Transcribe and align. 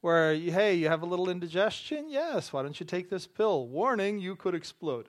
where, 0.00 0.34
hey, 0.34 0.74
you 0.74 0.88
have 0.88 1.02
a 1.02 1.06
little 1.06 1.28
indigestion? 1.28 2.06
Yes, 2.08 2.52
why 2.52 2.62
don't 2.62 2.78
you 2.78 2.86
take 2.86 3.10
this 3.10 3.26
pill? 3.26 3.66
Warning, 3.66 4.18
you 4.20 4.36
could 4.36 4.54
explode. 4.54 5.08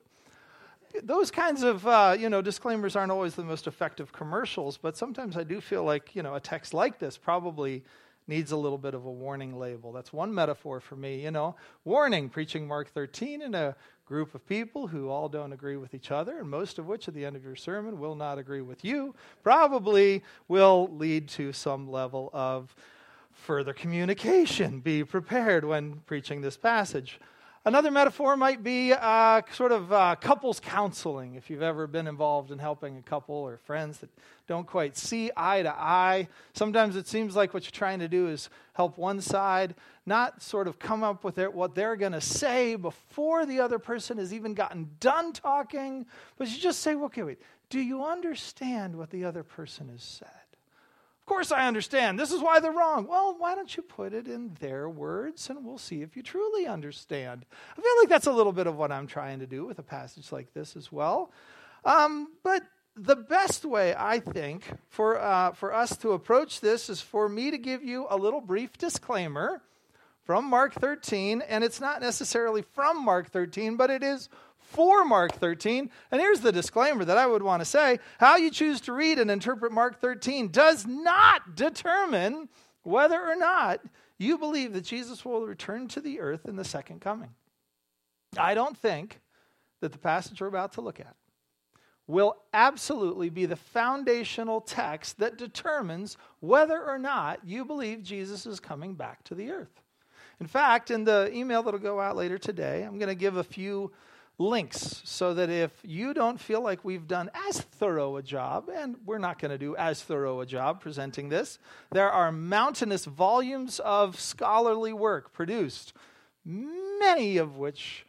Those 1.04 1.30
kinds 1.30 1.62
of 1.62 1.86
uh, 1.86 2.16
you 2.20 2.30
know 2.30 2.42
disclaimers 2.42 2.96
aren't 2.96 3.12
always 3.12 3.36
the 3.36 3.44
most 3.44 3.68
effective 3.68 4.12
commercials, 4.12 4.78
but 4.78 4.98
sometimes 4.98 5.38
I 5.38 5.44
do 5.44 5.62
feel 5.62 5.84
like 5.84 6.16
you 6.16 6.24
know 6.24 6.34
a 6.34 6.40
text 6.40 6.74
like 6.74 6.98
this 6.98 7.16
probably 7.16 7.84
needs 8.30 8.52
a 8.52 8.58
little 8.58 8.78
bit 8.78 8.94
of 8.94 9.06
a 9.06 9.12
warning 9.12 9.60
label. 9.60 9.92
That's 9.92 10.12
one 10.12 10.34
metaphor 10.34 10.80
for 10.80 10.96
me. 10.96 11.24
You 11.24 11.32
know, 11.32 11.56
warning, 11.84 12.30
preaching 12.30 12.68
Mark 12.68 12.90
13 12.92 13.42
in 13.42 13.54
a 13.54 13.76
group 14.06 14.34
of 14.34 14.48
people 14.48 14.88
who 14.88 15.10
all 15.10 15.30
don't 15.30 15.54
agree 15.54 15.78
with 15.78 15.94
each 15.94 16.10
other, 16.10 16.40
and 16.40 16.50
most 16.50 16.80
of 16.80 16.88
which 16.88 17.08
at 17.08 17.14
the 17.14 17.26
end 17.26 17.36
of 17.36 17.44
your 17.44 17.56
sermon 17.56 18.00
will 18.00 18.16
not 18.16 18.40
agree 18.40 18.62
with 18.62 18.84
you, 18.84 19.14
probably 19.44 20.24
will 20.48 20.90
lead 20.92 21.28
to 21.28 21.54
some 21.54 21.92
level 21.92 22.32
of 22.34 22.76
further 23.40 23.74
communication. 23.74 24.80
Be 24.80 25.04
prepared 25.04 25.66
when 25.66 26.02
preaching 26.06 26.42
this 26.42 26.58
passage. 26.58 27.20
Another 27.66 27.92
metaphor 27.92 28.38
might 28.38 28.64
be 28.64 28.94
uh, 28.94 29.42
sort 29.54 29.74
of 29.74 29.92
uh, 29.92 30.16
couples 30.16 30.62
counseling. 30.62 31.36
If 31.36 31.50
you've 31.50 31.62
ever 31.62 31.88
been 31.88 32.08
involved 32.08 32.52
in 32.52 32.58
helping 32.58 32.98
a 32.98 33.02
couple 33.02 33.36
or 33.36 33.58
friends 33.58 34.00
that 34.00 34.10
don't 34.48 34.66
quite 34.66 34.96
see 34.96 35.30
eye 35.36 35.64
to 35.64 35.70
eye, 35.70 36.30
sometimes 36.54 36.96
it 36.96 37.06
seems 37.06 37.36
like 37.36 37.54
what 37.54 37.64
you're 37.64 37.72
trying 37.72 38.00
to 38.00 38.08
do 38.08 38.30
is 38.30 38.50
help 38.74 38.98
one 38.98 39.20
side 39.20 39.76
not 40.06 40.42
sort 40.42 40.68
of 40.70 40.80
come 40.80 41.04
up 41.04 41.24
with 41.24 41.36
their, 41.36 41.52
what 41.52 41.76
they're 41.76 41.98
going 41.98 42.14
to 42.14 42.22
say 42.22 42.76
before 42.76 43.46
the 43.46 43.60
other 43.60 43.78
person 43.78 44.18
has 44.18 44.34
even 44.34 44.54
gotten 44.54 44.90
done 45.02 45.34
talking, 45.34 46.06
but 46.38 46.48
you 46.48 46.58
just 46.58 46.80
say, 46.80 46.96
okay, 46.96 47.24
wait, 47.24 47.40
do 47.70 47.80
you 47.80 48.06
understand 48.06 48.96
what 48.96 49.10
the 49.10 49.26
other 49.26 49.44
person 49.44 49.90
has 49.90 50.02
said? 50.02 50.39
Course 51.30 51.52
I 51.52 51.68
understand. 51.68 52.20
This 52.20 52.32
is 52.32 52.42
why 52.42 52.60
they're 52.60 52.72
wrong. 52.72 53.08
Well, 53.08 53.36
why 53.38 53.54
don't 53.54 53.78
you 53.78 53.84
put 53.84 54.14
it 54.14 54.28
in 54.28 54.58
their 54.60 54.90
words 54.90 55.50
and 55.50 55.64
we'll 55.64 55.78
see 55.78 56.02
if 56.02 56.18
you 56.18 56.24
truly 56.24 56.66
understand? 56.66 57.46
I 57.78 57.82
feel 57.82 57.92
like 58.02 58.10
that's 58.10 58.26
a 58.26 58.34
little 58.34 58.52
bit 58.52 58.66
of 58.66 58.76
what 58.76 58.92
I'm 58.92 59.06
trying 59.06 59.40
to 59.40 59.46
do 59.46 59.64
with 59.64 59.78
a 59.78 59.84
passage 59.84 60.32
like 60.32 60.54
this 60.54 60.76
as 60.76 60.92
well. 60.92 61.32
Um, 61.86 62.30
but 62.44 62.64
the 62.96 63.16
best 63.16 63.64
way, 63.64 63.94
I 63.96 64.20
think, 64.20 64.64
for, 64.90 65.20
uh, 65.20 65.52
for 65.52 65.72
us 65.72 65.96
to 65.98 66.14
approach 66.14 66.62
this 66.62 66.90
is 66.90 67.00
for 67.00 67.30
me 67.30 67.52
to 67.52 67.60
give 67.60 67.84
you 67.84 68.08
a 68.10 68.18
little 68.18 68.42
brief 68.42 68.78
disclaimer 68.78 69.62
from 70.24 70.46
Mark 70.46 70.74
13. 70.74 71.44
And 71.48 71.64
it's 71.64 71.80
not 71.80 72.02
necessarily 72.02 72.64
from 72.74 73.06
Mark 73.06 73.30
13, 73.30 73.78
but 73.78 73.92
it 73.92 74.02
is 74.02 74.30
for 74.70 75.04
Mark 75.04 75.34
13. 75.34 75.90
And 76.12 76.22
here's 76.22 76.42
the 76.42 76.52
disclaimer 76.52 77.04
that 77.04 77.18
I 77.18 77.26
would 77.26 77.42
want 77.42 77.62
to 77.62 77.66
say 77.66 78.00
how 78.20 78.38
you 78.38 78.52
choose 78.52 78.80
to 78.82 78.94
read 78.94 79.18
and 79.18 79.32
interpret 79.32 79.72
Mark 79.72 80.00
13 80.00 80.50
does 80.50 80.86
not 80.86 81.56
determine 81.56 82.50
whether 82.84 83.20
or 83.20 83.36
not 83.36 83.82
you 84.20 84.38
believe 84.38 84.74
that 84.74 84.82
Jesus 84.82 85.26
will 85.26 85.46
return 85.46 85.88
to 85.90 86.02
the 86.02 86.20
earth 86.20 86.46
in 86.46 86.56
the 86.56 86.64
second 86.64 87.02
coming. 87.02 87.30
I 88.38 88.54
don't 88.54 88.78
think 88.78 89.22
that 89.82 89.92
the 89.92 89.98
passage 89.98 90.40
we're 90.40 90.48
about 90.48 90.74
to 90.74 90.82
look 90.82 91.00
at 91.00 91.16
will 92.06 92.36
absolutely 92.54 93.30
be 93.30 93.46
the 93.46 93.56
foundational 93.56 94.62
text 94.62 95.18
that 95.20 95.38
determines 95.38 96.18
whether 96.42 96.84
or 96.84 97.00
not 97.00 97.40
you 97.44 97.66
believe 97.66 98.04
Jesus 98.04 98.46
is 98.46 98.60
coming 98.60 98.94
back 98.94 99.24
to 99.24 99.36
the 99.36 99.50
earth. 99.50 99.82
In 100.40 100.48
fact, 100.48 100.92
in 100.92 101.04
the 101.04 101.32
email 101.34 101.64
that'll 101.64 101.80
go 101.80 102.00
out 102.00 102.16
later 102.16 102.38
today, 102.38 102.84
I'm 102.84 102.98
going 102.98 103.10
to 103.10 103.16
give 103.16 103.38
a 103.38 103.44
few 103.44 103.92
links 104.40 105.02
so 105.04 105.34
that 105.34 105.50
if 105.50 105.72
you 105.84 106.14
don't 106.14 106.40
feel 106.40 106.62
like 106.62 106.84
we've 106.84 107.08
done 107.08 107.30
as 107.48 107.60
thorough 107.60 108.16
a 108.16 108.24
job, 108.24 108.70
and 108.74 108.96
we're 109.06 109.20
not 109.20 109.38
going 109.38 109.52
to 109.52 109.58
do 109.58 109.76
as 109.76 110.02
thorough 110.02 110.40
a 110.40 110.46
job 110.46 110.82
presenting 110.82 111.30
this, 111.30 111.60
there 111.92 112.10
are 112.10 112.32
mountainous 112.32 113.06
volumes 113.06 113.80
of 113.82 114.20
scholarly 114.20 114.94
work 114.94 115.34
produced, 115.34 115.94
many 116.46 117.38
of 117.38 117.58
which 117.58 118.06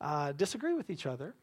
uh, 0.00 0.32
disagree 0.32 0.74
with 0.74 0.90
each 0.90 1.06
other. 1.06 1.34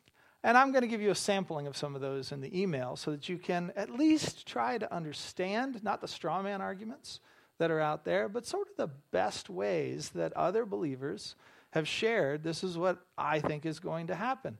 And 0.44 0.58
I'm 0.58 0.72
going 0.72 0.81
to 0.81 0.88
give 0.88 1.02
you 1.02 1.12
a 1.12 1.16
sampling 1.16 1.67
of 1.67 1.78
some 1.78 1.94
of 1.94 2.02
those 2.02 2.31
in 2.31 2.41
the 2.41 2.59
email 2.59 2.96
so 2.96 3.12
that 3.12 3.29
you 3.29 3.38
can 3.38 3.72
at 3.75 3.91
least 3.91 4.47
try 4.47 4.79
to 4.79 4.91
understand, 4.91 5.84
not 5.84 6.02
the 6.02 6.08
straw 6.08 6.41
man 6.41 6.62
arguments 6.62 7.19
that 7.59 7.69
are 7.69 7.79
out 7.79 8.06
there, 8.06 8.28
but 8.28 8.47
sort 8.47 8.68
of 8.69 8.75
the 8.75 8.91
best 9.12 9.52
ways 9.52 10.09
that 10.16 10.34
other 10.34 10.66
believers 10.66 11.35
have 11.72 11.88
shared, 11.88 12.44
this 12.44 12.64
is 12.64 12.78
what 12.78 13.00
I 13.18 13.40
think 13.40 13.66
is 13.66 13.80
going 13.80 14.08
to 14.08 14.16
happen. 14.16 14.58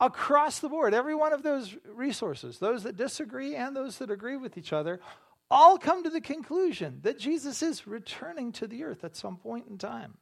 Across 0.00 0.60
the 0.60 0.68
board, 0.68 0.94
every 0.94 1.14
one 1.14 1.32
of 1.32 1.42
those 1.42 1.76
resources, 1.92 2.58
those 2.58 2.84
that 2.84 2.96
disagree 2.96 3.54
and 3.54 3.76
those 3.76 3.98
that 3.98 4.10
agree 4.10 4.36
with 4.36 4.56
each 4.56 4.72
other, 4.72 5.00
all 5.50 5.78
come 5.78 6.02
to 6.02 6.10
the 6.10 6.20
conclusion 6.20 7.00
that 7.02 7.18
Jesus 7.18 7.62
is 7.62 7.86
returning 7.86 8.52
to 8.52 8.66
the 8.66 8.84
earth 8.84 9.04
at 9.04 9.16
some 9.16 9.36
point 9.36 9.66
in 9.68 9.78
time. 9.78 10.14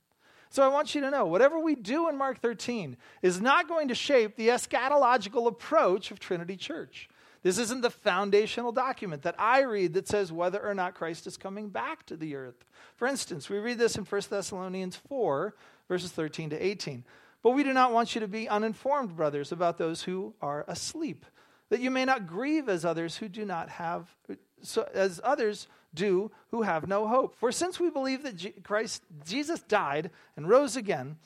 So 0.51 0.63
I 0.63 0.69
want 0.69 0.95
you 0.95 1.03
to 1.03 1.11
know 1.11 1.27
whatever 1.27 1.59
we 1.59 1.75
do 1.75 2.09
in 2.09 2.17
Mark 2.17 2.41
13 2.41 2.97
is 3.21 3.41
not 3.41 3.69
going 3.69 3.89
to 3.89 3.95
shape 3.95 4.37
the 4.37 4.49
eschatological 4.49 5.47
approach 5.47 6.11
of 6.11 6.19
Trinity 6.19 6.57
Church. 6.57 7.09
This 7.43 7.59
isn't 7.59 7.83
the 7.83 7.91
foundational 7.91 8.73
document 8.73 9.23
that 9.23 9.37
I 9.39 9.61
read 9.61 9.95
that 9.95 10.09
says 10.09 10.33
whether 10.33 10.61
or 10.61 10.75
not 10.75 10.95
Christ 10.95 11.27
is 11.27 11.37
coming 11.37 11.69
back 11.69 12.05
to 12.07 12.17
the 12.17 12.35
earth. 12.35 12.65
For 12.97 13.07
instance, 13.07 13.49
we 13.49 13.59
read 13.59 13.79
this 13.79 13.97
in 13.97 14.05
1 14.05 14.23
Thessalonians 14.29 14.97
4, 14.97 15.55
verses 15.89 16.13
13 16.13 16.51
to 16.51 16.65
18. 16.65 17.05
But 17.43 17.51
we 17.51 17.65
do 17.65 17.73
not 17.73 17.93
want 17.93 18.15
you 18.15 18.21
to 18.21 18.29
be 18.29 18.49
uninformed, 18.49 19.17
brothers, 19.17 19.53
about 19.53 19.79
those 19.79 20.03
who 20.03 20.35
are 20.41 20.65
asleep, 20.69 21.25
that 21.71 21.81
you 21.81 21.91
may 21.91 22.05
not 22.05 22.27
grieve 22.27 22.69
as 22.69 22.85
others 22.85 23.17
who 23.17 23.29
do 23.29 23.45
not 23.45 23.69
have, 23.69 24.15
so, 24.63 24.89
as 24.93 25.21
others 25.23 25.69
do 25.95 26.31
who 26.51 26.63
have 26.63 26.89
no 26.89 27.07
hope. 27.07 27.37
For 27.37 27.53
since 27.53 27.81
we 27.81 27.91
believe 27.91 28.23
that 28.23 28.65
Christ 28.65 29.03
Jesus 29.25 29.61
died 29.61 30.11
and 30.37 30.49
rose 30.49 30.77
again, 30.77 31.17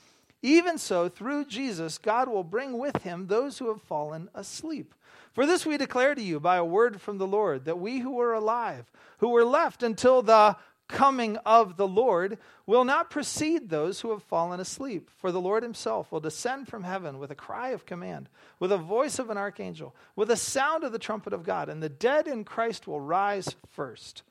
even 0.43 0.77
so, 0.77 1.09
through 1.09 1.47
Jesus, 1.47 1.99
God 1.99 2.28
will 2.28 2.45
bring 2.45 2.78
with 2.78 3.03
him 3.05 3.27
those 3.27 3.59
who 3.59 3.69
have 3.69 3.81
fallen 3.81 4.28
asleep. 4.34 4.95
For 5.33 5.47
this 5.47 5.65
we 5.65 5.78
declare 5.78 6.15
to 6.15 6.22
you 6.22 6.41
by 6.41 6.56
a 6.56 6.65
word 6.65 7.01
from 7.01 7.19
the 7.19 7.27
Lord, 7.27 7.65
that 7.65 7.78
we 7.78 8.01
who 8.01 8.21
are 8.21 8.34
alive, 8.34 8.91
who 9.19 9.28
were 9.28 9.45
left 9.45 9.83
until 9.83 10.21
the 10.21 10.56
coming 10.92 11.36
of 11.38 11.76
the 11.76 11.88
Lord 11.88 12.38
will 12.66 12.84
not 12.84 13.10
precede 13.10 13.69
those 13.69 14.00
who 14.00 14.10
have 14.10 14.22
fallen 14.22 14.60
asleep. 14.60 15.10
For 15.16 15.32
the 15.32 15.41
Lord 15.41 15.62
himself 15.62 16.12
will 16.12 16.20
descend 16.20 16.69
from 16.69 16.84
heaven 16.84 17.19
with 17.19 17.30
a 17.30 17.34
cry 17.34 17.70
of 17.70 17.86
command, 17.86 18.28
with 18.60 18.70
a 18.70 18.78
voice 18.78 19.19
of 19.19 19.30
an 19.30 19.38
archangel, 19.38 19.97
with 20.14 20.30
a 20.30 20.36
sound 20.36 20.84
of 20.84 20.92
the 20.92 20.98
trumpet 20.98 21.32
of 21.32 21.42
God, 21.42 21.69
and 21.69 21.82
the 21.82 21.88
dead 21.88 22.28
in 22.28 22.44
Christ 22.44 22.86
will 22.86 23.00
rise 23.00 23.56
first. 23.70 24.22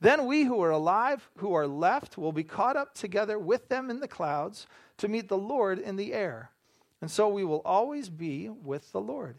Then 0.00 0.26
we 0.26 0.44
who 0.44 0.62
are 0.62 0.70
alive, 0.70 1.28
who 1.38 1.54
are 1.54 1.66
left, 1.66 2.16
will 2.16 2.32
be 2.32 2.44
caught 2.44 2.76
up 2.76 2.94
together 2.94 3.38
with 3.38 3.68
them 3.68 3.90
in 3.90 4.00
the 4.00 4.08
clouds 4.08 4.66
to 4.98 5.08
meet 5.08 5.28
the 5.28 5.36
Lord 5.36 5.78
in 5.78 5.96
the 5.96 6.14
air. 6.14 6.50
And 7.00 7.10
so 7.10 7.28
we 7.28 7.44
will 7.44 7.62
always 7.64 8.08
be 8.08 8.48
with 8.48 8.92
the 8.92 9.00
Lord. 9.00 9.36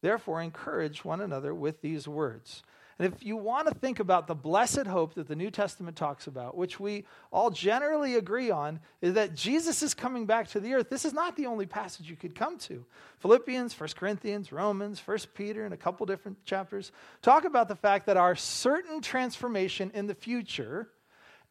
Therefore, 0.00 0.42
encourage 0.42 1.04
one 1.04 1.20
another 1.20 1.54
with 1.54 1.80
these 1.80 2.06
words. 2.06 2.62
And 2.98 3.12
if 3.12 3.24
you 3.24 3.36
want 3.36 3.68
to 3.68 3.74
think 3.74 4.00
about 4.00 4.26
the 4.26 4.34
blessed 4.34 4.86
hope 4.86 5.14
that 5.14 5.28
the 5.28 5.36
New 5.36 5.52
Testament 5.52 5.96
talks 5.96 6.26
about, 6.26 6.56
which 6.56 6.80
we 6.80 7.04
all 7.30 7.48
generally 7.48 8.16
agree 8.16 8.50
on, 8.50 8.80
is 9.00 9.14
that 9.14 9.36
Jesus 9.36 9.84
is 9.84 9.94
coming 9.94 10.26
back 10.26 10.48
to 10.48 10.60
the 10.60 10.74
earth. 10.74 10.90
This 10.90 11.04
is 11.04 11.12
not 11.12 11.36
the 11.36 11.46
only 11.46 11.66
passage 11.66 12.10
you 12.10 12.16
could 12.16 12.34
come 12.34 12.58
to. 12.58 12.84
Philippians, 13.20 13.78
1 13.78 13.90
Corinthians, 13.94 14.50
Romans, 14.50 15.00
1 15.04 15.18
Peter, 15.34 15.64
and 15.64 15.72
a 15.72 15.76
couple 15.76 16.06
different 16.06 16.44
chapters 16.44 16.90
talk 17.22 17.44
about 17.44 17.68
the 17.68 17.76
fact 17.76 18.06
that 18.06 18.16
our 18.16 18.34
certain 18.34 19.00
transformation 19.00 19.92
in 19.94 20.08
the 20.08 20.14
future 20.14 20.88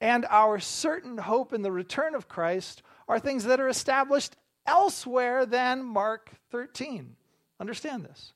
and 0.02 0.26
our 0.30 0.60
certain 0.60 1.18
hope 1.18 1.54
in 1.54 1.62
the 1.62 1.72
return 1.72 2.14
of 2.14 2.28
Christ 2.28 2.84
are 3.08 3.20
things 3.20 3.46
that 3.46 3.62
are 3.62 3.70
established 3.70 4.36
elsewhere 4.66 5.46
than 5.46 5.84
Mark 5.84 6.30
13. 6.52 7.16
Understand 7.60 8.04
this. 8.04 8.34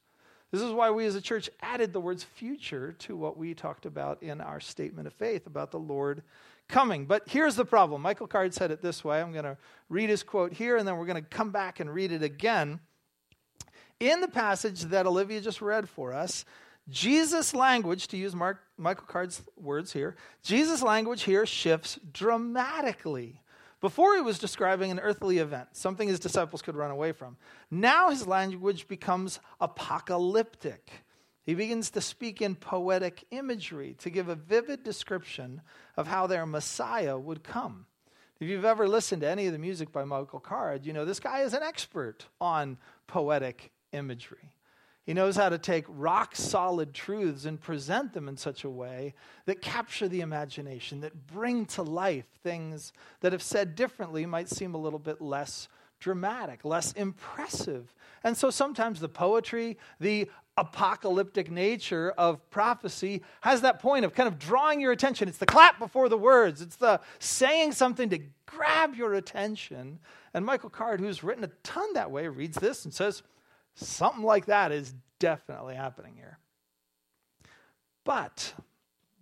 This 0.51 0.61
is 0.61 0.71
why 0.71 0.91
we 0.91 1.05
as 1.05 1.15
a 1.15 1.21
church 1.21 1.49
added 1.61 1.93
the 1.93 2.01
words 2.01 2.23
future 2.23 2.93
to 2.99 3.15
what 3.15 3.37
we 3.37 3.53
talked 3.53 3.85
about 3.85 4.21
in 4.21 4.41
our 4.41 4.59
statement 4.59 5.07
of 5.07 5.13
faith 5.13 5.47
about 5.47 5.71
the 5.71 5.79
Lord 5.79 6.23
coming. 6.67 7.05
But 7.05 7.23
here's 7.27 7.55
the 7.55 7.65
problem. 7.65 8.01
Michael 8.01 8.27
Card 8.27 8.53
said 8.53 8.69
it 8.69 8.81
this 8.81 9.03
way. 9.03 9.21
I'm 9.21 9.31
going 9.31 9.45
to 9.45 9.57
read 9.89 10.09
his 10.09 10.23
quote 10.23 10.53
here, 10.53 10.77
and 10.77 10.87
then 10.87 10.97
we're 10.97 11.05
going 11.05 11.21
to 11.21 11.29
come 11.29 11.51
back 11.51 11.79
and 11.79 11.93
read 11.93 12.11
it 12.11 12.21
again. 12.21 12.79
In 13.99 14.19
the 14.19 14.27
passage 14.27 14.81
that 14.83 15.05
Olivia 15.05 15.39
just 15.39 15.61
read 15.61 15.87
for 15.87 16.13
us, 16.13 16.43
Jesus' 16.89 17.53
language, 17.53 18.07
to 18.09 18.17
use 18.17 18.35
Mark, 18.35 18.59
Michael 18.77 19.05
Card's 19.05 19.43
words 19.55 19.93
here, 19.93 20.15
Jesus' 20.43 20.81
language 20.81 21.23
here 21.23 21.45
shifts 21.45 21.99
dramatically. 22.11 23.40
Before 23.81 24.15
he 24.15 24.21
was 24.21 24.37
describing 24.37 24.91
an 24.91 24.99
earthly 24.99 25.39
event, 25.39 25.69
something 25.73 26.07
his 26.07 26.19
disciples 26.19 26.61
could 26.61 26.75
run 26.75 26.91
away 26.91 27.11
from. 27.11 27.37
Now 27.71 28.11
his 28.11 28.27
language 28.27 28.87
becomes 28.87 29.39
apocalyptic. 29.59 30.91
He 31.43 31.55
begins 31.55 31.89
to 31.91 32.01
speak 32.01 32.43
in 32.43 32.53
poetic 32.53 33.25
imagery 33.31 33.95
to 33.99 34.11
give 34.11 34.29
a 34.29 34.35
vivid 34.35 34.83
description 34.83 35.61
of 35.97 36.05
how 36.05 36.27
their 36.27 36.45
Messiah 36.45 37.17
would 37.17 37.43
come. 37.43 37.87
If 38.39 38.47
you've 38.47 38.65
ever 38.65 38.87
listened 38.87 39.23
to 39.23 39.29
any 39.29 39.47
of 39.47 39.53
the 39.53 39.59
music 39.59 39.91
by 39.91 40.03
Michael 40.03 40.39
Card, 40.39 40.85
you 40.85 40.93
know 40.93 41.05
this 41.05 41.19
guy 41.19 41.41
is 41.41 41.55
an 41.55 41.63
expert 41.63 42.25
on 42.39 42.77
poetic 43.07 43.71
imagery. 43.91 44.53
He 45.03 45.13
knows 45.13 45.35
how 45.35 45.49
to 45.49 45.57
take 45.57 45.85
rock 45.87 46.35
solid 46.35 46.93
truths 46.93 47.45
and 47.45 47.59
present 47.59 48.13
them 48.13 48.27
in 48.27 48.37
such 48.37 48.63
a 48.63 48.69
way 48.69 49.15
that 49.45 49.61
capture 49.61 50.07
the 50.07 50.21
imagination, 50.21 51.01
that 51.01 51.27
bring 51.27 51.65
to 51.67 51.81
life 51.81 52.27
things 52.43 52.93
that, 53.21 53.33
if 53.33 53.41
said 53.41 53.75
differently, 53.75 54.25
might 54.25 54.47
seem 54.47 54.75
a 54.75 54.77
little 54.79 54.99
bit 54.99 55.19
less 55.19 55.67
dramatic, 55.99 56.65
less 56.65 56.91
impressive. 56.93 57.93
And 58.23 58.35
so 58.35 58.49
sometimes 58.49 58.99
the 58.99 59.09
poetry, 59.09 59.77
the 59.99 60.29
apocalyptic 60.57 61.49
nature 61.49 62.11
of 62.17 62.47
prophecy 62.49 63.23
has 63.41 63.61
that 63.61 63.79
point 63.79 64.05
of 64.05 64.13
kind 64.13 64.27
of 64.27 64.37
drawing 64.37 64.81
your 64.81 64.91
attention. 64.91 65.29
It's 65.29 65.37
the 65.37 65.45
clap 65.45 65.79
before 65.79 66.09
the 66.09 66.17
words, 66.17 66.61
it's 66.61 66.75
the 66.75 66.99
saying 67.19 67.71
something 67.71 68.09
to 68.09 68.19
grab 68.45 68.95
your 68.95 69.13
attention. 69.13 69.99
And 70.33 70.45
Michael 70.45 70.69
Card, 70.69 70.99
who's 70.99 71.23
written 71.23 71.43
a 71.43 71.51
ton 71.63 71.93
that 71.93 72.11
way, 72.11 72.27
reads 72.27 72.57
this 72.57 72.85
and 72.85 72.93
says, 72.93 73.23
Something 73.75 74.23
like 74.23 74.45
that 74.47 74.71
is 74.71 74.93
definitely 75.19 75.75
happening 75.75 76.15
here. 76.15 76.37
But 78.03 78.53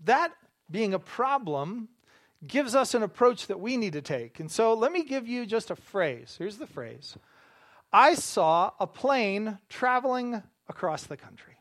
that 0.05 0.31
being 0.69 0.93
a 0.93 0.99
problem 0.99 1.89
gives 2.45 2.75
us 2.75 2.93
an 2.93 3.03
approach 3.03 3.47
that 3.47 3.59
we 3.59 3.77
need 3.77 3.93
to 3.93 4.01
take. 4.01 4.39
And 4.39 4.49
so 4.49 4.73
let 4.73 4.91
me 4.91 5.03
give 5.03 5.27
you 5.27 5.45
just 5.45 5.71
a 5.71 5.75
phrase. 5.75 6.35
Here's 6.37 6.57
the 6.57 6.67
phrase 6.67 7.17
I 7.91 8.15
saw 8.15 8.71
a 8.79 8.87
plane 8.87 9.57
traveling 9.67 10.43
across 10.67 11.03
the 11.03 11.17
country. 11.17 11.57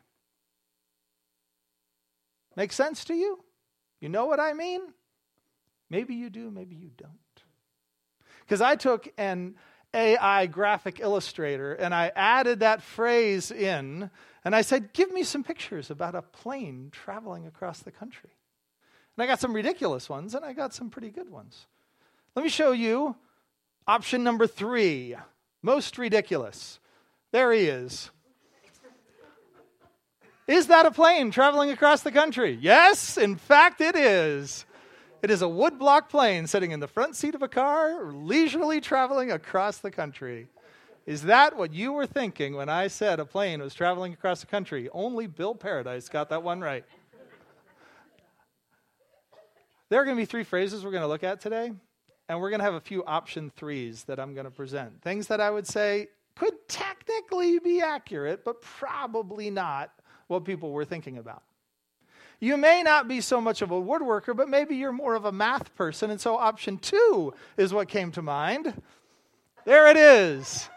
Make 2.55 2.71
sense 2.71 3.03
to 3.05 3.13
you? 3.13 3.43
You 3.99 4.09
know 4.09 4.25
what 4.25 4.39
I 4.39 4.53
mean? 4.53 4.81
Maybe 5.89 6.15
you 6.15 6.29
do, 6.29 6.51
maybe 6.51 6.75
you 6.75 6.91
don't. 6.95 7.11
Because 8.41 8.61
I 8.61 8.75
took 8.75 9.07
an 9.17 9.55
AI 9.93 10.45
graphic 10.45 10.99
illustrator 10.99 11.73
and 11.73 11.93
I 11.93 12.11
added 12.15 12.59
that 12.59 12.81
phrase 12.81 13.51
in 13.51 14.09
and 14.45 14.55
I 14.55 14.61
said, 14.61 14.93
Give 14.93 15.11
me 15.11 15.23
some 15.23 15.43
pictures 15.43 15.89
about 15.89 16.15
a 16.15 16.21
plane 16.21 16.89
traveling 16.91 17.47
across 17.47 17.79
the 17.79 17.91
country. 17.91 18.29
And 19.17 19.23
I 19.23 19.27
got 19.27 19.39
some 19.39 19.53
ridiculous 19.53 20.09
ones 20.09 20.35
and 20.35 20.45
I 20.45 20.53
got 20.53 20.73
some 20.73 20.89
pretty 20.89 21.09
good 21.09 21.29
ones. 21.29 21.65
Let 22.35 22.43
me 22.43 22.49
show 22.49 22.71
you 22.71 23.15
option 23.87 24.23
number 24.23 24.47
three 24.47 25.15
most 25.61 25.97
ridiculous. 25.97 26.79
There 27.31 27.51
he 27.51 27.65
is. 27.65 28.09
Is 30.47 30.67
that 30.67 30.85
a 30.85 30.91
plane 30.91 31.29
traveling 31.29 31.69
across 31.69 32.01
the 32.01 32.11
country? 32.11 32.57
Yes, 32.59 33.17
in 33.17 33.35
fact, 33.35 33.81
it 33.81 33.95
is. 33.95 34.65
It 35.21 35.29
is 35.29 35.41
a 35.41 35.45
woodblock 35.45 36.07
plane 36.07 36.47
sitting 36.47 36.71
in 36.71 36.79
the 36.79 36.87
front 36.87 37.15
seat 37.15 37.35
of 37.35 37.41
a 37.41 37.49
car, 37.49 38.11
leisurely 38.13 38.79
traveling 38.79 39.31
across 39.31 39.79
the 39.79 39.91
country. 39.91 40.47
Is 41.05 41.23
that 41.23 41.57
what 41.57 41.73
you 41.73 41.91
were 41.91 42.05
thinking 42.05 42.55
when 42.55 42.69
I 42.69 42.87
said 42.87 43.19
a 43.19 43.25
plane 43.25 43.61
was 43.61 43.73
traveling 43.73 44.13
across 44.13 44.39
the 44.39 44.47
country? 44.47 44.87
Only 44.93 45.27
Bill 45.27 45.55
Paradise 45.55 46.07
got 46.07 46.29
that 46.29 46.43
one 46.43 46.61
right. 46.61 46.85
There 49.89 49.99
are 49.99 50.05
going 50.05 50.15
to 50.15 50.21
be 50.21 50.25
three 50.25 50.43
phrases 50.43 50.85
we're 50.85 50.91
going 50.91 51.01
to 51.01 51.07
look 51.07 51.23
at 51.23 51.41
today, 51.41 51.71
and 52.29 52.39
we're 52.39 52.51
going 52.51 52.59
to 52.59 52.65
have 52.65 52.75
a 52.75 52.79
few 52.79 53.03
option 53.03 53.51
threes 53.57 54.05
that 54.05 54.19
I'm 54.19 54.33
going 54.33 54.45
to 54.45 54.51
present. 54.51 55.01
Things 55.01 55.27
that 55.27 55.41
I 55.41 55.49
would 55.49 55.67
say 55.67 56.09
could 56.35 56.53
technically 56.69 57.59
be 57.59 57.81
accurate, 57.81 58.45
but 58.45 58.61
probably 58.61 59.49
not 59.49 59.91
what 60.27 60.45
people 60.45 60.71
were 60.71 60.85
thinking 60.85 61.17
about. 61.17 61.43
You 62.39 62.55
may 62.55 62.83
not 62.83 63.07
be 63.07 63.19
so 63.21 63.41
much 63.41 63.61
of 63.61 63.71
a 63.71 63.81
woodworker, 63.81 64.35
but 64.35 64.47
maybe 64.47 64.75
you're 64.75 64.93
more 64.93 65.15
of 65.15 65.25
a 65.25 65.31
math 65.31 65.75
person. 65.75 66.09
And 66.09 66.21
so 66.21 66.37
option 66.37 66.77
two 66.77 67.33
is 67.57 67.73
what 67.73 67.89
came 67.89 68.11
to 68.13 68.21
mind. 68.21 68.81
There 69.65 69.87
it 69.89 69.97
is 69.97 70.69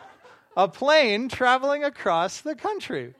a 0.56 0.68
plane 0.68 1.28
traveling 1.28 1.84
across 1.84 2.40
the 2.40 2.54
country. 2.54 3.14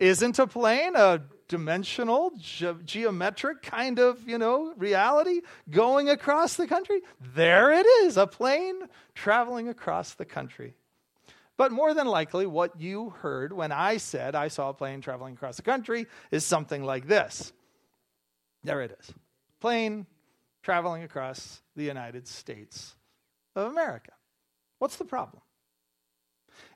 Isn't 0.00 0.38
a 0.38 0.46
plane 0.46 0.94
a 0.94 1.22
dimensional, 1.48 2.32
ge- 2.38 2.84
geometric 2.84 3.62
kind 3.62 3.98
of, 3.98 4.28
you 4.28 4.38
know, 4.38 4.74
reality 4.76 5.40
going 5.70 6.10
across 6.10 6.54
the 6.54 6.66
country? 6.66 7.00
There 7.34 7.72
it 7.72 7.86
is, 8.04 8.16
a 8.16 8.26
plane 8.26 8.82
traveling 9.14 9.68
across 9.68 10.14
the 10.14 10.24
country. 10.24 10.74
But 11.58 11.72
more 11.72 11.92
than 11.92 12.06
likely, 12.06 12.46
what 12.46 12.80
you 12.80 13.10
heard 13.10 13.52
when 13.52 13.72
I 13.72 13.96
said 13.96 14.36
I 14.36 14.46
saw 14.46 14.70
a 14.70 14.74
plane 14.74 15.00
traveling 15.00 15.34
across 15.34 15.56
the 15.56 15.62
country 15.62 16.06
is 16.30 16.44
something 16.44 16.84
like 16.84 17.08
this. 17.08 17.52
There 18.62 18.80
it 18.80 18.96
is. 18.98 19.12
Plane 19.60 20.06
traveling 20.62 21.02
across 21.02 21.60
the 21.74 21.82
United 21.82 22.28
States 22.28 22.94
of 23.56 23.72
America. 23.72 24.12
What's 24.78 24.96
the 24.96 25.04
problem? 25.04 25.42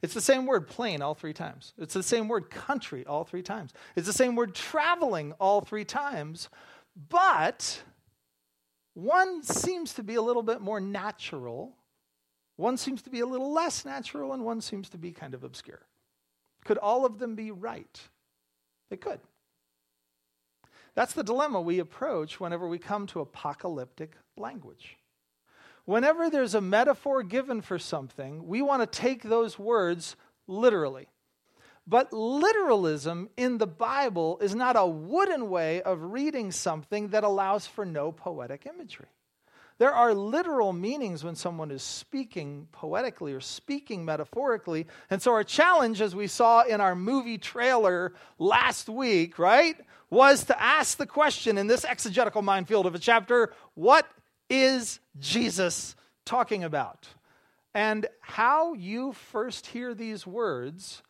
It's 0.02 0.14
the 0.14 0.20
same 0.20 0.46
word 0.46 0.66
plane 0.66 1.00
all 1.00 1.14
three 1.14 1.32
times. 1.32 1.74
It's 1.78 1.94
the 1.94 2.02
same 2.02 2.26
word 2.26 2.50
country 2.50 3.06
all 3.06 3.24
three 3.24 3.42
times. 3.42 3.72
It's 3.94 4.06
the 4.06 4.12
same 4.12 4.34
word 4.34 4.52
traveling 4.52 5.32
all 5.34 5.60
three 5.60 5.84
times. 5.84 6.48
But 7.08 7.82
one 8.94 9.44
seems 9.44 9.94
to 9.94 10.02
be 10.02 10.16
a 10.16 10.22
little 10.22 10.42
bit 10.42 10.60
more 10.60 10.80
natural 10.80 11.76
one 12.56 12.76
seems 12.76 13.02
to 13.02 13.10
be 13.10 13.20
a 13.20 13.26
little 13.26 13.52
less 13.52 13.84
natural, 13.84 14.32
and 14.32 14.44
one 14.44 14.60
seems 14.60 14.88
to 14.90 14.98
be 14.98 15.12
kind 15.12 15.34
of 15.34 15.44
obscure. 15.44 15.86
Could 16.64 16.78
all 16.78 17.04
of 17.04 17.18
them 17.18 17.34
be 17.34 17.50
right? 17.50 18.00
They 18.90 18.96
could. 18.96 19.20
That's 20.94 21.14
the 21.14 21.24
dilemma 21.24 21.60
we 21.60 21.78
approach 21.78 22.38
whenever 22.38 22.68
we 22.68 22.78
come 22.78 23.06
to 23.08 23.20
apocalyptic 23.20 24.16
language. 24.36 24.98
Whenever 25.84 26.30
there's 26.30 26.54
a 26.54 26.60
metaphor 26.60 27.22
given 27.22 27.60
for 27.60 27.78
something, 27.78 28.46
we 28.46 28.62
want 28.62 28.82
to 28.82 29.00
take 29.00 29.22
those 29.22 29.58
words 29.58 30.16
literally. 30.46 31.08
But 31.86 32.12
literalism 32.12 33.28
in 33.36 33.58
the 33.58 33.66
Bible 33.66 34.38
is 34.38 34.54
not 34.54 34.76
a 34.76 34.86
wooden 34.86 35.50
way 35.50 35.82
of 35.82 36.12
reading 36.12 36.52
something 36.52 37.08
that 37.08 37.24
allows 37.24 37.66
for 37.66 37.84
no 37.84 38.12
poetic 38.12 38.66
imagery. 38.66 39.08
There 39.82 39.92
are 39.92 40.14
literal 40.14 40.72
meanings 40.72 41.24
when 41.24 41.34
someone 41.34 41.72
is 41.72 41.82
speaking 41.82 42.68
poetically 42.70 43.32
or 43.32 43.40
speaking 43.40 44.04
metaphorically. 44.04 44.86
And 45.10 45.20
so, 45.20 45.32
our 45.32 45.42
challenge, 45.42 46.00
as 46.00 46.14
we 46.14 46.28
saw 46.28 46.62
in 46.62 46.80
our 46.80 46.94
movie 46.94 47.36
trailer 47.36 48.12
last 48.38 48.88
week, 48.88 49.40
right, 49.40 49.74
was 50.08 50.44
to 50.44 50.62
ask 50.62 50.98
the 50.98 51.06
question 51.06 51.58
in 51.58 51.66
this 51.66 51.84
exegetical 51.84 52.42
minefield 52.42 52.86
of 52.86 52.94
a 52.94 52.98
chapter 53.00 53.54
what 53.74 54.06
is 54.48 55.00
Jesus 55.18 55.96
talking 56.24 56.62
about? 56.62 57.08
And 57.74 58.06
how 58.20 58.74
you 58.74 59.14
first 59.14 59.66
hear 59.66 59.94
these 59.94 60.24
words 60.24 61.02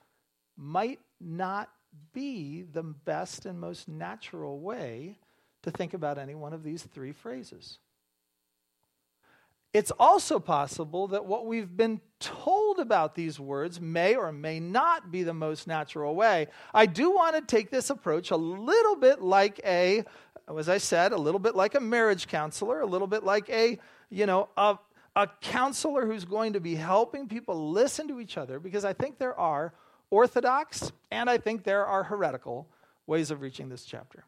might 0.57 1.01
not 1.21 1.69
be 2.15 2.63
the 2.63 2.83
best 2.83 3.45
and 3.45 3.61
most 3.61 3.87
natural 3.87 4.61
way 4.61 5.19
to 5.61 5.71
think 5.71 5.93
about 5.93 6.17
any 6.17 6.35
one 6.35 6.55
of 6.55 6.63
these 6.63 6.85
three 6.85 7.13
phrases. 7.13 7.79
It's 9.73 9.91
also 9.99 10.39
possible 10.39 11.09
that 11.09 11.25
what 11.25 11.46
we've 11.46 11.75
been 11.77 12.03
told 12.20 12.79
about 12.79 13.15
these 13.15 13.41
words 13.41 13.81
may 13.81 14.15
or 14.15 14.31
may 14.31 14.61
not 14.61 15.11
be 15.11 15.23
the 15.23 15.32
most 15.32 15.67
natural 15.67 16.15
way. 16.15 16.49
I 16.75 16.85
do 16.85 17.11
want 17.11 17.37
to 17.37 17.43
take 17.43 17.70
this 17.70 17.89
approach 17.89 18.31
a 18.31 18.37
little 18.37 18.96
bit 18.96 19.23
like 19.23 19.61
a, 19.65 20.05
as 20.58 20.69
I 20.69 20.77
said, 20.77 21.13
a 21.13 21.17
little 21.17 21.39
bit 21.39 21.56
like 21.56 21.75
a 21.75 21.81
marriage 21.81 22.29
counselor, 22.29 22.81
a 22.81 22.87
little 22.87 23.06
bit 23.06 23.25
like 23.25 23.49
a, 23.49 23.79
you 24.11 24.27
know, 24.27 24.51
a, 24.58 24.79
a 25.17 25.29
counselor 25.41 26.05
who's 26.05 26.27
going 26.27 26.53
to 26.53 26.61
be 26.61 26.75
helping 26.75 27.27
people 27.27 27.70
listen 27.70 28.08
to 28.08 28.20
each 28.20 28.37
other 28.37 28.61
because 28.61 28.85
I 28.85 28.93
think 28.93 29.19
there 29.19 29.39
are 29.39 29.73
orthodox 30.11 30.93
and 31.11 31.31
I 31.31 31.39
think 31.39 31.65
there 31.65 31.87
are 31.87 32.05
heretical 32.05 32.69
ways 33.06 33.31
of 33.31 33.41
reaching 33.41 33.70
this 33.70 33.87
chapter. 33.87 34.25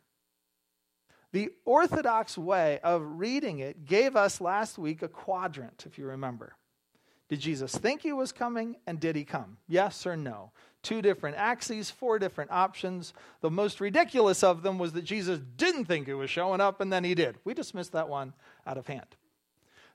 The 1.34 1.50
Orthodox 1.64 2.38
way 2.38 2.78
of 2.84 3.02
reading 3.18 3.58
it 3.58 3.86
gave 3.86 4.14
us 4.14 4.40
last 4.40 4.78
week 4.78 5.02
a 5.02 5.08
quadrant, 5.08 5.82
if 5.84 5.98
you 5.98 6.06
remember. 6.06 6.54
Did 7.28 7.40
Jesus 7.40 7.74
think 7.74 8.02
he 8.02 8.12
was 8.12 8.30
coming, 8.30 8.76
and 8.86 9.00
did 9.00 9.16
he 9.16 9.24
come? 9.24 9.56
Yes 9.66 10.06
or 10.06 10.16
no? 10.16 10.52
Two 10.84 11.02
different 11.02 11.36
axes, 11.36 11.90
four 11.90 12.20
different 12.20 12.52
options. 12.52 13.14
The 13.40 13.50
most 13.50 13.80
ridiculous 13.80 14.44
of 14.44 14.62
them 14.62 14.78
was 14.78 14.92
that 14.92 15.02
Jesus 15.02 15.40
didn't 15.56 15.86
think 15.86 16.06
he 16.06 16.14
was 16.14 16.30
showing 16.30 16.60
up, 16.60 16.80
and 16.80 16.92
then 16.92 17.02
he 17.02 17.16
did. 17.16 17.34
We 17.42 17.52
dismissed 17.52 17.90
that 17.94 18.08
one 18.08 18.32
out 18.64 18.78
of 18.78 18.86
hand. 18.86 19.16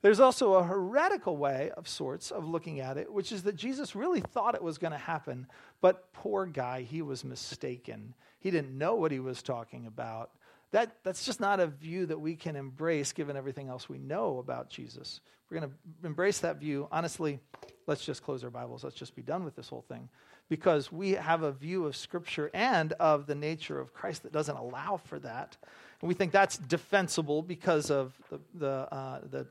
There's 0.01 0.19
also 0.19 0.55
a 0.55 0.63
heretical 0.63 1.38
way 1.38 1.72
of 1.77 1.88
sorts 1.88 2.31
of 2.31 2.50
looking 2.50 2.81
at 2.81 2.98
it, 2.98 3.10
which 3.10 3.31
is 3.31 3.43
that 3.43 3.55
Jesus 3.55 3.96
really 3.96 4.19
thought 4.19 4.55
it 4.55 4.62
was 4.62 4.77
going 4.77 4.91
to 4.91 4.98
happen, 4.98 5.48
but 5.79 6.12
poor 6.12 6.46
guy, 6.46 6.81
he 6.81 7.01
was 7.01 7.24
mistaken. 7.24 8.13
He 8.41 8.51
didn't 8.51 8.77
know 8.77 8.96
what 8.96 9.13
he 9.13 9.22
was 9.22 9.41
talking 9.41 9.86
about. 9.86 10.31
That, 10.71 10.97
that's 11.03 11.25
just 11.25 11.39
not 11.39 11.59
a 11.59 11.67
view 11.67 12.05
that 12.05 12.19
we 12.19 12.35
can 12.35 12.55
embrace 12.55 13.11
given 13.11 13.35
everything 13.35 13.69
else 13.69 13.89
we 13.89 13.97
know 13.97 14.38
about 14.38 14.69
Jesus. 14.69 15.21
We're 15.49 15.59
going 15.59 15.71
to 15.71 16.07
embrace 16.07 16.39
that 16.39 16.57
view. 16.57 16.88
Honestly, 16.91 17.39
let's 17.88 18.05
just 18.05 18.21
close 18.21 18.43
our 18.43 18.51
Bibles. 18.51 18.83
Let's 18.83 18.95
just 18.95 19.15
be 19.15 19.23
done 19.23 19.43
with 19.43 19.55
this 19.55 19.69
whole 19.69 19.83
thing. 19.88 20.09
Because 20.47 20.91
we 20.91 21.11
have 21.11 21.43
a 21.43 21.51
view 21.51 21.85
of 21.85 21.95
Scripture 21.95 22.51
and 22.53 22.93
of 22.93 23.25
the 23.25 23.35
nature 23.35 23.79
of 23.79 23.93
Christ 23.93 24.23
that 24.23 24.31
doesn't 24.31 24.55
allow 24.55 24.97
for 24.97 25.19
that. 25.19 25.57
And 26.01 26.07
we 26.07 26.13
think 26.13 26.31
that's 26.31 26.57
defensible 26.57 27.41
because 27.41 27.89
of 27.89 28.13
the, 28.29 28.39
the, 28.53 28.93
uh, 28.93 29.21
the 29.29 29.47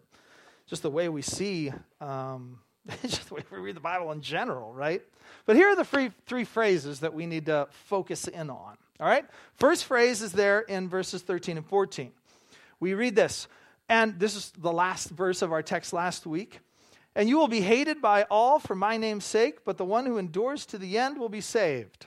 just 0.66 0.82
the 0.82 0.90
way 0.90 1.08
we 1.08 1.22
see 1.22 1.72
um, 2.00 2.58
just 3.02 3.28
the 3.28 3.34
way 3.34 3.42
we 3.50 3.58
read 3.58 3.76
the 3.76 3.80
Bible 3.80 4.12
in 4.12 4.20
general, 4.20 4.72
right? 4.72 5.02
But 5.46 5.56
here 5.56 5.68
are 5.68 5.76
the 5.76 5.84
three, 5.84 6.10
three 6.26 6.44
phrases 6.44 7.00
that 7.00 7.14
we 7.14 7.26
need 7.26 7.46
to 7.46 7.68
focus 7.70 8.28
in 8.28 8.50
on. 8.50 8.76
All 9.00 9.06
right? 9.08 9.24
First 9.56 9.84
phrase 9.84 10.22
is 10.22 10.32
there 10.32 10.60
in 10.60 10.88
verses 10.88 11.22
13 11.22 11.56
and 11.56 11.66
14. 11.66 12.12
We 12.80 12.94
read 12.94 13.16
this, 13.16 13.48
and 13.88 14.18
this 14.18 14.34
is 14.34 14.52
the 14.58 14.72
last 14.72 15.10
verse 15.10 15.42
of 15.42 15.52
our 15.52 15.62
text 15.62 15.92
last 15.92 16.26
week. 16.26 16.60
And 17.14 17.28
you 17.28 17.36
will 17.36 17.48
be 17.48 17.60
hated 17.60 18.00
by 18.00 18.24
all 18.30 18.58
for 18.58 18.74
my 18.74 18.96
name's 18.96 19.24
sake, 19.24 19.64
but 19.64 19.76
the 19.76 19.84
one 19.84 20.06
who 20.06 20.18
endures 20.18 20.66
to 20.66 20.78
the 20.78 20.98
end 20.98 21.18
will 21.18 21.28
be 21.28 21.40
saved. 21.40 22.06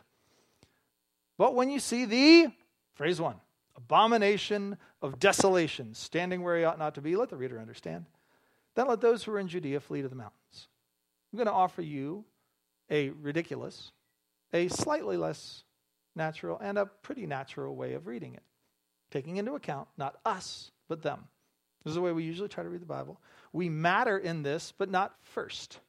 But 1.38 1.56
when 1.56 1.70
you 1.70 1.80
see 1.80 2.06
the, 2.06 2.52
phrase 2.94 3.20
one, 3.20 3.36
abomination 3.76 4.78
of 5.02 5.20
desolation, 5.20 5.94
standing 5.94 6.44
where 6.44 6.58
he 6.58 6.64
ought 6.64 6.80
not 6.80 6.96
to 6.96 7.02
be, 7.02 7.16
let 7.16 7.30
the 7.30 7.36
reader 7.36 7.60
understand. 7.60 8.06
Then 8.76 8.88
let 8.88 9.02
those 9.02 9.24
who 9.24 9.34
are 9.34 9.40
in 9.40 9.48
Judea 9.48 9.80
flee 9.80 10.02
to 10.02 10.08
the 10.08 10.16
mountains. 10.16 10.68
I'm 11.32 11.38
going 11.38 11.48
to 11.48 11.54
offer 11.54 11.82
you 11.82 12.24
a 12.90 13.10
ridiculous, 13.10 13.92
a 14.54 14.68
slightly 14.68 15.18
less 15.18 15.64
natural, 16.16 16.60
and 16.60 16.78
a 16.78 16.86
pretty 16.86 17.26
natural 17.26 17.76
way 17.76 17.94
of 17.94 18.08
reading 18.08 18.34
it, 18.34 18.44
taking 19.12 19.38
into 19.38 19.54
account 19.54 19.88
not 19.98 20.18
us, 20.26 20.72
but 20.88 21.02
them. 21.02 21.28
This 21.84 21.92
is 21.92 21.96
the 21.96 22.02
way 22.02 22.12
we 22.12 22.24
usually 22.24 22.50
try 22.50 22.64
to 22.64 22.70
read 22.70 22.82
the 22.82 22.86
Bible. 22.86 23.20
We 23.54 23.70
matter 23.70 24.18
in 24.18 24.44
this, 24.44 24.74
but 24.78 24.90
not 24.90 25.16
first. 25.22 25.80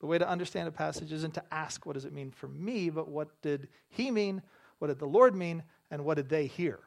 The 0.00 0.06
way 0.06 0.18
to 0.18 0.28
understand 0.28 0.68
a 0.68 0.72
passage 0.72 1.12
isn't 1.12 1.34
to 1.34 1.44
ask, 1.50 1.84
what 1.86 1.94
does 1.94 2.04
it 2.04 2.12
mean 2.12 2.30
for 2.30 2.48
me, 2.48 2.90
but 2.90 3.08
what 3.08 3.28
did 3.42 3.68
he 3.88 4.10
mean? 4.10 4.42
What 4.78 4.88
did 4.88 4.98
the 4.98 5.06
Lord 5.06 5.34
mean? 5.34 5.62
And 5.90 6.04
what 6.04 6.16
did 6.16 6.28
they 6.28 6.46
hear? 6.46 6.80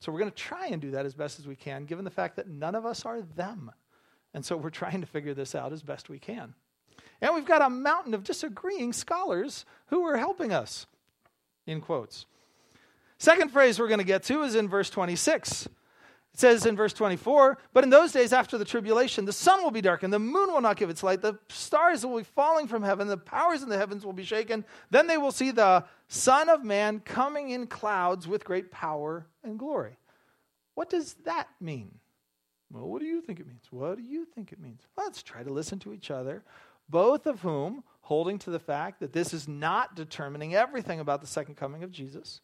So 0.00 0.12
we're 0.12 0.20
going 0.20 0.30
to 0.30 0.36
try 0.36 0.68
and 0.68 0.80
do 0.80 0.92
that 0.92 1.06
as 1.06 1.14
best 1.14 1.38
as 1.38 1.46
we 1.46 1.56
can, 1.56 1.84
given 1.84 2.04
the 2.04 2.10
fact 2.10 2.36
that 2.36 2.48
none 2.48 2.74
of 2.74 2.86
us 2.86 3.04
are 3.04 3.22
them. 3.22 3.70
And 4.32 4.44
so 4.44 4.56
we're 4.56 4.70
trying 4.70 5.00
to 5.00 5.06
figure 5.06 5.34
this 5.34 5.54
out 5.54 5.72
as 5.72 5.82
best 5.82 6.08
we 6.08 6.18
can. 6.18 6.54
And 7.20 7.34
we've 7.34 7.46
got 7.46 7.62
a 7.62 7.70
mountain 7.70 8.14
of 8.14 8.24
disagreeing 8.24 8.92
scholars 8.92 9.64
who 9.86 10.02
are 10.04 10.16
helping 10.16 10.52
us, 10.52 10.86
in 11.66 11.80
quotes. 11.80 12.26
Second 13.18 13.50
phrase 13.50 13.78
we're 13.78 13.88
going 13.88 13.98
to 13.98 14.04
get 14.04 14.22
to 14.24 14.42
is 14.42 14.54
in 14.54 14.68
verse 14.68 14.90
26. 14.90 15.66
It 15.66 16.40
says 16.40 16.66
in 16.66 16.76
verse 16.76 16.92
24, 16.92 17.56
But 17.72 17.82
in 17.82 17.88
those 17.88 18.12
days 18.12 18.34
after 18.34 18.58
the 18.58 18.64
tribulation, 18.64 19.24
the 19.24 19.32
sun 19.32 19.62
will 19.62 19.70
be 19.70 19.80
darkened, 19.80 20.12
the 20.12 20.18
moon 20.18 20.52
will 20.52 20.60
not 20.60 20.76
give 20.76 20.90
its 20.90 21.02
light, 21.02 21.22
the 21.22 21.38
stars 21.48 22.04
will 22.04 22.18
be 22.18 22.24
falling 22.24 22.68
from 22.68 22.82
heaven, 22.82 23.08
the 23.08 23.16
powers 23.16 23.62
in 23.62 23.70
the 23.70 23.78
heavens 23.78 24.04
will 24.04 24.12
be 24.12 24.24
shaken. 24.24 24.64
Then 24.90 25.06
they 25.06 25.16
will 25.16 25.32
see 25.32 25.50
the 25.50 25.84
Son 26.08 26.50
of 26.50 26.62
Man 26.62 27.00
coming 27.00 27.50
in 27.50 27.66
clouds 27.66 28.28
with 28.28 28.44
great 28.44 28.70
power 28.70 29.26
and 29.42 29.58
glory. 29.58 29.96
What 30.74 30.90
does 30.90 31.14
that 31.24 31.48
mean? 31.58 31.90
Well, 32.70 32.86
what 32.86 33.00
do 33.00 33.06
you 33.06 33.22
think 33.22 33.40
it 33.40 33.46
means? 33.46 33.64
What 33.70 33.96
do 33.96 34.02
you 34.02 34.26
think 34.26 34.52
it 34.52 34.60
means? 34.60 34.82
Let's 34.96 35.22
try 35.22 35.42
to 35.42 35.50
listen 35.50 35.78
to 35.80 35.94
each 35.94 36.10
other, 36.10 36.42
both 36.90 37.26
of 37.26 37.40
whom 37.40 37.82
holding 38.06 38.38
to 38.38 38.50
the 38.50 38.58
fact 38.58 39.00
that 39.00 39.12
this 39.12 39.34
is 39.34 39.46
not 39.46 39.94
determining 39.94 40.54
everything 40.54 41.00
about 41.00 41.20
the 41.20 41.26
second 41.26 41.56
coming 41.56 41.82
of 41.82 41.90
Jesus 41.90 42.40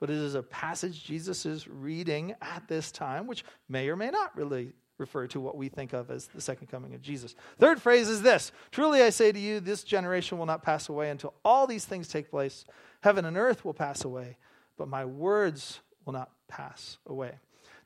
but 0.00 0.10
it 0.10 0.16
is 0.16 0.34
a 0.34 0.42
passage 0.42 1.04
Jesus 1.04 1.44
is 1.44 1.66
reading 1.66 2.34
at 2.40 2.68
this 2.68 2.92
time, 2.92 3.26
which 3.26 3.44
may 3.68 3.88
or 3.88 3.96
may 3.96 4.10
not 4.10 4.36
really 4.36 4.72
refer 4.96 5.26
to 5.28 5.40
what 5.40 5.56
we 5.56 5.68
think 5.68 5.92
of 5.92 6.10
as 6.10 6.26
the 6.26 6.40
second 6.40 6.68
coming 6.68 6.94
of 6.94 7.02
Jesus. 7.02 7.34
Third 7.58 7.80
phrase 7.80 8.08
is 8.08 8.22
this 8.22 8.52
Truly 8.70 9.02
I 9.02 9.10
say 9.10 9.32
to 9.32 9.38
you, 9.38 9.60
this 9.60 9.84
generation 9.84 10.38
will 10.38 10.46
not 10.46 10.62
pass 10.62 10.88
away 10.88 11.10
until 11.10 11.34
all 11.44 11.66
these 11.66 11.84
things 11.84 12.08
take 12.08 12.30
place. 12.30 12.64
Heaven 13.00 13.24
and 13.24 13.36
earth 13.36 13.64
will 13.64 13.74
pass 13.74 14.04
away, 14.04 14.38
but 14.76 14.88
my 14.88 15.04
words 15.04 15.80
will 16.04 16.12
not 16.12 16.30
pass 16.48 16.98
away. 17.06 17.32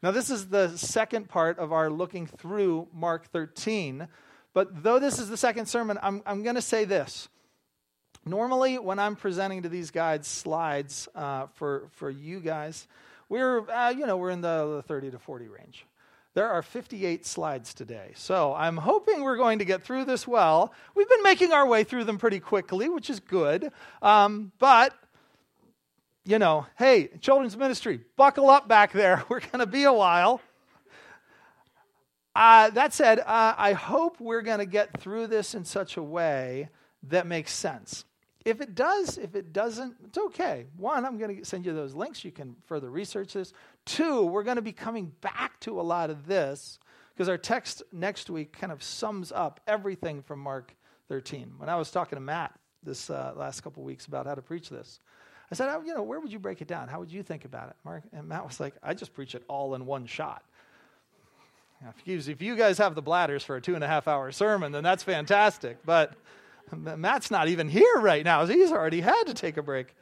Now, 0.03 0.11
this 0.11 0.31
is 0.31 0.49
the 0.49 0.77
second 0.77 1.29
part 1.29 1.59
of 1.59 1.73
our 1.73 1.89
looking 1.89 2.27
through 2.27 2.89
Mark 2.93 3.27
13. 3.31 4.09
But 4.55 4.83
though 4.83 4.99
this 4.99 5.19
is 5.19 5.29
the 5.29 5.37
second 5.37 5.67
sermon, 5.67 5.99
I'm, 6.03 6.23
I'm 6.27 6.43
going 6.43 6.57
to 6.57 6.63
say 6.63 6.85
this. 6.85 7.29
Normally, 8.25 8.79
when 8.79 8.99
I'm 8.99 9.17
presenting 9.17 9.63
to 9.63 9.69
these 9.69 9.91
guys 9.91 10.27
slides 10.27 11.09
uh, 11.15 11.47
for, 11.55 11.89
for 11.93 12.11
you 12.11 12.41
guys, 12.41 12.87
we're, 13.29 13.69
uh, 13.69 13.91
you 13.91 14.07
know, 14.07 14.17
we're 14.17 14.31
in 14.31 14.43
the, 14.43 14.77
the 14.77 14.83
30 14.83 15.13
to 15.13 15.19
40 15.19 15.49
range. 15.49 15.87
There 16.35 16.49
are 16.49 16.63
58 16.63 17.27
slides 17.27 17.75
today. 17.75 18.13
So 18.15 18.55
I'm 18.55 18.77
hoping 18.77 19.23
we're 19.23 19.37
going 19.37 19.59
to 19.59 19.65
get 19.65 19.83
through 19.83 20.05
this 20.07 20.27
well. 20.27 20.73
We've 20.95 21.09
been 21.09 21.23
making 21.23 21.53
our 21.53 21.67
way 21.67 21.85
through 21.85 22.05
them 22.05 22.17
pretty 22.17 22.41
quickly, 22.41 22.89
which 22.89 23.11
is 23.11 23.21
good. 23.21 23.71
Um, 24.01 24.53
but, 24.59 24.95
you 26.25 26.39
know, 26.39 26.67
hey, 26.79 27.09
children's 27.21 27.57
ministry, 27.57 28.01
buckle 28.17 28.49
up 28.49 28.67
back 28.67 28.93
there. 28.93 29.25
We're 29.29 29.41
going 29.41 29.59
to 29.59 29.67
be 29.67 29.85
a 29.85 29.93
while. 29.93 30.41
Uh, 32.35 32.71
that 32.71 32.95
said, 32.95 33.21
uh, 33.21 33.55
I 33.59 33.73
hope 33.73 34.21
we're 34.21 34.43
going 34.43 34.59
to 34.59 34.67
get 34.67 35.01
through 35.01 35.27
this 35.27 35.55
in 35.55 35.65
such 35.65 35.97
a 35.97 36.03
way 36.03 36.69
that 37.09 37.27
makes 37.27 37.53
sense. 37.53 38.05
If 38.45 38.61
it 38.61 38.75
does, 38.75 39.19
if 39.19 39.37
it 39.37 39.53
doesn't, 39.53 39.97
it's 40.05 40.19
okay. 40.19 40.67
One, 40.77 41.05
I'm 41.05 41.19
going 41.19 41.39
to 41.39 41.45
send 41.45 41.65
you 41.65 41.73
those 41.75 41.95
links. 41.95 42.25
You 42.25 42.33
can 42.33 42.57
further 42.65 42.91
research 42.91 43.35
this. 43.35 43.53
Two, 43.85 44.25
we're 44.25 44.43
going 44.43 44.57
to 44.57 44.63
be 44.63 44.73
coming 44.73 45.13
back 45.21 45.61
to 45.61 45.81
a 45.81 45.83
lot 45.83 46.11
of 46.11 46.27
this 46.27 46.79
because 47.15 47.29
our 47.29 47.39
text 47.39 47.83
next 47.93 48.31
week 48.31 48.53
kind 48.53 48.73
of 48.73 48.83
sums 48.83 49.31
up 49.31 49.61
everything 49.67 50.23
from 50.23 50.41
Mark 50.41 50.75
13. 51.09 51.53
When 51.59 51.69
I 51.69 51.77
was 51.77 51.91
talking 51.91 52.17
to 52.17 52.21
Matt 52.21 52.59
this 52.83 53.11
uh, 53.11 53.33
last 53.37 53.61
couple 53.61 53.85
weeks 53.85 54.07
about 54.07 54.27
how 54.27 54.35
to 54.35 54.43
preach 54.43 54.71
this, 54.71 55.01
I 55.51 55.55
said, 55.55 55.69
oh, 55.69 55.83
you 55.83 55.95
know, 55.95 56.03
where 56.03 56.19
would 56.19 56.33
you 56.33 56.39
break 56.39 56.63
it 56.63 56.69
down? 56.69 56.89
How 56.89 56.99
would 56.99 57.13
you 57.13 57.23
think 57.23 57.45
about 57.45 57.69
it, 57.69 57.77
Mark? 57.85 58.05
And 58.13 58.27
Matt 58.27 58.45
was 58.45 58.59
like, 58.59 58.75
I 58.83 58.95
just 58.95 59.13
preach 59.13 59.35
it 59.35 59.45
all 59.49 59.75
in 59.75 59.85
one 59.85 60.07
shot. 60.07 60.43
If 62.07 62.43
you 62.43 62.57
guys 62.57 62.79
have 62.79 62.95
the 62.95 63.03
bladders 63.03 63.43
for 63.43 63.57
a 63.57 63.61
two 63.61 63.75
and 63.75 63.85
a 63.85 63.87
half 63.87 64.09
hour 64.09 64.31
sermon, 64.33 64.73
then 64.73 64.85
that's 64.85 65.03
fantastic. 65.03 65.79
But 65.85 66.15
Matt's 66.77 67.31
not 67.31 67.49
even 67.49 67.69
here 67.69 67.99
right 67.99 68.25
now. 68.25 68.47
He's 68.47 68.73
already 68.73 69.01
had 69.01 69.25
to 69.25 69.35
take 69.35 69.57
a 69.57 69.63
break. 69.63 69.95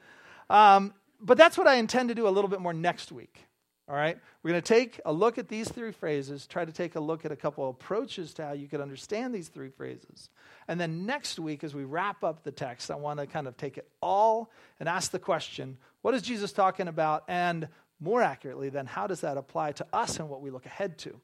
Um, 0.49 0.95
but 1.21 1.37
that's 1.37 1.59
what 1.59 1.67
I 1.67 1.75
intend 1.75 2.09
to 2.09 2.15
do 2.15 2.27
a 2.27 2.31
little 2.31 2.49
bit 2.49 2.61
more 2.61 2.73
next 2.73 3.13
week. 3.13 3.47
All 3.89 3.97
right? 3.97 4.19
We're 4.43 4.53
going 4.53 4.63
to 4.63 4.75
take 4.75 5.01
a 5.05 5.13
look 5.13 5.37
at 5.37 5.49
these 5.49 5.69
three 5.69 5.91
phrases, 5.91 6.47
try 6.47 6.65
to 6.65 6.73
take 6.73 6.95
a 6.95 7.01
look 7.01 7.25
at 7.25 7.33
a 7.33 7.37
couple 7.37 7.69
approaches 7.69 8.33
to 8.35 8.47
how 8.47 8.53
you 8.53 8.69
could 8.69 8.81
understand 8.81 9.35
these 9.35 9.49
three 9.49 9.69
phrases. 9.69 10.31
And 10.69 10.81
then 10.81 11.07
next 11.07 11.39
week, 11.39 11.65
as 11.65 11.75
we 11.75 11.85
wrap 11.85 12.23
up 12.23 12.45
the 12.45 12.53
text, 12.53 12.91
I 12.91 12.95
want 12.95 13.19
to 13.19 13.27
kind 13.27 13.49
of 13.49 13.57
take 13.57 13.79
it 13.79 13.89
all 14.01 14.53
and 14.79 14.89
ask 14.89 15.11
the 15.11 15.19
question 15.19 15.77
what 16.03 16.15
is 16.15 16.23
Jesus 16.23 16.53
talking 16.53 16.89
about? 16.89 17.25
And 17.29 17.69
more 18.01 18.23
accurately, 18.23 18.71
then, 18.71 18.87
how 18.87 19.07
does 19.07 19.21
that 19.21 19.37
apply 19.37 19.73
to 19.73 19.87
us 19.93 20.19
and 20.19 20.31
what 20.31 20.41
we 20.41 20.51
look 20.51 20.65
ahead 20.65 20.97
to? 20.99 21.21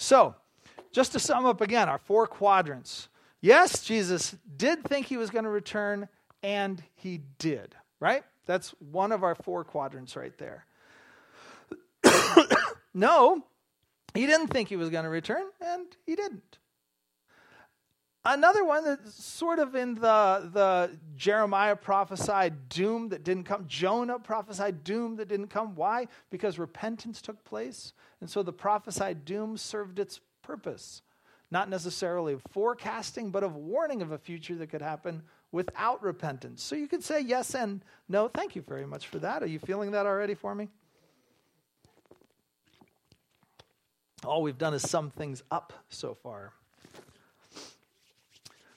So, 0.00 0.34
just 0.92 1.12
to 1.12 1.18
sum 1.18 1.44
up 1.44 1.60
again, 1.60 1.88
our 1.88 1.98
four 1.98 2.26
quadrants 2.26 3.08
Yes, 3.42 3.82
Jesus 3.82 4.36
did 4.56 4.84
think 4.84 5.06
he 5.06 5.16
was 5.16 5.30
going 5.30 5.44
to 5.44 5.50
return, 5.50 6.08
and 6.42 6.82
he 6.94 7.22
did, 7.38 7.74
right? 7.98 8.22
That's 8.44 8.74
one 8.90 9.12
of 9.12 9.24
our 9.24 9.34
four 9.34 9.64
quadrants 9.64 10.14
right 10.14 10.36
there. 10.36 10.66
no, 12.94 13.42
he 14.12 14.26
didn't 14.26 14.48
think 14.48 14.68
he 14.68 14.76
was 14.76 14.90
going 14.90 15.04
to 15.04 15.10
return, 15.10 15.44
and 15.60 15.86
he 16.04 16.16
didn't. 16.16 16.58
Another 18.24 18.64
one 18.64 18.84
that's 18.84 19.24
sort 19.24 19.58
of 19.58 19.74
in 19.74 19.94
the, 19.94 20.50
the 20.52 20.98
Jeremiah 21.16 21.74
prophesied 21.74 22.68
doom 22.68 23.08
that 23.08 23.24
didn't 23.24 23.44
come. 23.44 23.64
Jonah 23.66 24.18
prophesied 24.18 24.84
doom 24.84 25.16
that 25.16 25.28
didn't 25.28 25.48
come. 25.48 25.74
Why? 25.74 26.06
Because 26.28 26.58
repentance 26.58 27.22
took 27.22 27.42
place. 27.44 27.94
And 28.20 28.28
so 28.28 28.42
the 28.42 28.52
prophesied 28.52 29.24
doom 29.24 29.56
served 29.56 29.98
its 29.98 30.20
purpose 30.42 31.00
not 31.50 31.68
necessarily 31.68 32.32
of 32.32 32.42
forecasting, 32.50 33.30
but 33.30 33.42
of 33.42 33.56
warning 33.56 34.02
of 34.02 34.12
a 34.12 34.18
future 34.18 34.54
that 34.54 34.68
could 34.68 34.82
happen 34.82 35.22
without 35.52 36.02
repentance. 36.02 36.62
So 36.62 36.76
you 36.76 36.86
could 36.86 37.02
say 37.02 37.20
yes 37.20 37.54
and 37.54 37.84
no. 38.08 38.28
Thank 38.28 38.54
you 38.54 38.62
very 38.62 38.86
much 38.86 39.08
for 39.08 39.18
that. 39.18 39.42
Are 39.42 39.48
you 39.48 39.58
feeling 39.58 39.90
that 39.90 40.06
already 40.06 40.34
for 40.34 40.54
me? 40.54 40.68
All 44.24 44.42
we've 44.42 44.58
done 44.58 44.74
is 44.74 44.88
sum 44.88 45.10
things 45.10 45.42
up 45.50 45.72
so 45.88 46.14
far. 46.14 46.52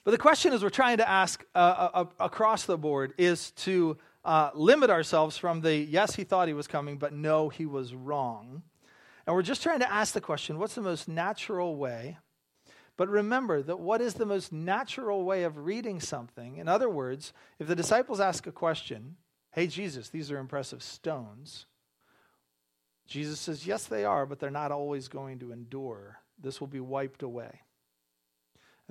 But 0.04 0.12
the 0.12 0.18
question 0.18 0.54
is, 0.54 0.64
we're 0.64 0.70
trying 0.70 0.98
to 0.98 1.10
ask 1.10 1.44
uh, 1.56 1.58
uh, 1.58 1.90
uh, 1.94 2.06
across 2.20 2.66
the 2.66 2.78
board 2.78 3.14
is 3.18 3.52
to 3.52 3.98
uh, 4.26 4.52
limit 4.54 4.90
ourselves 4.90 5.38
from 5.38 5.62
the 5.62 5.76
yes, 5.76 6.16
he 6.16 6.24
thought 6.24 6.48
he 6.48 6.54
was 6.54 6.68
coming, 6.68 6.98
but 6.98 7.14
no, 7.14 7.50
he 7.50 7.66
was 7.66 7.94
wrong. 7.94 8.64
And 9.26 9.36
we're 9.36 9.42
just 9.42 9.64
trying 9.64 9.80
to 9.80 9.92
ask 9.92 10.14
the 10.14 10.22
question 10.22 10.60
what's 10.60 10.76
the 10.76 10.82
most 10.82 11.08
natural 11.08 11.76
way 11.76 12.18
but 12.96 13.10
remember 13.10 13.62
that 13.64 13.80
what 13.80 14.02
is 14.02 14.14
the 14.14 14.26
most 14.26 14.52
natural 14.52 15.24
way 15.24 15.44
of 15.44 15.58
reading 15.58 16.00
something? 16.00 16.58
In 16.58 16.68
other 16.68 16.90
words, 16.90 17.34
if 17.60 17.68
the 17.68 17.76
disciples 17.76 18.20
ask 18.20 18.46
a 18.46 18.52
question, 18.52 19.16
Hey, 19.52 19.68
Jesus, 19.68 20.10
these 20.10 20.32
are 20.32 20.38
impressive 20.38 20.82
stones. 20.82 21.66
Jesus 23.08 23.40
says, 23.40 23.66
Yes, 23.66 23.86
they 23.86 24.06
are, 24.06 24.26
but 24.26 24.40
they're 24.40 24.52
not 24.52 24.72
always 24.72 25.08
going 25.08 25.40
to 25.40 25.52
endure. 25.52 26.20
This 26.40 26.60
will 26.60 26.68
be 26.68 26.80
wiped 26.80 27.24
away. 27.24 27.62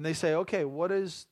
And 0.02 0.06
they 0.08 0.14
say, 0.14 0.34
Okay, 0.34 0.64
what 0.64 0.90
is, 0.90 1.26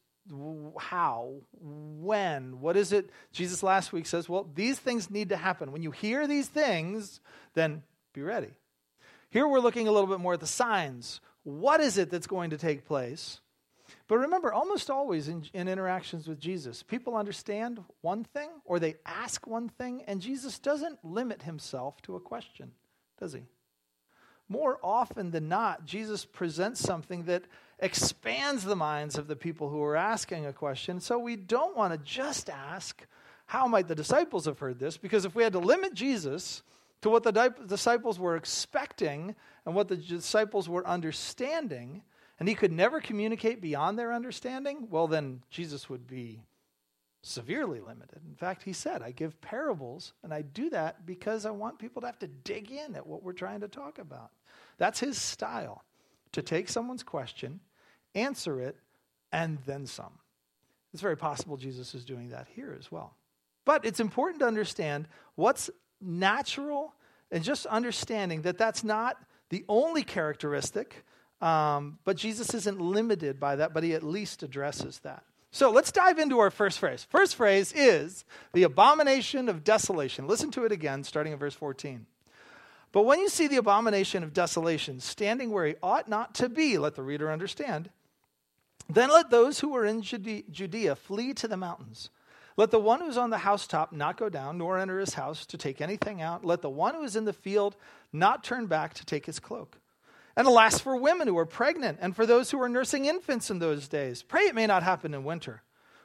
how, 0.78 1.34
when, 1.60 2.60
what 2.60 2.76
is 2.76 2.92
it? 2.92 3.10
Jesus 3.32 3.64
last 3.64 3.92
week 3.92 4.06
says, 4.06 4.28
Well, 4.28 4.48
these 4.54 4.78
things 4.78 5.10
need 5.10 5.30
to 5.30 5.36
happen. 5.36 5.72
When 5.72 5.82
you 5.82 5.90
hear 5.90 6.28
these 6.28 6.46
things, 6.46 7.20
then 7.54 7.82
be 8.14 8.22
ready. 8.22 8.50
Here 9.30 9.48
we're 9.48 9.58
looking 9.58 9.88
a 9.88 9.90
little 9.90 10.06
bit 10.06 10.20
more 10.20 10.34
at 10.34 10.40
the 10.40 10.46
signs 10.46 11.20
what 11.42 11.80
is 11.80 11.98
it 11.98 12.10
that's 12.10 12.28
going 12.28 12.50
to 12.50 12.58
take 12.58 12.86
place? 12.86 13.40
But 14.06 14.18
remember, 14.18 14.52
almost 14.52 14.88
always 14.88 15.26
in, 15.26 15.46
in, 15.52 15.66
interactions 15.66 16.28
with 16.28 16.38
Jesus, 16.38 16.84
people 16.84 17.16
understand 17.16 17.82
one 18.02 18.22
thing 18.22 18.50
or 18.64 18.78
they 18.78 18.94
ask 19.04 19.48
one 19.48 19.68
thing, 19.68 20.04
and 20.06 20.20
Jesus 20.20 20.60
doesn't 20.60 21.04
limit 21.04 21.42
himself 21.42 22.00
to 22.02 22.14
a 22.14 22.20
question, 22.20 22.70
does 23.18 23.32
he? 23.32 23.46
More 24.50 24.80
often 24.82 25.30
than 25.30 25.48
not, 25.48 25.84
Jesus 25.84 26.24
presents 26.24 26.80
something 26.80 27.22
that 27.24 27.44
expands 27.80 28.64
the 28.64 28.76
minds 28.76 29.18
of 29.18 29.26
the 29.26 29.37
people 29.37 29.68
who 29.68 29.82
are 29.82 29.96
asking 29.96 30.46
a 30.46 30.52
question. 30.52 31.00
So 31.00 31.18
we 31.18 31.37
don't 31.37 31.76
want 31.76 31.92
to 31.92 31.99
just 31.99 32.50
ask, 32.50 33.06
How 33.46 33.66
might 33.66 33.88
the 33.88 33.94
disciples 33.94 34.44
have 34.44 34.58
heard 34.58 34.78
this? 34.78 34.96
Because 34.96 35.25
if 35.25 35.34
we 35.34 35.42
had 35.42 35.54
to 35.54 35.58
limit 35.58 35.94
Jesus 35.94 36.62
to 37.02 37.10
what 37.10 37.22
the 37.22 37.54
disciples 37.66 38.18
were 38.18 38.37
expecting 38.37 39.34
and 39.64 39.75
what 39.75 39.88
the 39.88 39.96
disciples 39.96 40.68
were 40.68 40.87
understanding, 40.87 42.02
and 42.38 42.49
he 42.49 42.54
could 42.54 42.72
never 42.72 43.00
communicate 43.00 43.60
beyond 43.60 43.99
their 43.99 44.12
understanding, 44.12 44.88
well, 44.90 45.06
then 45.06 45.42
Jesus 45.50 45.88
would 45.88 46.06
be 46.06 46.42
severely 47.22 47.80
limited. 47.80 48.20
In 48.26 48.34
fact, 48.34 48.62
he 48.62 48.72
said, 48.72 49.02
I 49.02 49.10
give 49.10 49.40
parables, 49.40 50.14
and 50.22 50.32
I 50.32 50.42
do 50.42 50.70
that 50.70 51.04
because 51.04 51.44
I 51.44 51.50
want 51.50 51.78
people 51.78 52.00
to 52.00 52.06
have 52.06 52.18
to 52.20 52.26
dig 52.26 52.70
in 52.70 52.94
at 52.94 53.06
what 53.06 53.22
we're 53.22 53.32
trying 53.32 53.60
to 53.60 53.68
talk 53.68 53.99
about. 53.99 54.30
That's 54.78 55.00
his 55.00 55.18
style 55.18 55.84
to 56.32 56.42
take 56.42 56.68
someone's 56.68 57.02
question, 57.02 57.60
answer 58.14 58.60
it, 58.60 58.76
and 59.32 59.58
then 59.66 59.86
some. 59.86 60.12
It's 60.92 61.02
very 61.02 61.16
possible 61.16 61.56
Jesus 61.56 61.94
is 61.94 62.04
doing 62.04 62.30
that 62.30 62.48
here 62.54 62.76
as 62.78 62.90
well. 62.90 63.14
But 63.64 63.84
it's 63.84 64.00
important 64.00 64.40
to 64.40 64.46
understand 64.46 65.06
what's 65.36 65.70
natural 66.00 66.94
and 67.30 67.44
just 67.44 67.66
understanding 67.66 68.42
that 68.42 68.58
that's 68.58 68.82
not 68.82 69.16
the 69.50 69.64
only 69.68 70.02
characteristic 70.02 71.04
um, 71.40 71.98
but 72.04 72.16
Jesus 72.16 72.52
isn't 72.54 72.80
limited 72.80 73.40
by 73.40 73.56
that, 73.56 73.72
but 73.72 73.82
he 73.82 73.94
at 73.94 74.02
least 74.02 74.42
addresses 74.42 74.98
that. 75.00 75.24
So 75.52 75.70
let's 75.70 75.90
dive 75.90 76.18
into 76.18 76.38
our 76.38 76.50
first 76.50 76.78
phrase. 76.78 77.06
First 77.10 77.34
phrase 77.34 77.72
is 77.72 78.24
the 78.52 78.62
abomination 78.62 79.48
of 79.48 79.64
desolation. 79.64 80.28
Listen 80.28 80.50
to 80.52 80.64
it 80.64 80.70
again, 80.70 81.02
starting 81.02 81.32
in 81.32 81.38
verse 81.38 81.54
14. 81.54 82.06
But 82.92 83.02
when 83.02 83.20
you 83.20 83.28
see 83.28 83.46
the 83.46 83.56
abomination 83.56 84.22
of 84.22 84.32
desolation 84.32 85.00
standing 85.00 85.50
where 85.50 85.66
he 85.66 85.74
ought 85.82 86.08
not 86.08 86.34
to 86.36 86.48
be, 86.48 86.76
let 86.78 86.94
the 86.94 87.02
reader 87.02 87.32
understand, 87.32 87.90
then 88.94 89.11
let 89.11 89.30
those 89.30 89.61
who 89.61 89.75
are 89.76 89.85
in 89.85 90.02
Judea 90.02 90.97
flee 90.97 91.35
to 91.35 91.49
the 91.49 91.56
mountains. 91.56 92.11
Let 92.56 92.70
the 92.70 92.78
one 92.78 93.00
who 93.00 93.09
is 93.09 93.16
on 93.16 93.30
the 93.30 93.38
housetop 93.38 93.92
not 93.92 94.16
go 94.16 94.28
down, 94.28 94.59
nor 94.59 94.78
enter 94.78 94.99
his 94.99 95.14
house 95.14 95.47
to 95.47 95.56
take 95.56 95.80
anything 95.80 96.20
out. 96.20 96.44
Let 96.44 96.62
the 96.62 96.70
one 96.70 96.94
who 96.94 97.02
is 97.02 97.16
in 97.16 97.25
the 97.25 97.32
field 97.32 97.76
not 98.12 98.44
turn 98.44 98.66
back 98.66 98.94
to 98.94 99.04
take 99.04 99.26
his 99.26 99.38
cloak. 99.38 99.78
And 100.37 100.47
alas, 100.47 100.78
for 100.78 100.97
women 100.97 101.28
who 101.28 101.38
are 101.38 101.47
pregnant 101.47 101.99
and 102.00 102.14
for 102.14 102.26
those 102.26 102.50
who 102.50 102.61
are 102.61 102.68
nursing 102.68 103.06
infants 103.06 103.50
in 103.50 103.59
those 103.59 103.88
days. 103.88 104.23
Pray 104.23 104.42
it 104.42 104.54
may 104.54 104.66
not 104.66 104.82
happen 104.82 105.14
in 105.14 105.25
winter. 105.25 105.62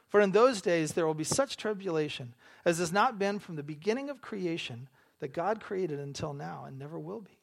For 0.08 0.20
in 0.20 0.32
those 0.32 0.60
days 0.60 0.92
there 0.92 1.06
will 1.06 1.14
be 1.14 1.24
such 1.24 1.56
tribulation 1.56 2.34
as 2.64 2.78
has 2.78 2.92
not 2.92 3.18
been 3.18 3.38
from 3.38 3.56
the 3.56 3.62
beginning 3.62 4.08
of 4.10 4.20
creation 4.20 4.88
that 5.20 5.32
God 5.32 5.60
created 5.60 5.98
until 5.98 6.32
now 6.32 6.64
and 6.66 6.78
never 6.78 6.98
will 6.98 7.20
be. 7.20 7.38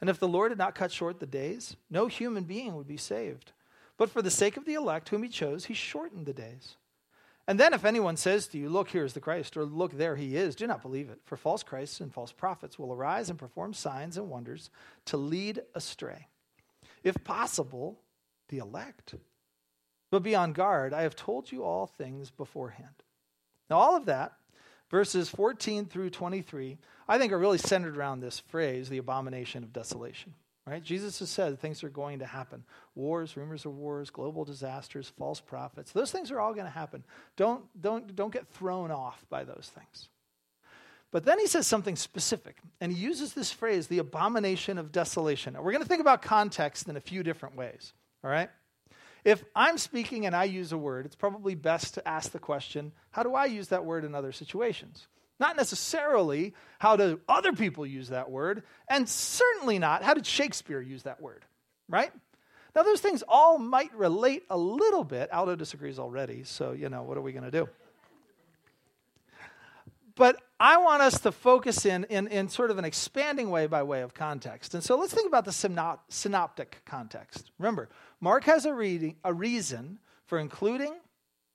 And 0.00 0.08
if 0.08 0.18
the 0.18 0.28
Lord 0.28 0.50
had 0.50 0.58
not 0.58 0.74
cut 0.74 0.92
short 0.92 1.18
the 1.18 1.26
days, 1.26 1.76
no 1.90 2.06
human 2.06 2.44
being 2.44 2.76
would 2.76 2.86
be 2.86 2.96
saved. 2.96 3.52
But 3.98 4.10
for 4.10 4.22
the 4.22 4.30
sake 4.30 4.56
of 4.56 4.64
the 4.64 4.74
elect 4.74 5.10
whom 5.10 5.24
he 5.24 5.28
chose, 5.28 5.66
he 5.66 5.74
shortened 5.74 6.24
the 6.24 6.32
days. 6.32 6.76
And 7.48 7.58
then, 7.58 7.72
if 7.72 7.84
anyone 7.84 8.16
says 8.16 8.46
to 8.48 8.58
you, 8.58 8.68
Look, 8.68 8.88
here 8.88 9.04
is 9.04 9.14
the 9.14 9.20
Christ, 9.20 9.56
or 9.56 9.64
Look, 9.64 9.92
there 9.92 10.16
he 10.16 10.36
is, 10.36 10.54
do 10.54 10.66
not 10.66 10.82
believe 10.82 11.10
it. 11.10 11.20
For 11.24 11.36
false 11.36 11.62
Christs 11.62 12.00
and 12.00 12.12
false 12.12 12.30
prophets 12.30 12.78
will 12.78 12.92
arise 12.92 13.28
and 13.28 13.38
perform 13.38 13.74
signs 13.74 14.16
and 14.16 14.30
wonders 14.30 14.70
to 15.06 15.16
lead 15.16 15.62
astray, 15.74 16.28
if 17.02 17.22
possible, 17.24 18.00
the 18.48 18.58
elect. 18.58 19.14
But 20.10 20.22
be 20.22 20.34
on 20.34 20.52
guard. 20.52 20.94
I 20.94 21.02
have 21.02 21.16
told 21.16 21.50
you 21.50 21.64
all 21.64 21.86
things 21.86 22.30
beforehand. 22.30 23.02
Now, 23.68 23.78
all 23.78 23.96
of 23.96 24.06
that, 24.06 24.34
verses 24.90 25.28
14 25.28 25.86
through 25.86 26.10
23, 26.10 26.78
I 27.08 27.18
think 27.18 27.32
are 27.32 27.38
really 27.38 27.58
centered 27.58 27.96
around 27.96 28.20
this 28.20 28.38
phrase, 28.38 28.88
the 28.88 28.98
abomination 28.98 29.64
of 29.64 29.72
desolation. 29.72 30.34
Right? 30.68 30.82
Jesus 30.82 31.18
has 31.20 31.30
said 31.30 31.58
things 31.58 31.82
are 31.82 31.88
going 31.88 32.18
to 32.18 32.26
happen 32.26 32.62
wars, 32.94 33.36
rumors 33.38 33.64
of 33.64 33.74
wars, 33.74 34.10
global 34.10 34.44
disasters, 34.44 35.10
false 35.16 35.40
prophets. 35.40 35.92
Those 35.92 36.12
things 36.12 36.30
are 36.30 36.40
all 36.40 36.52
going 36.52 36.66
to 36.66 36.70
happen. 36.70 37.04
Don't, 37.36 37.64
don't, 37.80 38.14
don't 38.14 38.32
get 38.32 38.46
thrown 38.48 38.90
off 38.90 39.24
by 39.30 39.44
those 39.44 39.70
things. 39.74 40.08
But 41.10 41.24
then 41.24 41.38
he 41.38 41.46
says 41.46 41.66
something 41.66 41.96
specific, 41.96 42.58
and 42.82 42.92
he 42.92 43.02
uses 43.02 43.32
this 43.32 43.50
phrase, 43.50 43.86
the 43.86 43.98
abomination 43.98 44.76
of 44.76 44.92
desolation. 44.92 45.54
Now, 45.54 45.62
we're 45.62 45.72
going 45.72 45.82
to 45.82 45.88
think 45.88 46.02
about 46.02 46.20
context 46.20 46.86
in 46.86 46.98
a 46.98 47.00
few 47.00 47.22
different 47.22 47.56
ways, 47.56 47.94
all 48.22 48.30
right? 48.30 48.50
If 49.24 49.42
I'm 49.56 49.78
speaking 49.78 50.26
and 50.26 50.36
I 50.36 50.44
use 50.44 50.72
a 50.72 50.78
word, 50.78 51.06
it's 51.06 51.16
probably 51.16 51.54
best 51.54 51.94
to 51.94 52.06
ask 52.06 52.30
the 52.30 52.38
question 52.38 52.92
how 53.10 53.22
do 53.22 53.34
I 53.34 53.46
use 53.46 53.68
that 53.68 53.86
word 53.86 54.04
in 54.04 54.14
other 54.14 54.32
situations? 54.32 55.08
Not 55.40 55.56
necessarily 55.56 56.54
how 56.78 56.96
do 56.96 57.20
other 57.28 57.52
people 57.52 57.86
use 57.86 58.08
that 58.08 58.30
word, 58.30 58.62
and 58.88 59.08
certainly 59.08 59.78
not 59.78 60.02
how 60.02 60.14
did 60.14 60.26
Shakespeare 60.26 60.80
use 60.80 61.04
that 61.04 61.20
word, 61.20 61.44
right? 61.88 62.12
Now, 62.74 62.82
those 62.82 63.00
things 63.00 63.22
all 63.26 63.58
might 63.58 63.94
relate 63.94 64.44
a 64.50 64.56
little 64.56 65.04
bit. 65.04 65.32
Aldo 65.32 65.56
disagrees 65.56 65.98
already, 65.98 66.44
so, 66.44 66.72
you 66.72 66.88
know, 66.88 67.02
what 67.02 67.16
are 67.16 67.20
we 67.20 67.32
going 67.32 67.44
to 67.44 67.50
do? 67.50 67.68
But 70.14 70.42
I 70.58 70.78
want 70.78 71.00
us 71.00 71.20
to 71.20 71.30
focus 71.30 71.86
in, 71.86 72.02
in, 72.04 72.26
in 72.26 72.48
sort 72.48 72.72
of 72.72 72.78
an 72.78 72.84
expanding 72.84 73.50
way 73.50 73.68
by 73.68 73.84
way 73.84 74.02
of 74.02 74.14
context. 74.14 74.74
And 74.74 74.82
so 74.82 74.96
let's 74.96 75.14
think 75.14 75.28
about 75.28 75.44
the 75.44 75.52
synop- 75.52 76.00
synoptic 76.08 76.82
context. 76.84 77.52
Remember, 77.58 77.88
Mark 78.20 78.42
has 78.44 78.66
a, 78.66 78.74
reading, 78.74 79.14
a 79.22 79.32
reason 79.32 80.00
for 80.26 80.40
including 80.40 80.94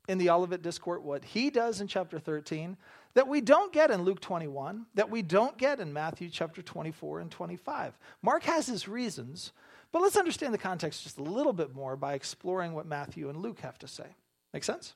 in 0.07 0.17
the 0.17 0.29
Olivet 0.29 0.61
Discourse 0.61 1.01
what 1.03 1.25
he 1.25 1.49
does 1.49 1.81
in 1.81 1.87
chapter 1.87 2.19
13 2.19 2.77
that 3.15 3.27
we 3.27 3.41
don't 3.41 3.71
get 3.71 3.91
in 3.91 4.03
Luke 4.03 4.19
21, 4.19 4.85
that 4.95 5.09
we 5.09 5.21
don't 5.21 5.57
get 5.57 5.79
in 5.79 5.93
Matthew 5.93 6.29
chapter 6.29 6.61
24 6.61 7.19
and 7.19 7.31
25. 7.31 7.97
Mark 8.21 8.43
has 8.43 8.65
his 8.65 8.87
reasons, 8.87 9.51
but 9.91 10.01
let's 10.01 10.17
understand 10.17 10.53
the 10.53 10.59
context 10.59 11.03
just 11.03 11.19
a 11.19 11.23
little 11.23 11.53
bit 11.53 11.75
more 11.75 11.95
by 11.95 12.13
exploring 12.13 12.73
what 12.73 12.87
Matthew 12.87 13.29
and 13.29 13.39
Luke 13.39 13.59
have 13.59 13.77
to 13.79 13.87
say. 13.87 14.07
Make 14.53 14.63
sense? 14.63 14.93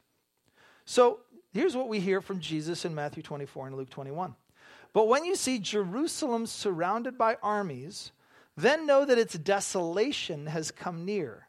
So 0.85 1.19
here's 1.53 1.75
what 1.75 1.89
we 1.89 1.99
hear 1.99 2.21
from 2.21 2.39
Jesus 2.39 2.85
in 2.85 2.95
Matthew 2.95 3.21
24 3.21 3.67
and 3.67 3.75
Luke 3.77 3.89
21. 3.89 4.35
But 4.93 5.07
when 5.07 5.25
you 5.25 5.35
see 5.35 5.59
Jerusalem 5.59 6.47
surrounded 6.47 7.17
by 7.17 7.37
armies, 7.43 8.11
then 8.55 8.87
know 8.87 9.05
that 9.05 9.19
its 9.19 9.35
desolation 9.35 10.47
has 10.47 10.71
come 10.71 11.05
near. 11.05 11.47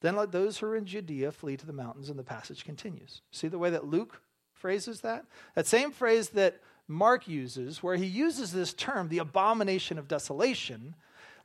Then 0.00 0.16
let 0.16 0.32
those 0.32 0.58
who 0.58 0.66
are 0.66 0.76
in 0.76 0.84
Judea 0.84 1.30
flee 1.30 1.56
to 1.56 1.66
the 1.66 1.72
mountains, 1.72 2.10
and 2.10 2.18
the 2.18 2.24
passage 2.24 2.64
continues. 2.64 3.22
See 3.30 3.46
the 3.46 3.58
way 3.58 3.70
that 3.70 3.86
Luke 3.86 4.20
phrases 4.62 5.02
that? 5.02 5.26
That 5.54 5.66
same 5.66 5.90
phrase 5.90 6.30
that 6.30 6.60
Mark 6.88 7.28
uses, 7.28 7.82
where 7.82 7.96
he 7.96 8.06
uses 8.06 8.52
this 8.52 8.72
term, 8.72 9.08
the 9.08 9.18
abomination 9.18 9.98
of 9.98 10.08
desolation, 10.08 10.94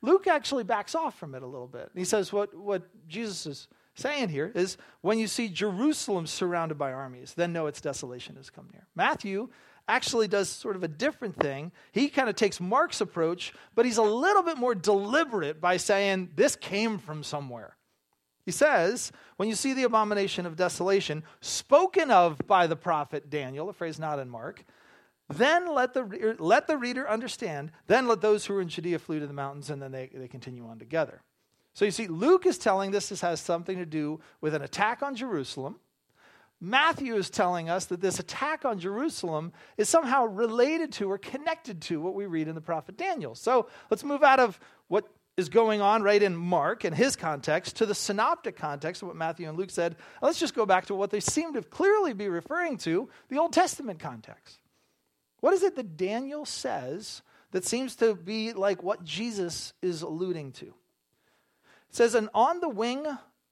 Luke 0.01 0.27
actually 0.27 0.63
backs 0.63 0.95
off 0.95 1.17
from 1.17 1.36
it 1.36 1.43
a 1.43 1.47
little 1.47 1.67
bit. 1.67 1.89
He 1.95 2.06
says 2.06 2.32
what, 2.32 2.56
what 2.56 2.84
Jesus 3.08 3.45
is 3.45 3.67
saying 3.95 4.30
here 4.30 4.51
is 4.53 4.77
when 5.01 5.17
you 5.17 5.27
see 5.27 5.47
Jerusalem 5.47 6.27
surrounded 6.27 6.77
by 6.77 6.93
armies, 6.93 7.34
then 7.36 7.53
know 7.53 7.67
its 7.67 7.82
desolation 7.82 8.36
has 8.36 8.49
come 8.49 8.69
near. 8.71 8.86
Matthew 8.95 9.49
actually 9.88 10.27
does 10.27 10.49
sort 10.49 10.75
of 10.75 10.84
a 10.84 10.88
different 10.88 11.36
thing. 11.38 11.71
He 11.91 12.10
kind 12.10 12.30
of 12.30 12.36
takes 12.36 12.60
Mark's 12.60 13.01
approach, 13.01 13.53
but 13.73 13.86
he's 13.86 13.97
a 13.97 14.03
little 14.03 14.43
bit 14.43 14.58
more 14.58 14.75
deliberate 14.75 15.60
by 15.60 15.77
saying 15.77 16.32
this 16.36 16.56
came 16.56 16.99
from 16.99 17.23
somewhere. 17.23 17.76
He 18.47 18.53
says, 18.53 19.12
when 19.36 19.49
you 19.49 19.55
see 19.55 19.73
the 19.73 19.83
abomination 19.83 20.45
of 20.45 20.55
desolation 20.55 21.23
spoken 21.41 22.10
of 22.12 22.39
by 22.47 22.65
the 22.65 22.77
prophet 22.77 23.29
Daniel, 23.29 23.67
a 23.67 23.73
phrase 23.73 23.99
not 23.99 24.19
in 24.19 24.29
Mark, 24.29 24.63
then 25.27 25.75
let 25.75 25.93
the, 25.93 26.38
let 26.39 26.65
the 26.65 26.77
reader 26.77 27.10
understand, 27.10 27.73
then 27.88 28.07
let 28.07 28.21
those 28.21 28.45
who 28.45 28.55
are 28.55 28.62
in 28.62 28.69
Judea 28.69 28.99
flee 28.99 29.19
to 29.19 29.27
the 29.27 29.33
mountains, 29.33 29.69
and 29.69 29.81
then 29.81 29.91
they, 29.91 30.10
they 30.13 30.29
continue 30.29 30.65
on 30.65 30.79
together. 30.79 31.21
So 31.73 31.83
you 31.83 31.91
see, 31.91 32.07
Luke 32.07 32.45
is 32.45 32.57
telling 32.57 32.91
this, 32.91 33.10
this 33.10 33.19
has 33.19 33.41
something 33.41 33.77
to 33.79 33.86
do 33.86 34.21
with 34.39 34.55
an 34.55 34.62
attack 34.62 35.03
on 35.03 35.13
Jerusalem. 35.13 35.75
Matthew 36.62 37.15
is 37.15 37.29
telling 37.29 37.69
us 37.69 37.83
that 37.88 37.99
this 37.99 38.17
attack 38.17 38.63
on 38.63 38.79
Jerusalem 38.79 39.51
is 39.75 39.89
somehow 39.89 40.23
related 40.23 40.93
to 40.93 41.12
or 41.12 41.17
connected 41.17 41.81
to 41.81 41.99
what 41.99 42.15
we 42.15 42.27
read 42.27 42.47
in 42.47 42.55
the 42.55 42.62
prophet 42.62 42.95
Daniel. 42.95 43.36
So 43.36 43.67
let's 43.91 44.05
move 44.05 44.23
out 44.23 44.39
of 44.39 44.57
what 44.88 45.03
is 45.38 45.50
going 45.50 45.82
on 45.82 46.02
right 46.02 46.21
in 46.21 46.36
Mark 46.36 46.84
and 46.84 46.95
his 46.95 47.15
context 47.15 47.78
to 47.78 47.86
the 47.86 47.93
synoptic 47.93 48.58
context 48.58 49.04
of 49.04 49.08
what 49.08 49.15
Matthew 49.15 49.47
and 49.47 49.58
Luke 49.58 49.69
said. 49.69 49.95
Let's 50.21 50.39
just 50.39 50.56
go 50.56 50.65
back 50.65 50.88
to 50.88 50.95
what 50.95 51.12
they 51.12 51.19
seem 51.19 51.54
to 51.54 51.62
clearly 51.62 52.13
be 52.13 52.28
referring 52.28 52.78
to 52.80 53.08
the 53.30 53.38
Old 53.38 53.54
Testament 53.54 54.00
context. 54.00 54.60
What 55.39 55.54
is 55.54 55.62
it 55.62 55.76
that 55.76 55.95
Daniel 55.95 56.43
says 56.45 57.21
that 57.52 57.63
seems 57.63 57.95
to 57.97 58.15
be 58.15 58.54
like 58.54 58.82
what 58.82 59.04
Jesus 59.04 59.73
is 59.84 60.02
alluding 60.02 60.54
to? 60.54 60.65
It 60.65 61.95
says, 61.95 62.15
And 62.15 62.30
on 62.34 62.60
the 62.60 62.69
wing 62.69 63.06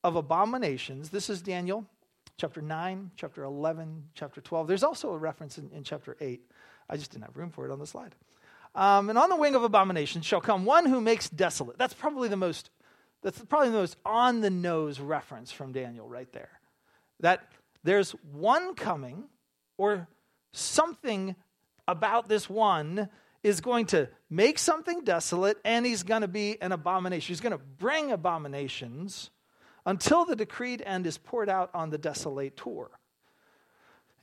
of 0.03 0.15
abominations, 0.15 1.11
this 1.11 1.29
is 1.29 1.43
Daniel 1.43 1.85
chapter 2.37 2.61
9, 2.61 3.11
chapter 3.15 3.43
11, 3.43 4.09
chapter 4.15 4.41
12. 4.41 4.67
There's 4.67 4.83
also 4.83 5.13
a 5.13 5.17
reference 5.17 5.59
in, 5.59 5.69
in 5.69 5.83
chapter 5.83 6.17
8. 6.19 6.41
I 6.89 6.97
just 6.97 7.11
didn't 7.11 7.25
have 7.25 7.37
room 7.37 7.51
for 7.51 7.67
it 7.67 7.71
on 7.71 7.79
the 7.79 7.87
slide. 7.87 8.15
Um, 8.75 9.09
and 9.09 9.17
on 9.17 9.29
the 9.29 9.35
wing 9.37 9.55
of 9.55 9.63
abomination 9.63 10.21
shall 10.21 10.41
come 10.41 10.65
one 10.65 10.85
who 10.85 10.99
makes 10.99 11.29
desolate. 11.29 11.77
That's 11.77 11.93
probably 11.93 12.27
the 12.27 12.37
most, 12.37 12.69
That's 13.23 13.39
probably 13.45 13.69
the 13.69 13.77
most 13.77 13.97
on 14.05 14.41
the 14.41 14.49
nose 14.49 14.99
reference 14.99 15.51
from 15.51 15.71
Daniel 15.71 16.07
right 16.07 16.31
there. 16.33 16.59
That 17.21 17.47
there's 17.83 18.11
one 18.33 18.75
coming, 18.75 19.23
or 19.77 20.07
something 20.53 21.35
about 21.87 22.27
this 22.27 22.49
one 22.49 23.09
is 23.43 23.61
going 23.61 23.85
to 23.85 24.09
make 24.29 24.57
something 24.57 25.03
desolate, 25.03 25.57
and 25.63 25.85
he's 25.85 26.03
going 26.03 26.21
to 26.21 26.27
be 26.27 26.61
an 26.61 26.71
abomination. 26.71 27.31
He's 27.31 27.41
going 27.41 27.51
to 27.51 27.63
bring 27.77 28.11
abominations 28.11 29.29
until 29.85 30.25
the 30.25 30.35
decreed 30.35 30.81
end 30.85 31.05
is 31.05 31.17
poured 31.17 31.47
out 31.47 31.69
on 31.73 31.91
the 31.91 31.99
desolator. 31.99 32.87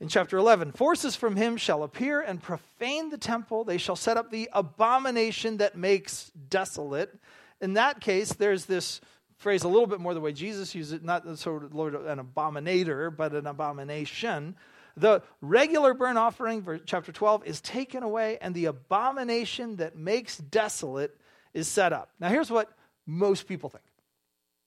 In 0.03 0.09
chapter 0.09 0.37
11, 0.37 0.73
forces 0.73 1.15
from 1.15 1.37
him 1.37 1.55
shall 1.55 1.81
appear 1.81 2.19
and 2.19 2.43
profane 2.43 3.07
the 3.07 3.17
temple. 3.17 3.63
They 3.63 3.77
shall 3.77 3.95
set 3.95 4.17
up 4.17 4.31
the 4.31 4.49
abomination 4.51 5.55
that 5.59 5.77
makes 5.77 6.29
desolate. 6.49 7.17
In 7.61 7.75
that 7.75 8.01
case, 8.01 8.33
there's 8.33 8.65
this 8.65 8.99
phrase 9.37 9.63
a 9.63 9.69
little 9.69 9.87
bit 9.87 10.01
more 10.01 10.13
the 10.13 10.19
way 10.19 10.33
Jesus 10.33 10.75
used 10.75 10.91
it, 10.91 11.05
not 11.05 11.39
sort 11.39 11.63
of 11.63 11.73
Lord, 11.73 11.95
an 11.95 12.19
abominator, 12.19 13.15
but 13.15 13.31
an 13.31 13.47
abomination. 13.47 14.57
The 14.97 15.23
regular 15.39 15.93
burnt 15.93 16.17
offering, 16.17 16.81
chapter 16.85 17.13
12, 17.13 17.45
is 17.45 17.61
taken 17.61 18.03
away, 18.03 18.37
and 18.41 18.53
the 18.53 18.65
abomination 18.65 19.77
that 19.77 19.95
makes 19.95 20.35
desolate 20.37 21.17
is 21.53 21.69
set 21.69 21.93
up. 21.93 22.09
Now, 22.19 22.27
here's 22.27 22.51
what 22.51 22.69
most 23.07 23.47
people 23.47 23.69
think. 23.69 23.85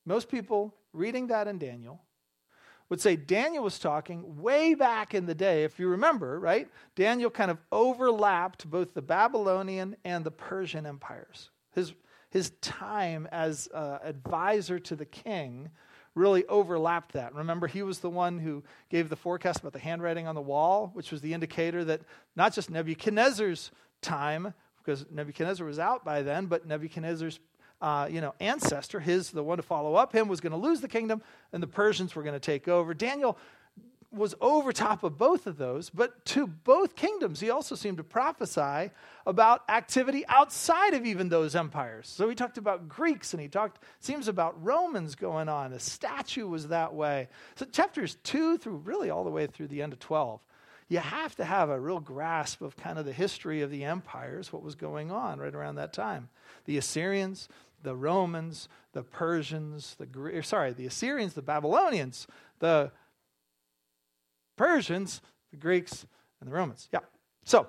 Most 0.07 0.31
people 0.31 0.75
reading 0.95 1.27
that 1.27 1.47
in 1.47 1.59
Daniel 1.59 2.01
would 2.89 3.01
say 3.01 3.17
Daniel 3.17 3.65
was 3.65 3.79
talking 3.79 4.41
way 4.41 4.75
back 4.75 5.15
in 5.15 5.27
the 5.27 5.35
day. 5.35 5.65
If 5.65 5.79
you 5.79 5.89
remember, 5.89 6.39
right? 6.39 6.69
Daniel 6.95 7.31
kind 7.31 7.51
of 7.51 7.59
overlapped 7.73 8.69
both 8.71 8.95
the 8.95 9.03
Babylonian 9.03 9.97
and 10.05 10.25
the 10.25 10.31
Persian 10.31 10.87
empires. 10.87 11.51
His, 11.75 11.93
his 12.31 12.51
time 12.61 13.29
as 13.33 13.69
uh, 13.75 13.99
advisor 14.03 14.79
to 14.79 14.97
the 14.97 15.05
king 15.05 15.71
really 16.15 16.47
overlapped 16.47 17.13
that. 17.13 17.35
Remember, 17.35 17.67
he 17.67 17.83
was 17.83 17.99
the 17.99 18.11
one 18.11 18.39
who 18.39 18.65
gave 18.89 19.09
the 19.09 19.17
forecast 19.17 19.61
about 19.61 19.75
the 19.75 19.79
handwriting 19.79 20.27
on 20.27 20.35
the 20.35 20.41
wall, 20.41 20.91
which 20.95 21.13
was 21.13 21.21
the 21.21 21.35
indicator 21.35 21.85
that 21.85 22.01
not 22.35 22.55
just 22.55 22.71
Nebuchadnezzar's 22.71 23.71
time, 24.01 24.55
because 24.79 25.05
Nebuchadnezzar 25.11 25.67
was 25.67 25.79
out 25.79 26.05
by 26.05 26.23
then, 26.23 26.47
but 26.47 26.67
Nebuchadnezzar's 26.67 27.39
uh, 27.81 28.09
you 28.11 28.21
know, 28.21 28.35
ancestor, 28.41 29.01
his 29.01 29.31
the 29.31 29.43
one 29.43 29.59
to 29.59 29.63
follow 29.63 29.95
up 29.95 30.13
him, 30.13 30.29
was 30.29 30.41
going 30.41 30.53
to 30.53 30.59
lose 30.59 30.81
the 30.81 30.89
kingdom, 30.89 31.23
and 31.53 31.63
the 31.63 31.67
Persians 31.67 32.15
were 32.15 32.23
going 32.23 32.35
to 32.35 32.41
take 32.41 32.69
over. 32.69 32.95
Daniel 32.95 33.39
was 34.17 34.35
over 34.41 34.73
top 34.73 35.03
of 35.03 35.19
both 35.19 35.47
of 35.47 35.59
those, 35.59 35.91
but 35.91 36.25
to 36.25 36.47
both 36.47 36.97
kingdoms, 36.97 37.41
he 37.41 37.51
also 37.51 37.75
seemed 37.75 37.99
to 37.99 38.05
prophesy 38.05 38.91
about 39.27 39.63
activity 39.69 40.25
outside 40.29 40.95
of 40.95 41.05
even 41.05 41.29
those 41.29 41.55
empires. 41.55 42.09
So 42.09 42.29
he 42.29 42.35
talked 42.35 42.59
about 42.59 42.89
Greeks 42.89 43.35
and 43.35 43.41
he 43.41 43.49
talked, 43.49 43.83
seems 44.01 44.29
about 44.29 44.63
Romans 44.65 45.15
going 45.15 45.49
on. 45.49 45.73
A 45.73 45.79
statue 45.79 46.49
was 46.49 46.69
that 46.69 46.95
way. 46.95 47.29
So 47.57 47.67
chapters 47.67 48.17
two 48.23 48.59
through 48.59 48.77
really 48.77 49.11
all 49.11 49.25
the 49.25 49.31
way 49.31 49.47
through 49.47 49.69
the 49.69 49.83
end 49.83 49.93
of 49.93 49.99
12, 49.99 50.41
you 50.89 50.99
have 50.99 51.35
to 51.37 51.45
have 51.45 51.69
a 51.69 51.81
real 51.81 52.01
grasp 52.01 52.63
of 52.63 52.77
kind 52.77 52.99
of 52.99 53.05
the 53.05 53.13
history 53.13 53.63
of 53.63 53.71
the 53.71 53.85
empires, 53.85 54.53
what 54.53 54.63
was 54.63 54.75
going 54.75 55.11
on 55.11 55.41
right 55.41 55.55
around 55.55 55.77
that 55.77 55.93
time. 55.93 56.29
The 56.65 56.79
Assyrians, 56.79 57.49
the 57.83 57.97
Romans, 57.97 58.69
the 58.93 59.03
Persians, 59.03 59.97
the 59.99 60.43
sorry, 60.43 60.73
the 60.73 60.87
Assyrians, 60.87 61.35
the 61.35 61.43
Babylonians, 61.43 62.27
the 62.61 62.93
Persians, 64.57 65.21
the 65.51 65.57
Greeks, 65.57 66.07
and 66.41 66.49
the 66.49 66.55
Romans. 66.55 66.89
Yeah. 66.93 67.01
So, 67.45 67.69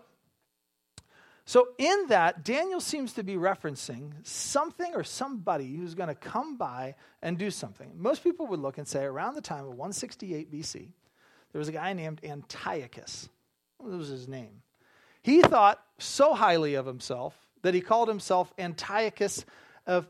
so 1.45 1.69
in 1.77 2.07
that, 2.09 2.43
Daniel 2.43 2.81
seems 2.81 3.13
to 3.13 3.23
be 3.23 3.35
referencing 3.35 4.11
something 4.23 4.93
or 4.93 5.03
somebody 5.03 5.75
who's 5.75 5.95
going 5.95 6.09
to 6.09 6.15
come 6.15 6.57
by 6.57 6.95
and 7.21 7.37
do 7.37 7.49
something. 7.49 7.93
Most 7.95 8.23
people 8.23 8.47
would 8.47 8.59
look 8.59 8.77
and 8.77 8.87
say 8.87 9.03
around 9.05 9.35
the 9.35 9.41
time 9.41 9.61
of 9.61 9.69
168 9.69 10.51
BC, 10.51 10.89
there 11.57 11.61
was 11.61 11.69
a 11.69 11.71
guy 11.71 11.93
named 11.93 12.21
Antiochus. 12.23 13.29
What 13.79 13.91
was 13.91 14.09
his 14.09 14.27
name? 14.27 14.61
He 15.23 15.41
thought 15.41 15.83
so 15.97 16.35
highly 16.35 16.75
of 16.75 16.85
himself 16.85 17.35
that 17.63 17.73
he 17.73 17.81
called 17.81 18.09
himself 18.09 18.53
Antiochus 18.59 19.43
of 19.87 20.07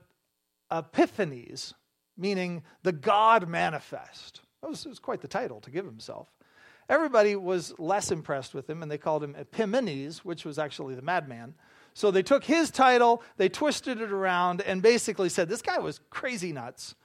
Epiphanes, 0.69 1.73
meaning 2.17 2.63
the 2.83 2.91
God 2.91 3.47
manifest. 3.47 4.41
That 4.61 4.69
was, 4.69 4.85
was 4.85 4.99
quite 4.99 5.21
the 5.21 5.29
title 5.29 5.61
to 5.61 5.71
give 5.71 5.85
himself. 5.85 6.27
Everybody 6.89 7.37
was 7.37 7.73
less 7.79 8.11
impressed 8.11 8.53
with 8.53 8.69
him, 8.69 8.83
and 8.83 8.91
they 8.91 8.97
called 8.97 9.23
him 9.23 9.33
Epimanes, 9.33 10.25
which 10.25 10.43
was 10.43 10.59
actually 10.59 10.95
the 10.95 11.01
madman. 11.01 11.53
So 11.93 12.11
they 12.11 12.23
took 12.23 12.43
his 12.43 12.71
title, 12.71 13.23
they 13.37 13.47
twisted 13.47 14.01
it 14.01 14.11
around, 14.11 14.59
and 14.63 14.81
basically 14.81 15.29
said 15.29 15.47
this 15.47 15.61
guy 15.61 15.79
was 15.79 16.01
crazy 16.09 16.51
nuts. 16.51 16.95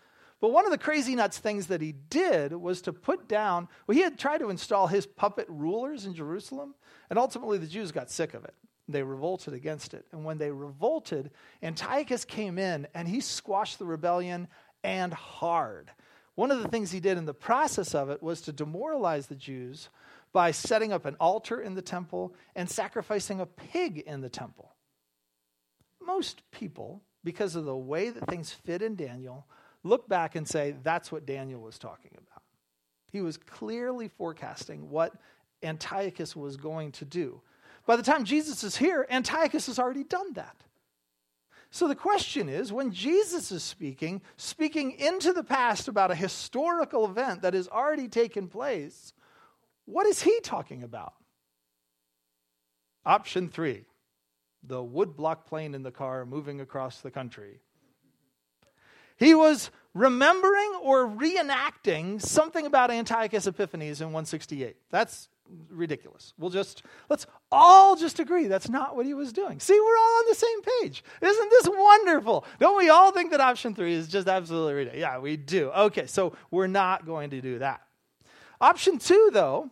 But 0.42 0.50
one 0.50 0.64
of 0.64 0.72
the 0.72 0.78
crazy 0.78 1.14
nuts 1.14 1.38
things 1.38 1.68
that 1.68 1.80
he 1.80 1.92
did 1.92 2.52
was 2.52 2.82
to 2.82 2.92
put 2.92 3.28
down, 3.28 3.68
well, 3.86 3.96
he 3.96 4.02
had 4.02 4.18
tried 4.18 4.38
to 4.38 4.50
install 4.50 4.88
his 4.88 5.06
puppet 5.06 5.46
rulers 5.48 6.04
in 6.04 6.14
Jerusalem, 6.14 6.74
and 7.08 7.18
ultimately 7.18 7.58
the 7.58 7.68
Jews 7.68 7.92
got 7.92 8.10
sick 8.10 8.34
of 8.34 8.44
it. 8.44 8.52
They 8.88 9.04
revolted 9.04 9.54
against 9.54 9.94
it. 9.94 10.04
And 10.10 10.24
when 10.24 10.38
they 10.38 10.50
revolted, 10.50 11.30
Antiochus 11.62 12.24
came 12.24 12.58
in 12.58 12.88
and 12.92 13.06
he 13.06 13.20
squashed 13.20 13.78
the 13.78 13.84
rebellion 13.84 14.48
and 14.82 15.14
hard. 15.14 15.92
One 16.34 16.50
of 16.50 16.60
the 16.60 16.68
things 16.68 16.90
he 16.90 16.98
did 16.98 17.18
in 17.18 17.24
the 17.24 17.32
process 17.32 17.94
of 17.94 18.10
it 18.10 18.20
was 18.20 18.40
to 18.40 18.52
demoralize 18.52 19.28
the 19.28 19.36
Jews 19.36 19.90
by 20.32 20.50
setting 20.50 20.92
up 20.92 21.04
an 21.04 21.14
altar 21.20 21.60
in 21.60 21.76
the 21.76 21.82
temple 21.82 22.34
and 22.56 22.68
sacrificing 22.68 23.38
a 23.38 23.46
pig 23.46 23.98
in 23.98 24.22
the 24.22 24.28
temple. 24.28 24.74
Most 26.04 26.42
people, 26.50 27.00
because 27.22 27.54
of 27.54 27.64
the 27.64 27.76
way 27.76 28.10
that 28.10 28.26
things 28.26 28.50
fit 28.50 28.82
in 28.82 28.96
Daniel, 28.96 29.46
look 29.84 30.08
back 30.08 30.36
and 30.36 30.46
say 30.46 30.74
that's 30.82 31.10
what 31.10 31.26
Daniel 31.26 31.60
was 31.60 31.78
talking 31.78 32.12
about. 32.12 32.42
He 33.10 33.20
was 33.20 33.36
clearly 33.36 34.08
forecasting 34.08 34.90
what 34.90 35.14
Antiochus 35.62 36.34
was 36.34 36.56
going 36.56 36.92
to 36.92 37.04
do. 37.04 37.40
By 37.86 37.96
the 37.96 38.02
time 38.02 38.24
Jesus 38.24 38.64
is 38.64 38.76
here, 38.76 39.06
Antiochus 39.10 39.66
has 39.66 39.78
already 39.78 40.04
done 40.04 40.32
that. 40.34 40.56
So 41.70 41.88
the 41.88 41.94
question 41.94 42.48
is 42.48 42.72
when 42.72 42.92
Jesus 42.92 43.50
is 43.50 43.62
speaking, 43.62 44.20
speaking 44.36 44.92
into 44.92 45.32
the 45.32 45.42
past 45.42 45.88
about 45.88 46.10
a 46.10 46.14
historical 46.14 47.06
event 47.06 47.42
that 47.42 47.54
has 47.54 47.66
already 47.66 48.08
taken 48.08 48.46
place, 48.46 49.14
what 49.86 50.06
is 50.06 50.22
he 50.22 50.38
talking 50.40 50.82
about? 50.82 51.14
Option 53.04 53.48
three 53.48 53.84
the 54.64 54.76
woodblock 54.76 55.44
plane 55.44 55.74
in 55.74 55.82
the 55.82 55.90
car 55.90 56.24
moving 56.24 56.60
across 56.60 57.00
the 57.00 57.10
country. 57.10 57.58
He 59.22 59.34
was 59.34 59.70
remembering 59.94 60.80
or 60.82 61.06
reenacting 61.06 62.20
something 62.20 62.66
about 62.66 62.90
Antiochus 62.90 63.46
Epiphanes 63.46 64.00
in 64.00 64.08
168. 64.08 64.76
That's 64.90 65.28
ridiculous. 65.70 66.34
We'll 66.38 66.50
just, 66.50 66.82
let's 67.08 67.26
all 67.50 67.94
just 67.94 68.18
agree 68.18 68.46
that's 68.46 68.68
not 68.68 68.96
what 68.96 69.06
he 69.06 69.14
was 69.14 69.32
doing. 69.32 69.60
See, 69.60 69.78
we're 69.78 69.96
all 69.96 70.18
on 70.18 70.24
the 70.28 70.34
same 70.34 70.62
page. 70.80 71.04
Isn't 71.20 71.50
this 71.50 71.68
wonderful? 71.68 72.44
Don't 72.58 72.76
we 72.76 72.88
all 72.88 73.12
think 73.12 73.30
that 73.30 73.40
option 73.40 73.74
three 73.74 73.94
is 73.94 74.08
just 74.08 74.26
absolutely 74.26 74.74
ridiculous? 74.74 75.00
Yeah, 75.00 75.18
we 75.18 75.36
do. 75.36 75.70
Okay, 75.70 76.06
so 76.06 76.34
we're 76.50 76.66
not 76.66 77.06
going 77.06 77.30
to 77.30 77.40
do 77.40 77.60
that. 77.60 77.82
Option 78.60 78.98
two, 78.98 79.30
though, 79.32 79.70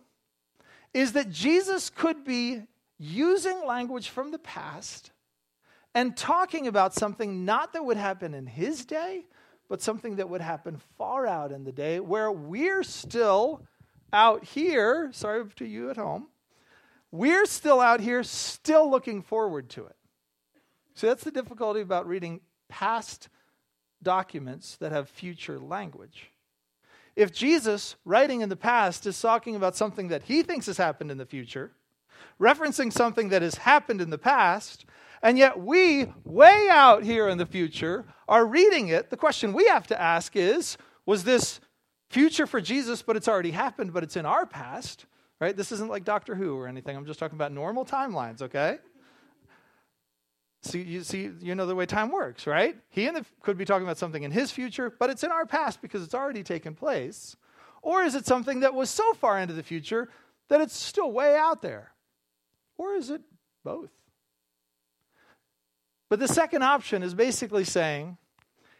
is 0.93 1.13
that 1.13 1.29
Jesus 1.29 1.89
could 1.89 2.23
be 2.23 2.61
using 2.97 3.65
language 3.65 4.09
from 4.09 4.31
the 4.31 4.39
past 4.39 5.11
and 5.93 6.15
talking 6.15 6.67
about 6.67 6.93
something 6.93 7.43
not 7.45 7.73
that 7.73 7.83
would 7.83 7.97
happen 7.97 8.33
in 8.33 8.45
his 8.45 8.85
day, 8.85 9.25
but 9.71 9.81
something 9.81 10.17
that 10.17 10.29
would 10.29 10.41
happen 10.41 10.81
far 10.97 11.25
out 11.25 11.53
in 11.53 11.63
the 11.63 11.71
day 11.71 12.01
where 12.01 12.29
we're 12.29 12.83
still 12.83 13.65
out 14.11 14.43
here, 14.43 15.09
sorry 15.13 15.45
to 15.55 15.65
you 15.65 15.89
at 15.89 15.95
home, 15.95 16.27
we're 17.09 17.45
still 17.45 17.79
out 17.79 18.01
here, 18.01 18.21
still 18.21 18.91
looking 18.91 19.21
forward 19.21 19.69
to 19.69 19.85
it. 19.85 19.95
So 20.93 21.07
that's 21.07 21.23
the 21.23 21.31
difficulty 21.31 21.79
about 21.79 22.05
reading 22.05 22.41
past 22.67 23.29
documents 24.03 24.75
that 24.81 24.91
have 24.91 25.07
future 25.07 25.57
language. 25.57 26.31
If 27.15 27.31
Jesus, 27.31 27.95
writing 28.03 28.41
in 28.41 28.49
the 28.49 28.57
past, 28.57 29.05
is 29.05 29.21
talking 29.21 29.55
about 29.55 29.77
something 29.77 30.09
that 30.09 30.23
he 30.23 30.43
thinks 30.43 30.65
has 30.65 30.75
happened 30.75 31.11
in 31.11 31.17
the 31.17 31.25
future, 31.25 31.71
referencing 32.41 32.91
something 32.91 33.29
that 33.29 33.41
has 33.41 33.55
happened 33.55 34.01
in 34.01 34.09
the 34.09 34.17
past, 34.17 34.83
and 35.21 35.37
yet 35.37 35.59
we, 35.59 36.11
way 36.23 36.67
out 36.69 37.03
here 37.03 37.27
in 37.27 37.37
the 37.37 37.45
future, 37.45 38.05
are 38.27 38.45
reading 38.45 38.87
it, 38.87 39.09
the 39.09 39.17
question 39.17 39.53
we 39.53 39.67
have 39.67 39.87
to 39.87 40.01
ask 40.01 40.35
is 40.35 40.77
was 41.05 41.23
this 41.23 41.59
future 42.09 42.47
for 42.47 42.61
Jesus, 42.61 43.01
but 43.01 43.15
it's 43.15 43.27
already 43.27 43.51
happened, 43.51 43.93
but 43.93 44.03
it's 44.03 44.17
in 44.17 44.25
our 44.25 44.45
past, 44.45 45.05
right? 45.39 45.55
This 45.55 45.71
isn't 45.71 45.89
like 45.89 46.03
Doctor 46.03 46.35
Who 46.35 46.57
or 46.57 46.67
anything. 46.67 46.95
I'm 46.95 47.05
just 47.05 47.19
talking 47.19 47.37
about 47.37 47.51
normal 47.51 47.85
timelines, 47.85 48.41
okay? 48.41 48.79
See, 50.63 50.81
you 50.81 51.03
see, 51.03 51.31
you 51.41 51.55
know 51.55 51.65
the 51.65 51.75
way 51.75 51.85
time 51.85 52.11
works, 52.11 52.45
right? 52.45 52.77
He 52.89 53.07
the, 53.09 53.25
could 53.41 53.57
be 53.57 53.65
talking 53.65 53.83
about 53.83 53.97
something 53.97 54.21
in 54.21 54.31
his 54.31 54.51
future, 54.51 54.93
but 54.97 55.09
it's 55.09 55.23
in 55.23 55.31
our 55.31 55.45
past 55.45 55.81
because 55.81 56.03
it's 56.03 56.13
already 56.13 56.43
taken 56.43 56.75
place. 56.75 57.35
Or 57.81 58.03
is 58.03 58.13
it 58.13 58.27
something 58.27 58.59
that 58.59 58.75
was 58.75 58.89
so 58.89 59.13
far 59.13 59.39
into 59.39 59.55
the 59.55 59.63
future 59.63 60.09
that 60.49 60.61
it's 60.61 60.77
still 60.77 61.11
way 61.11 61.35
out 61.35 61.63
there? 61.63 61.91
Or 62.77 62.93
is 62.93 63.09
it 63.09 63.21
both? 63.63 63.89
But 66.11 66.19
the 66.19 66.27
second 66.27 66.61
option 66.61 67.03
is 67.03 67.13
basically 67.13 67.63
saying 67.63 68.17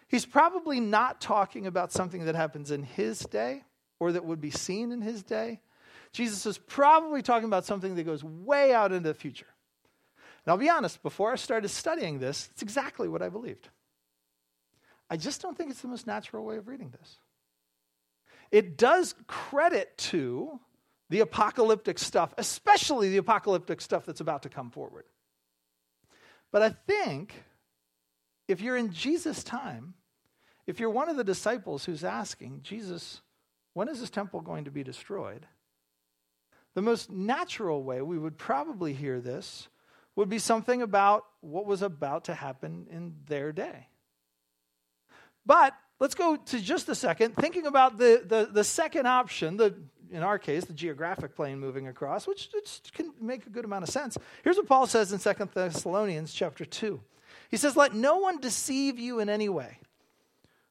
he's 0.09 0.25
probably 0.25 0.81
not 0.81 1.21
talking 1.21 1.65
about 1.65 1.93
something 1.93 2.25
that 2.25 2.35
happens 2.35 2.71
in 2.71 2.83
his 2.83 3.19
day 3.19 3.63
or 4.01 4.11
that 4.11 4.25
would 4.25 4.41
be 4.41 4.51
seen 4.51 4.91
in 4.91 4.99
his 4.99 5.23
day. 5.23 5.61
Jesus 6.11 6.45
is 6.45 6.57
probably 6.57 7.21
talking 7.21 7.45
about 7.45 7.63
something 7.63 7.95
that 7.95 8.03
goes 8.03 8.21
way 8.21 8.73
out 8.73 8.91
into 8.91 9.07
the 9.07 9.13
future. 9.13 9.47
And 10.43 10.51
I'll 10.51 10.57
be 10.57 10.69
honest, 10.69 11.01
before 11.03 11.31
I 11.31 11.37
started 11.37 11.69
studying 11.69 12.19
this, 12.19 12.49
it's 12.51 12.63
exactly 12.63 13.07
what 13.07 13.21
I 13.21 13.29
believed. 13.29 13.69
I 15.09 15.15
just 15.15 15.41
don't 15.41 15.57
think 15.57 15.71
it's 15.71 15.81
the 15.81 15.87
most 15.87 16.05
natural 16.05 16.43
way 16.43 16.57
of 16.57 16.67
reading 16.67 16.89
this. 16.99 17.17
It 18.51 18.77
does 18.77 19.15
credit 19.27 19.97
to 19.99 20.59
the 21.09 21.21
apocalyptic 21.21 21.97
stuff, 21.97 22.33
especially 22.37 23.07
the 23.07 23.19
apocalyptic 23.19 23.79
stuff 23.79 24.05
that's 24.05 24.19
about 24.19 24.43
to 24.43 24.49
come 24.49 24.69
forward. 24.69 25.05
But 26.51 26.61
I 26.61 26.69
think 26.69 27.33
if 28.47 28.61
you're 28.61 28.77
in 28.77 28.91
Jesus' 28.91 29.43
time, 29.43 29.93
if 30.67 30.79
you're 30.79 30.89
one 30.89 31.09
of 31.09 31.17
the 31.17 31.23
disciples 31.23 31.85
who's 31.85 32.03
asking, 32.03 32.61
Jesus, 32.63 33.21
when 33.73 33.87
is 33.87 33.99
this 33.99 34.09
temple 34.09 34.41
going 34.41 34.65
to 34.65 34.71
be 34.71 34.83
destroyed? 34.83 35.45
The 36.73 36.81
most 36.81 37.09
natural 37.09 37.83
way 37.83 38.01
we 38.01 38.17
would 38.17 38.37
probably 38.37 38.93
hear 38.93 39.19
this 39.19 39.67
would 40.15 40.29
be 40.29 40.39
something 40.39 40.81
about 40.81 41.25
what 41.39 41.65
was 41.65 41.81
about 41.81 42.25
to 42.25 42.33
happen 42.33 42.87
in 42.89 43.15
their 43.27 43.51
day. 43.51 43.87
But 45.45 45.73
let's 45.99 46.15
go 46.15 46.35
to 46.35 46.59
just 46.59 46.89
a 46.89 46.95
second, 46.95 47.35
thinking 47.35 47.65
about 47.65 47.97
the, 47.97 48.23
the, 48.25 48.49
the 48.51 48.63
second 48.63 49.07
option, 49.07 49.57
the, 49.57 49.75
in 50.11 50.23
our 50.23 50.37
case, 50.37 50.65
the 50.65 50.73
geographic 50.73 51.35
plane 51.35 51.59
moving 51.59 51.87
across, 51.87 52.27
which, 52.27 52.49
can 52.93 53.11
make 53.19 53.45
a 53.45 53.49
good 53.49 53.65
amount 53.65 53.83
of 53.83 53.89
sense. 53.89 54.17
Here's 54.43 54.57
what 54.57 54.67
Paul 54.67 54.87
says 54.87 55.11
in 55.11 55.19
2 55.19 55.49
Thessalonians 55.53 56.33
chapter 56.33 56.65
2. 56.65 56.99
He 57.49 57.57
says, 57.57 57.75
Let 57.75 57.93
no 57.93 58.17
one 58.17 58.39
deceive 58.39 58.99
you 58.99 59.19
in 59.19 59.29
any 59.29 59.49
way, 59.49 59.79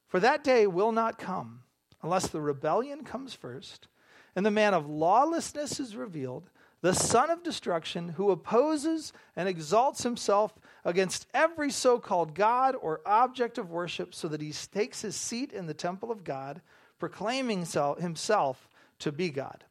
for 0.09 0.21
that 0.21 0.45
day 0.45 0.67
will 0.67 0.93
not 0.93 1.19
come 1.19 1.63
unless 2.03 2.29
the 2.29 2.41
rebellion 2.41 3.05
comes 3.05 3.35
first 3.35 3.89
and 4.37 4.47
the 4.47 4.51
man 4.51 4.75
of 4.75 4.89
lawlessness 4.89 5.81
is 5.81 5.97
revealed 5.97 6.51
the 6.83 6.95
son 6.95 7.29
of 7.29 7.43
destruction, 7.43 8.11
who 8.11 8.31
opposes 8.31 9.13
and 9.37 9.49
exalts 9.49 10.03
himself 10.03 10.59
against 10.85 11.27
every 11.35 11.71
so 11.71 11.99
called 11.99 12.35
God 12.35 12.75
or 12.81 13.03
object 13.05 13.59
of 13.59 13.71
worship, 13.71 14.15
so 14.15 14.29
that 14.29 14.41
he 14.41 14.53
takes 14.53 15.03
his 15.03 15.15
seat 15.15 15.53
in 15.53 15.67
the 15.67 15.75
temple 15.75 16.11
of 16.11 16.25
God, 16.25 16.63
proclaiming 16.99 17.67
himself 17.67 18.69
to 19.01 19.13
be 19.13 19.31
God. 19.31 19.65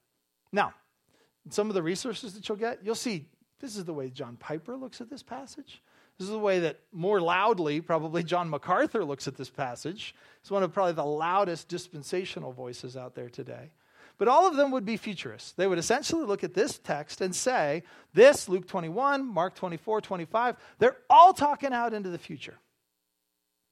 Now, 0.52 0.74
some 1.50 1.70
of 1.70 1.74
the 1.74 1.84
resources 1.84 2.34
that 2.34 2.48
you'll 2.48 2.58
get, 2.58 2.80
you'll 2.84 2.96
see 2.96 3.26
this 3.60 3.76
is 3.76 3.86
the 3.86 3.94
way 3.94 4.10
John 4.10 4.38
Piper 4.38 4.76
looks 4.76 5.02
at 5.02 5.10
this 5.10 5.24
passage. 5.24 5.82
This 6.18 6.28
is 6.28 6.34
the 6.34 6.40
way 6.40 6.60
that 6.60 6.80
more 6.92 7.22
loudly, 7.22 7.80
probably 7.80 8.24
John 8.24 8.50
MacArthur 8.50 9.06
looks 9.06 9.28
at 9.28 9.38
this 9.38 9.50
passage. 9.50 10.14
It's 10.42 10.52
one 10.52 10.64
of 10.64 10.74
probably 10.74 10.94
the 10.94 11.06
loudest 11.06 11.70
dispensational 11.70 12.52
voices 12.52 12.98
out 12.98 13.16
there 13.16 13.30
today. 13.30 13.72
But 14.18 14.28
all 14.28 14.46
of 14.46 14.58
them 14.58 14.72
would 14.72 14.84
be 14.84 14.98
futurists. 14.98 15.54
They 15.54 15.66
would 15.66 15.78
essentially 15.78 16.26
look 16.26 16.44
at 16.44 16.54
this 16.54 16.78
text 16.78 17.22
and 17.22 17.34
say, 17.34 17.84
this, 18.14 18.50
Luke 18.50 18.68
21, 18.68 19.26
Mark 19.26 19.56
24, 19.56 20.02
25, 20.02 20.58
they're 20.78 20.98
all 21.10 21.32
talking 21.32 21.72
out 21.72 21.94
into 21.94 22.10
the 22.10 22.18
future. 22.18 22.58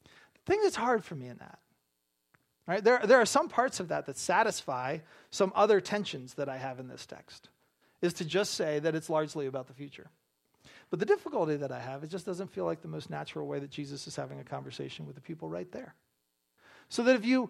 The 0.06 0.54
thing 0.54 0.62
that's 0.64 0.78
hard 0.78 1.04
for 1.04 1.16
me 1.16 1.28
in 1.28 1.38
that, 1.38 1.60
right? 2.68 2.84
There, 2.84 3.00
there 3.04 3.20
are 3.20 3.26
some 3.26 3.50
parts 3.50 3.80
of 3.80 3.88
that 3.88 4.06
that 4.06 4.18
satisfy 4.18 5.00
some 5.32 5.52
other 5.56 5.82
tensions 5.82 6.36
that 6.36 6.50
I 6.50 6.58
have 6.58 6.80
in 6.80 6.88
this 6.88 7.06
text, 7.06 7.50
is 8.02 8.14
to 8.14 8.26
just 8.26 8.54
say 8.54 8.80
that 8.80 8.96
it's 8.96 9.10
largely 9.10 9.48
about 9.48 9.68
the 9.68 9.74
future. 9.74 10.10
But 10.90 11.00
the 11.00 11.06
difficulty 11.06 11.56
that 11.58 11.72
I 11.72 11.80
have, 11.80 12.04
it 12.04 12.10
just 12.10 12.26
doesn't 12.26 12.52
feel 12.52 12.66
like 12.66 12.82
the 12.82 12.88
most 12.88 13.10
natural 13.10 13.48
way 13.48 13.60
that 13.60 13.72
Jesus 13.72 14.08
is 14.08 14.16
having 14.16 14.40
a 14.40 14.44
conversation 14.44 15.06
with 15.06 15.16
the 15.16 15.22
people 15.22 15.50
right 15.50 15.72
there. 15.72 15.96
So 16.90 17.04
that 17.04 17.16
if 17.16 17.26
you 17.26 17.50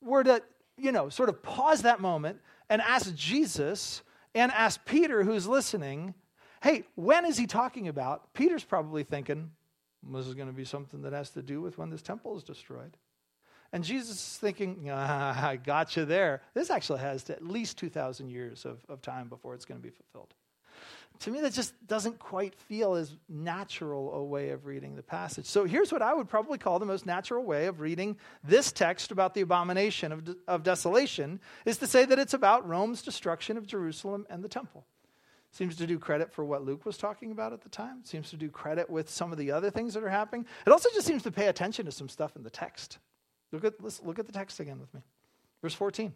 were 0.00 0.24
to 0.24 0.42
you 0.80 0.92
know, 0.92 1.08
sort 1.08 1.28
of 1.28 1.42
pause 1.42 1.82
that 1.82 2.00
moment 2.00 2.40
and 2.68 2.80
ask 2.82 3.14
Jesus 3.14 4.02
and 4.34 4.50
ask 4.52 4.84
Peter, 4.84 5.22
who's 5.22 5.46
listening, 5.46 6.14
hey, 6.62 6.84
when 6.94 7.26
is 7.26 7.36
he 7.36 7.46
talking 7.46 7.88
about? 7.88 8.32
Peter's 8.32 8.64
probably 8.64 9.02
thinking, 9.02 9.50
this 10.10 10.26
is 10.26 10.34
going 10.34 10.48
to 10.48 10.54
be 10.54 10.64
something 10.64 11.02
that 11.02 11.12
has 11.12 11.30
to 11.30 11.42
do 11.42 11.60
with 11.60 11.78
when 11.78 11.90
this 11.90 12.02
temple 12.02 12.36
is 12.36 12.42
destroyed. 12.42 12.96
And 13.72 13.84
Jesus 13.84 14.16
is 14.16 14.38
thinking, 14.38 14.88
ah, 14.90 15.48
I 15.48 15.56
got 15.56 15.96
you 15.96 16.04
there. 16.04 16.42
This 16.54 16.70
actually 16.70 17.00
has 17.00 17.28
at 17.30 17.44
least 17.44 17.78
2,000 17.78 18.28
years 18.28 18.64
of, 18.64 18.84
of 18.88 19.00
time 19.02 19.28
before 19.28 19.54
it's 19.54 19.64
going 19.64 19.80
to 19.80 19.86
be 19.86 19.92
fulfilled 19.92 20.34
to 21.20 21.30
me, 21.30 21.42
that 21.42 21.52
just 21.52 21.74
doesn't 21.86 22.18
quite 22.18 22.54
feel 22.54 22.94
as 22.94 23.14
natural 23.28 24.14
a 24.14 24.24
way 24.24 24.50
of 24.50 24.64
reading 24.64 24.96
the 24.96 25.02
passage. 25.02 25.44
So 25.44 25.64
here's 25.64 25.92
what 25.92 26.00
I 26.00 26.14
would 26.14 26.28
probably 26.28 26.56
call 26.56 26.78
the 26.78 26.86
most 26.86 27.04
natural 27.04 27.44
way 27.44 27.66
of 27.66 27.80
reading 27.80 28.16
this 28.42 28.72
text 28.72 29.10
about 29.10 29.34
the 29.34 29.42
abomination 29.42 30.12
of, 30.12 30.36
of 30.48 30.62
desolation 30.62 31.38
is 31.66 31.76
to 31.78 31.86
say 31.86 32.06
that 32.06 32.18
it's 32.18 32.32
about 32.32 32.66
Rome's 32.66 33.02
destruction 33.02 33.58
of 33.58 33.66
Jerusalem 33.66 34.26
and 34.30 34.42
the 34.42 34.48
temple. 34.48 34.86
Seems 35.52 35.76
to 35.76 35.86
do 35.86 35.98
credit 35.98 36.32
for 36.32 36.44
what 36.44 36.64
Luke 36.64 36.86
was 36.86 36.96
talking 36.96 37.32
about 37.32 37.52
at 37.52 37.60
the 37.60 37.68
time. 37.68 38.00
Seems 38.04 38.30
to 38.30 38.36
do 38.36 38.48
credit 38.48 38.88
with 38.88 39.10
some 39.10 39.30
of 39.30 39.36
the 39.36 39.52
other 39.52 39.70
things 39.70 39.94
that 39.94 40.02
are 40.02 40.08
happening. 40.08 40.46
It 40.66 40.70
also 40.70 40.88
just 40.94 41.06
seems 41.06 41.24
to 41.24 41.32
pay 41.32 41.48
attention 41.48 41.84
to 41.84 41.92
some 41.92 42.08
stuff 42.08 42.34
in 42.34 42.44
the 42.44 42.50
text. 42.50 42.98
Look 43.52 43.64
at, 43.64 43.82
let's 43.82 44.02
look 44.02 44.18
at 44.18 44.26
the 44.26 44.32
text 44.32 44.60
again 44.60 44.78
with 44.78 44.92
me. 44.94 45.00
Verse 45.62 45.74
14. 45.74 46.12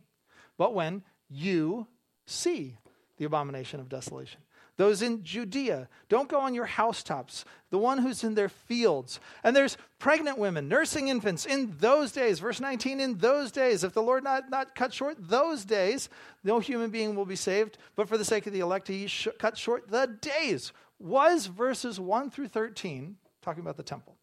But 0.57 0.75
when 0.75 1.03
you 1.29 1.87
see 2.27 2.77
the 3.16 3.25
abomination 3.25 3.81
of 3.81 3.88
desolation 3.88 4.40
those 4.77 5.03
in 5.03 5.23
Judea. 5.23 5.88
Don't 6.09 6.29
go 6.29 6.40
on 6.40 6.55
your 6.55 6.64
housetops. 6.64 7.44
The 7.70 7.79
one 7.79 7.99
who's 7.99 8.25
in 8.25 8.35
their 8.35 8.49
fields. 8.49 9.20
And 9.44 9.55
there's 9.55 9.77
pregnant 9.99 10.37
women 10.37 10.68
nursing 10.68 11.09
infants 11.09 11.47
in 11.47 11.77
those 11.79 12.11
days. 12.11 12.40
Verse 12.40 12.61
19, 12.61 13.01
in 13.01 13.18
those 13.18 13.53
days. 13.53 13.85
If 13.85 13.92
the 13.92 14.03
Lord 14.03 14.25
not, 14.25 14.51
not 14.51 14.75
cut 14.75 14.92
short 14.92 15.16
those 15.20 15.64
days, 15.64 16.09
no 16.42 16.59
human 16.59 16.90
being 16.90 17.14
will 17.14 17.25
be 17.25 17.37
saved. 17.37 17.79
But 17.94 18.09
for 18.09 18.18
the 18.18 18.25
sake 18.25 18.47
of 18.47 18.53
the 18.53 18.61
elect, 18.61 18.88
he 18.88 19.07
sh- 19.07 19.29
cut 19.38 19.57
short 19.57 19.88
the 19.88 20.18
days. 20.20 20.73
Was 20.99 21.47
verses 21.47 22.01
1 22.01 22.31
through 22.31 22.49
13 22.49 23.16
talking 23.42 23.62
about 23.62 23.77
the 23.77 23.83
temple? 23.83 24.16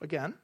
Again, 0.00 0.34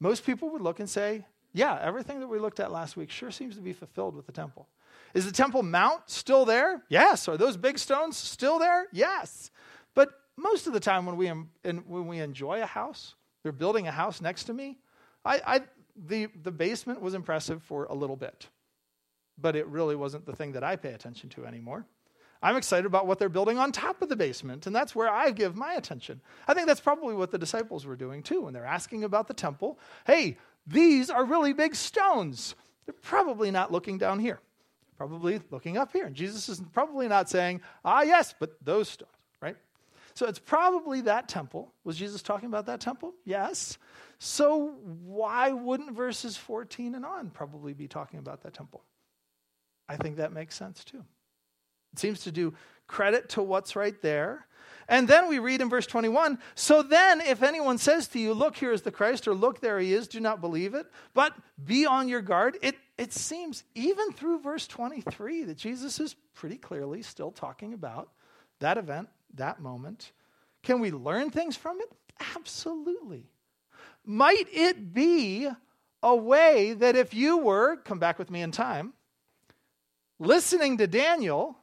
most 0.00 0.24
people 0.24 0.50
would 0.50 0.62
look 0.62 0.80
and 0.80 0.88
say, 0.88 1.24
yeah, 1.52 1.78
everything 1.82 2.20
that 2.20 2.28
we 2.28 2.38
looked 2.38 2.60
at 2.60 2.70
last 2.70 2.96
week 2.96 3.10
sure 3.10 3.30
seems 3.30 3.56
to 3.56 3.62
be 3.62 3.72
fulfilled 3.72 4.14
with 4.14 4.26
the 4.26 4.32
temple. 4.32 4.68
Is 5.14 5.24
the 5.24 5.32
Temple 5.32 5.62
Mount 5.62 6.02
still 6.06 6.44
there? 6.44 6.82
Yes. 6.88 7.28
Are 7.28 7.36
those 7.36 7.56
big 7.56 7.78
stones 7.78 8.16
still 8.16 8.58
there? 8.58 8.86
Yes. 8.92 9.50
But 9.94 10.10
most 10.36 10.66
of 10.66 10.72
the 10.72 10.80
time 10.80 11.06
when 11.06 11.16
we, 11.16 11.28
when 11.28 12.06
we 12.06 12.20
enjoy 12.20 12.62
a 12.62 12.66
house, 12.66 13.14
they're 13.42 13.52
building 13.52 13.86
a 13.86 13.90
house 13.90 14.20
next 14.20 14.44
to 14.44 14.52
me, 14.52 14.78
I, 15.24 15.40
I, 15.46 15.60
the, 15.96 16.28
the 16.42 16.52
basement 16.52 17.00
was 17.00 17.14
impressive 17.14 17.62
for 17.62 17.84
a 17.84 17.94
little 17.94 18.16
bit. 18.16 18.48
But 19.38 19.56
it 19.56 19.66
really 19.68 19.96
wasn't 19.96 20.26
the 20.26 20.36
thing 20.36 20.52
that 20.52 20.64
I 20.64 20.76
pay 20.76 20.92
attention 20.92 21.30
to 21.30 21.46
anymore. 21.46 21.86
I'm 22.42 22.56
excited 22.56 22.86
about 22.86 23.06
what 23.06 23.18
they're 23.18 23.28
building 23.28 23.58
on 23.58 23.72
top 23.72 24.00
of 24.00 24.08
the 24.08 24.16
basement, 24.16 24.66
and 24.66 24.74
that's 24.74 24.94
where 24.94 25.08
I 25.08 25.30
give 25.30 25.56
my 25.56 25.74
attention. 25.74 26.20
I 26.46 26.54
think 26.54 26.66
that's 26.66 26.80
probably 26.80 27.14
what 27.14 27.30
the 27.30 27.38
disciples 27.38 27.84
were 27.84 27.96
doing 27.96 28.22
too 28.22 28.42
when 28.42 28.54
they're 28.54 28.64
asking 28.64 29.04
about 29.04 29.28
the 29.28 29.34
temple. 29.34 29.78
Hey, 30.06 30.38
these 30.66 31.10
are 31.10 31.24
really 31.24 31.52
big 31.52 31.74
stones. 31.74 32.54
They're 32.86 32.94
probably 33.02 33.50
not 33.50 33.72
looking 33.72 33.98
down 33.98 34.18
here 34.18 34.40
probably 34.98 35.40
looking 35.50 35.78
up 35.78 35.92
here. 35.92 36.06
And 36.06 36.14
Jesus 36.14 36.48
is 36.48 36.60
probably 36.72 37.08
not 37.08 37.30
saying, 37.30 37.62
ah, 37.84 38.02
yes, 38.02 38.34
but 38.38 38.62
those 38.62 38.88
stones, 38.90 39.12
right? 39.40 39.56
So 40.14 40.26
it's 40.26 40.40
probably 40.40 41.02
that 41.02 41.28
temple. 41.28 41.72
Was 41.84 41.96
Jesus 41.96 42.20
talking 42.20 42.48
about 42.48 42.66
that 42.66 42.80
temple? 42.80 43.14
Yes. 43.24 43.78
So 44.18 44.74
why 45.04 45.52
wouldn't 45.52 45.92
verses 45.92 46.36
14 46.36 46.96
and 46.96 47.06
on 47.06 47.30
probably 47.30 47.72
be 47.72 47.86
talking 47.86 48.18
about 48.18 48.42
that 48.42 48.52
temple? 48.52 48.82
I 49.88 49.96
think 49.96 50.16
that 50.16 50.32
makes 50.32 50.56
sense 50.56 50.84
too. 50.84 51.04
It 51.92 51.98
seems 51.98 52.20
to 52.22 52.32
do 52.32 52.54
credit 52.86 53.30
to 53.30 53.42
what's 53.42 53.76
right 53.76 54.00
there. 54.02 54.46
And 54.88 55.06
then 55.06 55.28
we 55.28 55.38
read 55.38 55.60
in 55.60 55.68
verse 55.68 55.86
21 55.86 56.38
So 56.54 56.82
then, 56.82 57.20
if 57.20 57.42
anyone 57.42 57.78
says 57.78 58.08
to 58.08 58.18
you, 58.18 58.32
Look, 58.32 58.56
here 58.56 58.72
is 58.72 58.82
the 58.82 58.90
Christ, 58.90 59.28
or 59.28 59.34
Look, 59.34 59.60
there 59.60 59.78
he 59.78 59.92
is, 59.92 60.08
do 60.08 60.18
not 60.18 60.40
believe 60.40 60.74
it, 60.74 60.86
but 61.14 61.34
be 61.62 61.84
on 61.84 62.08
your 62.08 62.22
guard. 62.22 62.56
It, 62.62 62.76
it 62.96 63.12
seems, 63.12 63.64
even 63.74 64.12
through 64.12 64.40
verse 64.40 64.66
23, 64.66 65.44
that 65.44 65.58
Jesus 65.58 66.00
is 66.00 66.14
pretty 66.34 66.56
clearly 66.56 67.02
still 67.02 67.30
talking 67.30 67.74
about 67.74 68.08
that 68.60 68.78
event, 68.78 69.08
that 69.34 69.60
moment. 69.60 70.12
Can 70.62 70.80
we 70.80 70.90
learn 70.90 71.30
things 71.30 71.54
from 71.54 71.80
it? 71.80 71.92
Absolutely. 72.34 73.26
Might 74.04 74.46
it 74.52 74.94
be 74.94 75.48
a 76.02 76.16
way 76.16 76.72
that 76.72 76.96
if 76.96 77.12
you 77.12 77.38
were, 77.38 77.76
come 77.76 77.98
back 77.98 78.18
with 78.18 78.30
me 78.30 78.40
in 78.40 78.52
time, 78.52 78.94
listening 80.18 80.78
to 80.78 80.86
Daniel, 80.86 81.58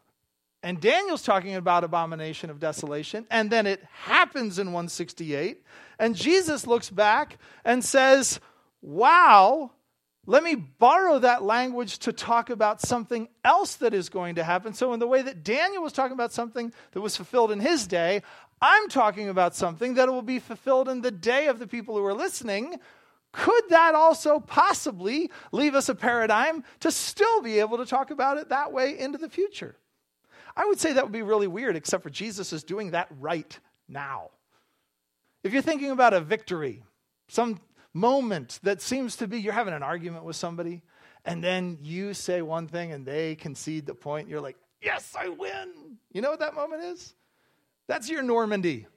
and 0.65 0.81
Daniel's 0.81 1.21
talking 1.21 1.53
about 1.53 1.83
abomination 1.83 2.49
of 2.49 2.59
desolation, 2.59 3.27
and 3.29 3.51
then 3.51 3.67
it 3.67 3.83
happens 3.93 4.57
in 4.57 4.69
168. 4.69 5.61
And 5.99 6.15
Jesus 6.15 6.65
looks 6.65 6.89
back 6.89 7.37
and 7.63 7.85
says, 7.85 8.39
Wow, 8.81 9.69
let 10.25 10.41
me 10.43 10.55
borrow 10.55 11.19
that 11.19 11.43
language 11.43 11.99
to 11.99 12.11
talk 12.11 12.49
about 12.49 12.81
something 12.81 13.27
else 13.43 13.75
that 13.75 13.93
is 13.93 14.09
going 14.09 14.35
to 14.35 14.43
happen. 14.43 14.73
So, 14.73 14.91
in 14.93 14.99
the 14.99 15.05
way 15.05 15.21
that 15.21 15.43
Daniel 15.43 15.83
was 15.83 15.93
talking 15.93 16.13
about 16.13 16.33
something 16.33 16.73
that 16.93 17.01
was 17.01 17.15
fulfilled 17.15 17.51
in 17.51 17.59
his 17.59 17.85
day, 17.85 18.23
I'm 18.59 18.89
talking 18.89 19.29
about 19.29 19.55
something 19.55 19.93
that 19.93 20.11
will 20.11 20.23
be 20.23 20.39
fulfilled 20.39 20.89
in 20.89 21.01
the 21.01 21.11
day 21.11 21.45
of 21.45 21.59
the 21.59 21.67
people 21.67 21.95
who 21.95 22.03
are 22.03 22.13
listening. 22.15 22.79
could 23.31 23.69
that 23.69 23.93
also 23.93 24.39
possibly 24.39 25.29
leave 25.51 25.75
us 25.75 25.89
a 25.89 25.95
paradigm 25.95 26.63
to 26.79 26.89
still 26.89 27.43
be 27.43 27.59
able 27.59 27.77
to 27.77 27.85
talk 27.85 28.09
about 28.09 28.37
it 28.37 28.49
that 28.49 28.73
way 28.73 28.97
into 28.97 29.19
the 29.19 29.29
future? 29.29 29.75
I 30.55 30.65
would 30.65 30.79
say 30.79 30.93
that 30.93 31.03
would 31.03 31.11
be 31.11 31.21
really 31.21 31.47
weird, 31.47 31.75
except 31.75 32.03
for 32.03 32.09
Jesus 32.09 32.53
is 32.53 32.63
doing 32.63 32.91
that 32.91 33.07
right 33.19 33.59
now. 33.87 34.29
If 35.43 35.53
you're 35.53 35.61
thinking 35.61 35.91
about 35.91 36.13
a 36.13 36.21
victory, 36.21 36.83
some 37.27 37.59
moment 37.93 38.59
that 38.63 38.81
seems 38.81 39.15
to 39.17 39.27
be 39.27 39.39
you're 39.39 39.53
having 39.53 39.73
an 39.73 39.83
argument 39.83 40.23
with 40.23 40.35
somebody, 40.35 40.81
and 41.25 41.43
then 41.43 41.77
you 41.81 42.13
say 42.13 42.41
one 42.41 42.67
thing 42.67 42.91
and 42.91 43.05
they 43.05 43.35
concede 43.35 43.85
the 43.85 43.95
point, 43.95 44.29
you're 44.29 44.41
like, 44.41 44.57
yes, 44.81 45.13
I 45.17 45.29
win. 45.29 45.97
You 46.11 46.21
know 46.21 46.29
what 46.29 46.39
that 46.39 46.55
moment 46.55 46.83
is? 46.83 47.13
That's 47.87 48.09
your 48.09 48.23
Normandy. 48.23 48.87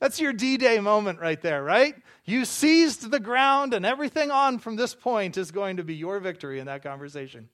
That's 0.00 0.20
your 0.20 0.32
D 0.32 0.56
Day 0.58 0.78
moment 0.78 1.18
right 1.18 1.40
there, 1.40 1.62
right? 1.62 1.94
You 2.24 2.44
seized 2.44 3.10
the 3.10 3.18
ground, 3.18 3.74
and 3.74 3.84
everything 3.84 4.30
on 4.30 4.58
from 4.60 4.76
this 4.76 4.94
point 4.94 5.36
is 5.36 5.50
going 5.50 5.78
to 5.78 5.84
be 5.84 5.94
your 5.94 6.20
victory 6.20 6.60
in 6.60 6.66
that 6.66 6.82
conversation. 6.82 7.48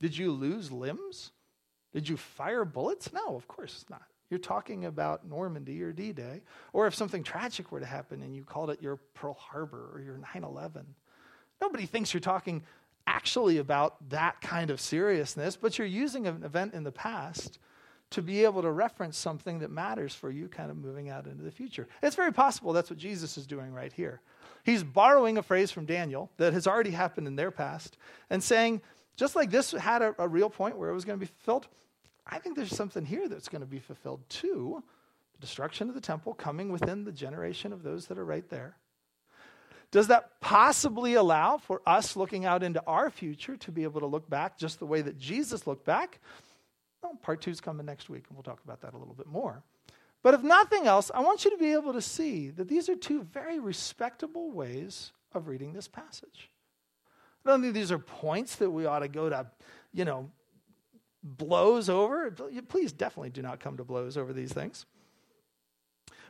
Did 0.00 0.18
you 0.18 0.32
lose 0.32 0.72
limbs? 0.72 1.30
Did 1.96 2.10
you 2.10 2.18
fire 2.18 2.66
bullets? 2.66 3.10
No, 3.14 3.36
of 3.36 3.48
course 3.48 3.86
not. 3.88 4.02
You're 4.28 4.38
talking 4.38 4.84
about 4.84 5.26
Normandy 5.26 5.82
or 5.82 5.92
D 5.92 6.12
Day. 6.12 6.42
Or 6.74 6.86
if 6.86 6.94
something 6.94 7.22
tragic 7.22 7.72
were 7.72 7.80
to 7.80 7.86
happen 7.86 8.20
and 8.20 8.36
you 8.36 8.44
called 8.44 8.68
it 8.68 8.82
your 8.82 8.96
Pearl 9.14 9.32
Harbor 9.32 9.88
or 9.94 10.02
your 10.02 10.18
9 10.34 10.44
11. 10.44 10.84
Nobody 11.58 11.86
thinks 11.86 12.12
you're 12.12 12.20
talking 12.20 12.62
actually 13.06 13.56
about 13.56 14.10
that 14.10 14.42
kind 14.42 14.68
of 14.68 14.78
seriousness, 14.78 15.56
but 15.56 15.78
you're 15.78 15.86
using 15.86 16.26
an 16.26 16.42
event 16.44 16.74
in 16.74 16.84
the 16.84 16.92
past 16.92 17.58
to 18.10 18.20
be 18.20 18.44
able 18.44 18.60
to 18.60 18.70
reference 18.70 19.16
something 19.16 19.60
that 19.60 19.70
matters 19.70 20.14
for 20.14 20.30
you 20.30 20.48
kind 20.48 20.70
of 20.70 20.76
moving 20.76 21.08
out 21.08 21.24
into 21.24 21.44
the 21.44 21.50
future. 21.50 21.88
It's 22.02 22.14
very 22.14 22.30
possible 22.30 22.74
that's 22.74 22.90
what 22.90 22.98
Jesus 22.98 23.38
is 23.38 23.46
doing 23.46 23.72
right 23.72 23.90
here. 23.90 24.20
He's 24.64 24.84
borrowing 24.84 25.38
a 25.38 25.42
phrase 25.42 25.70
from 25.70 25.86
Daniel 25.86 26.30
that 26.36 26.52
has 26.52 26.66
already 26.66 26.90
happened 26.90 27.26
in 27.26 27.36
their 27.36 27.50
past 27.50 27.96
and 28.28 28.44
saying, 28.44 28.82
just 29.16 29.34
like 29.34 29.50
this 29.50 29.70
had 29.70 30.02
a, 30.02 30.14
a 30.18 30.28
real 30.28 30.50
point 30.50 30.76
where 30.76 30.90
it 30.90 30.94
was 30.94 31.06
going 31.06 31.18
to 31.18 31.24
be 31.24 31.32
fulfilled, 31.38 31.68
I 32.26 32.38
think 32.38 32.56
there's 32.56 32.74
something 32.74 33.04
here 33.04 33.28
that's 33.28 33.48
going 33.48 33.60
to 33.60 33.66
be 33.66 33.78
fulfilled 33.78 34.20
too. 34.28 34.82
The 35.34 35.40
destruction 35.40 35.88
of 35.88 35.94
the 35.94 36.00
temple 36.00 36.34
coming 36.34 36.72
within 36.72 37.04
the 37.04 37.12
generation 37.12 37.72
of 37.72 37.82
those 37.82 38.06
that 38.06 38.18
are 38.18 38.24
right 38.24 38.48
there. 38.48 38.76
Does 39.92 40.08
that 40.08 40.40
possibly 40.40 41.14
allow 41.14 41.58
for 41.58 41.80
us 41.86 42.16
looking 42.16 42.44
out 42.44 42.62
into 42.62 42.82
our 42.86 43.08
future 43.10 43.56
to 43.58 43.70
be 43.70 43.84
able 43.84 44.00
to 44.00 44.06
look 44.06 44.28
back 44.28 44.58
just 44.58 44.78
the 44.78 44.86
way 44.86 45.00
that 45.02 45.18
Jesus 45.18 45.66
looked 45.66 45.84
back? 45.84 46.18
Well, 47.02 47.14
part 47.22 47.40
two 47.40 47.52
is 47.52 47.60
coming 47.60 47.86
next 47.86 48.08
week, 48.08 48.24
and 48.28 48.36
we'll 48.36 48.42
talk 48.42 48.62
about 48.64 48.80
that 48.80 48.94
a 48.94 48.98
little 48.98 49.14
bit 49.14 49.28
more. 49.28 49.62
But 50.22 50.34
if 50.34 50.42
nothing 50.42 50.88
else, 50.88 51.12
I 51.14 51.20
want 51.20 51.44
you 51.44 51.52
to 51.52 51.56
be 51.56 51.72
able 51.72 51.92
to 51.92 52.00
see 52.02 52.50
that 52.50 52.66
these 52.66 52.88
are 52.88 52.96
two 52.96 53.22
very 53.22 53.60
respectable 53.60 54.50
ways 54.50 55.12
of 55.32 55.46
reading 55.46 55.72
this 55.72 55.86
passage. 55.86 56.50
I 57.44 57.50
don't 57.50 57.62
think 57.62 57.74
these 57.74 57.92
are 57.92 57.98
points 57.98 58.56
that 58.56 58.70
we 58.70 58.86
ought 58.86 58.98
to 59.00 59.08
go 59.08 59.30
to, 59.30 59.46
you 59.92 60.04
know, 60.04 60.28
blows 61.22 61.88
over. 61.88 62.30
Please 62.68 62.92
definitely 62.92 63.30
do 63.30 63.42
not 63.42 63.60
come 63.60 63.76
to 63.76 63.84
blows 63.84 64.16
over 64.16 64.32
these 64.32 64.52
things. 64.52 64.86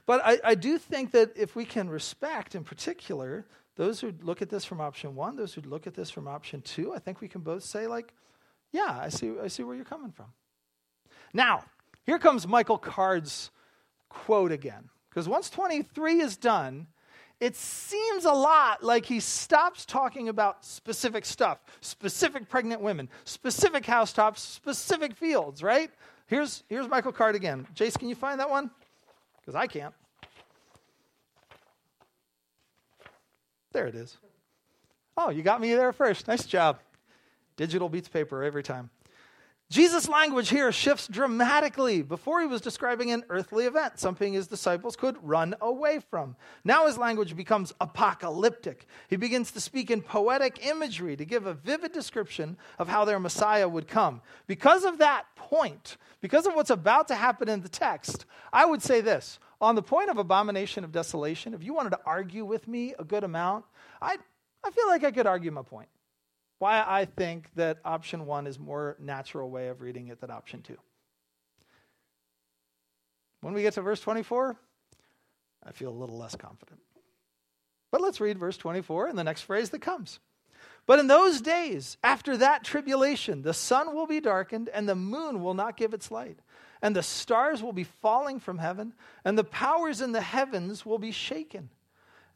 But 0.06 0.20
I, 0.24 0.38
I 0.44 0.54
do 0.54 0.78
think 0.78 1.10
that 1.12 1.36
if 1.36 1.56
we 1.56 1.64
can 1.64 1.90
respect, 1.90 2.54
in 2.54 2.64
particular, 2.64 3.44
those 3.74 4.00
who 4.00 4.14
look 4.22 4.40
at 4.40 4.48
this 4.48 4.64
from 4.64 4.80
option 4.80 5.14
one, 5.14 5.36
those 5.36 5.54
who 5.54 5.60
look 5.62 5.86
at 5.86 5.94
this 5.94 6.10
from 6.10 6.28
option 6.28 6.62
two, 6.62 6.94
I 6.94 6.98
think 6.98 7.20
we 7.20 7.28
can 7.28 7.40
both 7.40 7.64
say, 7.64 7.86
like, 7.86 8.14
yeah, 8.72 8.98
I 9.00 9.08
see, 9.08 9.32
I 9.42 9.48
see 9.48 9.64
where 9.64 9.74
you're 9.74 9.84
coming 9.84 10.12
from. 10.12 10.26
Now, 11.32 11.64
here 12.04 12.18
comes 12.18 12.46
Michael 12.46 12.78
Card's 12.78 13.50
quote 14.08 14.52
again. 14.52 14.88
Because 15.10 15.28
once 15.28 15.50
23 15.50 16.20
is 16.20 16.36
done, 16.36 16.86
it 17.40 17.54
seems 17.54 18.24
a 18.24 18.32
lot 18.32 18.82
like 18.82 19.04
he 19.04 19.20
stops 19.20 19.84
talking 19.84 20.28
about 20.28 20.64
specific 20.64 21.24
stuff, 21.24 21.58
specific 21.80 22.48
pregnant 22.48 22.80
women, 22.80 23.08
specific 23.24 23.84
housetops, 23.84 24.40
specific 24.40 25.14
fields, 25.14 25.62
right? 25.62 25.90
Here's, 26.26 26.64
here's 26.68 26.88
Michael 26.88 27.12
Card 27.12 27.34
again. 27.34 27.66
Jace, 27.74 27.98
can 27.98 28.08
you 28.08 28.14
find 28.14 28.40
that 28.40 28.48
one? 28.48 28.70
Because 29.40 29.54
I 29.54 29.66
can't. 29.66 29.94
There 33.72 33.86
it 33.86 33.94
is. 33.94 34.16
Oh, 35.18 35.28
you 35.28 35.42
got 35.42 35.60
me 35.60 35.74
there 35.74 35.92
first. 35.92 36.28
Nice 36.28 36.46
job. 36.46 36.78
Digital 37.56 37.88
beats 37.88 38.08
paper 38.08 38.42
every 38.42 38.62
time. 38.62 38.90
Jesus' 39.68 40.08
language 40.08 40.48
here 40.48 40.70
shifts 40.70 41.08
dramatically. 41.08 42.00
Before 42.02 42.40
he 42.40 42.46
was 42.46 42.60
describing 42.60 43.10
an 43.10 43.24
earthly 43.28 43.64
event, 43.64 43.98
something 43.98 44.32
his 44.32 44.46
disciples 44.46 44.94
could 44.94 45.16
run 45.22 45.56
away 45.60 45.98
from. 46.08 46.36
Now 46.62 46.86
his 46.86 46.96
language 46.96 47.34
becomes 47.34 47.74
apocalyptic. 47.80 48.86
He 49.08 49.16
begins 49.16 49.50
to 49.52 49.60
speak 49.60 49.90
in 49.90 50.02
poetic 50.02 50.64
imagery 50.64 51.16
to 51.16 51.24
give 51.24 51.46
a 51.46 51.54
vivid 51.54 51.90
description 51.90 52.56
of 52.78 52.88
how 52.88 53.04
their 53.04 53.18
Messiah 53.18 53.68
would 53.68 53.88
come. 53.88 54.22
Because 54.46 54.84
of 54.84 54.98
that 54.98 55.26
point, 55.34 55.96
because 56.20 56.46
of 56.46 56.54
what's 56.54 56.70
about 56.70 57.08
to 57.08 57.16
happen 57.16 57.48
in 57.48 57.62
the 57.62 57.68
text, 57.68 58.24
I 58.52 58.66
would 58.66 58.82
say 58.82 59.00
this. 59.00 59.40
On 59.60 59.74
the 59.74 59.82
point 59.82 60.10
of 60.10 60.18
abomination 60.18 60.84
of 60.84 60.92
desolation, 60.92 61.54
if 61.54 61.64
you 61.64 61.74
wanted 61.74 61.90
to 61.90 62.00
argue 62.06 62.44
with 62.44 62.68
me 62.68 62.94
a 63.00 63.04
good 63.04 63.24
amount, 63.24 63.64
I, 64.00 64.16
I 64.62 64.70
feel 64.70 64.86
like 64.86 65.02
I 65.02 65.10
could 65.10 65.26
argue 65.26 65.50
my 65.50 65.62
point 65.62 65.88
why 66.58 66.84
I 66.86 67.04
think 67.04 67.48
that 67.56 67.78
option 67.84 68.26
one 68.26 68.46
is 68.46 68.58
more 68.58 68.96
natural 68.98 69.50
way 69.50 69.68
of 69.68 69.80
reading 69.80 70.08
it 70.08 70.20
than 70.20 70.30
option 70.30 70.62
two. 70.62 70.78
When 73.40 73.54
we 73.54 73.62
get 73.62 73.74
to 73.74 73.82
verse 73.82 74.00
24, 74.00 74.56
I 75.64 75.72
feel 75.72 75.90
a 75.90 75.90
little 75.90 76.18
less 76.18 76.34
confident. 76.34 76.80
But 77.92 78.00
let's 78.00 78.20
read 78.20 78.38
verse 78.38 78.56
24 78.56 79.08
and 79.08 79.18
the 79.18 79.24
next 79.24 79.42
phrase 79.42 79.70
that 79.70 79.80
comes. 79.80 80.18
But 80.86 81.00
in 81.00 81.08
those 81.08 81.40
days, 81.40 81.96
after 82.02 82.36
that 82.36 82.64
tribulation, 82.64 83.42
the 83.42 83.54
sun 83.54 83.94
will 83.94 84.06
be 84.06 84.20
darkened 84.20 84.68
and 84.68 84.88
the 84.88 84.94
moon 84.94 85.42
will 85.42 85.54
not 85.54 85.76
give 85.76 85.92
its 85.92 86.10
light, 86.10 86.38
and 86.80 86.94
the 86.94 87.02
stars 87.02 87.62
will 87.62 87.72
be 87.72 87.84
falling 87.84 88.38
from 88.38 88.58
heaven, 88.58 88.94
and 89.24 89.36
the 89.36 89.44
powers 89.44 90.00
in 90.00 90.12
the 90.12 90.20
heavens 90.20 90.86
will 90.86 90.98
be 90.98 91.10
shaken. 91.10 91.70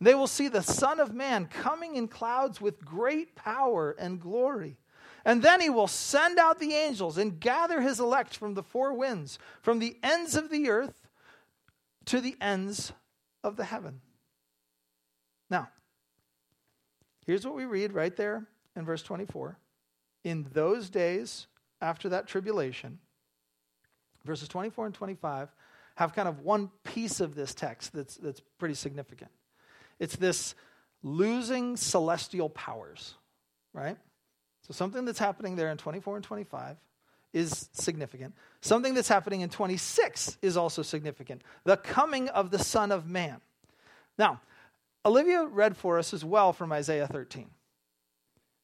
They 0.01 0.15
will 0.15 0.27
see 0.27 0.49
the 0.49 0.63
Son 0.63 0.99
of 0.99 1.15
Man 1.15 1.47
coming 1.47 1.97
in 1.97 2.09
clouds 2.09 2.61
with 2.61 2.85
great 2.85 3.35
power 3.35 3.95
and 3.99 4.21
glory. 4.21 4.79
And 5.25 5.43
then 5.43 5.61
he 5.61 5.69
will 5.69 5.87
send 5.87 6.39
out 6.39 6.59
the 6.59 6.73
angels 6.73 7.19
and 7.19 7.39
gather 7.39 7.83
his 7.83 8.01
elect 8.01 8.37
from 8.37 8.55
the 8.55 8.63
four 8.63 8.95
winds, 8.95 9.39
from 9.61 9.79
the 9.79 9.99
ends 10.03 10.35
of 10.35 10.49
the 10.49 10.71
earth 10.71 11.07
to 12.07 12.23
the 12.23 12.37
ends 12.41 12.93
of 13.45 13.57
the 13.57 13.65
heaven. 13.65 14.01
Now, 15.51 15.69
here's 17.27 17.45
what 17.45 17.55
we 17.55 17.67
read 17.67 17.93
right 17.93 18.17
there 18.17 18.47
in 18.77 18.87
verse 18.87 19.03
24. 19.03 19.59
In 20.25 20.47
those 20.53 20.89
days 20.89 21.47
after 21.83 22.09
that 22.09 22.27
tribulation, 22.27 22.99
verses 24.25 24.49
24 24.49 24.87
and 24.87 24.95
25 24.95 25.49
have 25.97 26.15
kind 26.15 26.29
of 26.29 26.41
one 26.41 26.71
piece 26.85 27.21
of 27.21 27.35
this 27.35 27.53
text 27.53 27.93
that's, 27.93 28.17
that's 28.17 28.41
pretty 28.59 28.75
significant. 28.75 29.31
It's 30.01 30.17
this 30.17 30.57
losing 31.03 31.77
celestial 31.77 32.49
powers, 32.49 33.15
right? 33.73 33.97
So 34.67 34.73
something 34.73 35.05
that's 35.05 35.19
happening 35.19 35.57
there 35.57 35.71
in 35.71 35.77
24 35.77 36.17
and 36.17 36.25
25 36.25 36.77
is 37.33 37.69
significant. 37.73 38.35
Something 38.61 38.95
that's 38.95 39.09
happening 39.09 39.43
in 39.43 39.51
26 39.51 40.39
is 40.43 40.57
also 40.57 40.83
significant. 40.83 41.43
The 41.65 41.77
coming 41.77 42.29
of 42.31 42.51
the 42.51 42.59
Son 42.59 42.91
of 42.91 43.07
Man. 43.07 43.41
Now, 44.19 44.41
Olivia 45.05 45.45
read 45.45 45.77
for 45.77 45.99
us 45.99 46.13
as 46.13 46.25
well 46.25 46.53
from 46.53 46.73
Isaiah 46.73 47.07
13. 47.07 47.49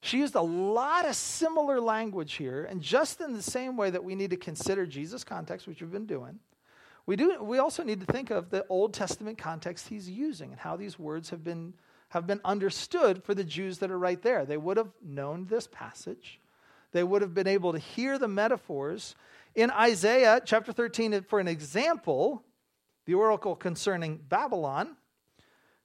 She 0.03 0.19
used 0.19 0.35
a 0.35 0.43
lot 0.43 1.07
of 1.09 1.17
similar 1.17 1.81
language 1.81 2.35
here, 2.35 2.65
and 2.65 2.81
just 2.83 3.21
in 3.21 3.33
the 3.33 3.43
same 3.43 3.77
way 3.77 3.91
that 3.91 4.05
we 4.05 4.15
need 4.15 4.31
to 4.31 4.37
consider 4.37 4.87
Jesus' 4.87 5.25
context, 5.25 5.67
which 5.67 5.81
we've 5.81 5.91
been 5.91 6.07
doing, 6.07 6.39
we, 7.07 7.17
do, 7.17 7.43
we 7.43 7.59
also 7.59 7.83
need 7.83 8.01
to 8.01 8.07
think 8.07 8.31
of 8.31 8.51
the 8.51 8.67
Old 8.69 8.93
Testament 8.93 9.39
context 9.39 9.89
he's 9.89 10.11
using 10.11 10.51
and 10.51 10.61
how 10.61 10.77
these 10.77 10.99
words 10.99 11.31
have 11.31 11.45
been, 11.45 11.73
have 12.09 12.27
been 12.27 12.41
understood 12.45 13.23
for 13.23 13.35
the 13.35 13.45
Jews 13.45 13.79
that 13.79 13.91
are 13.91 13.99
right 13.99 14.21
there. 14.21 14.45
They 14.45 14.57
would 14.57 14.77
have 14.77 14.91
known 15.01 15.47
this 15.47 15.69
passage, 15.71 16.41
they 16.93 17.05
would 17.05 17.23
have 17.23 17.35
been 17.35 17.47
able 17.47 17.73
to 17.73 17.79
hear 17.79 18.19
the 18.19 18.29
metaphors. 18.29 19.15
In 19.55 19.71
Isaiah 19.71 20.41
chapter 20.45 20.73
13, 20.73 21.23
for 21.23 21.41
an 21.41 21.49
example, 21.49 22.43
the 23.07 23.15
oracle 23.15 23.57
concerning 23.57 24.17
Babylon, 24.29 24.97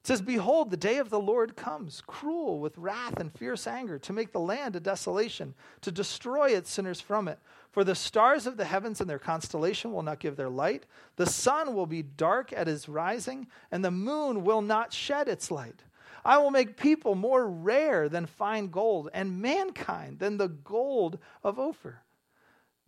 it 0.01 0.07
says, 0.07 0.21
Behold, 0.21 0.71
the 0.71 0.77
day 0.77 0.97
of 0.97 1.11
the 1.11 1.19
Lord 1.19 1.55
comes, 1.55 2.01
cruel 2.07 2.59
with 2.59 2.75
wrath 2.79 3.19
and 3.19 3.31
fierce 3.31 3.67
anger, 3.67 3.99
to 3.99 4.13
make 4.13 4.31
the 4.31 4.39
land 4.39 4.75
a 4.75 4.79
desolation, 4.79 5.53
to 5.81 5.91
destroy 5.91 6.49
its 6.49 6.71
sinners 6.71 6.99
from 6.99 7.27
it. 7.27 7.37
For 7.71 7.83
the 7.83 7.93
stars 7.93 8.47
of 8.47 8.57
the 8.57 8.65
heavens 8.65 8.99
and 8.99 9.07
their 9.07 9.19
constellation 9.19 9.93
will 9.93 10.01
not 10.01 10.19
give 10.19 10.37
their 10.37 10.49
light. 10.49 10.87
The 11.17 11.27
sun 11.27 11.75
will 11.75 11.85
be 11.85 12.01
dark 12.01 12.51
at 12.51 12.65
his 12.65 12.89
rising, 12.89 13.45
and 13.71 13.85
the 13.85 13.91
moon 13.91 14.43
will 14.43 14.63
not 14.63 14.91
shed 14.91 15.27
its 15.27 15.51
light. 15.51 15.83
I 16.25 16.39
will 16.39 16.51
make 16.51 16.77
people 16.77 17.13
more 17.13 17.47
rare 17.47 18.09
than 18.09 18.25
fine 18.25 18.69
gold, 18.69 19.09
and 19.13 19.39
mankind 19.39 20.17
than 20.17 20.37
the 20.37 20.49
gold 20.49 21.19
of 21.43 21.59
Ophir. 21.59 22.01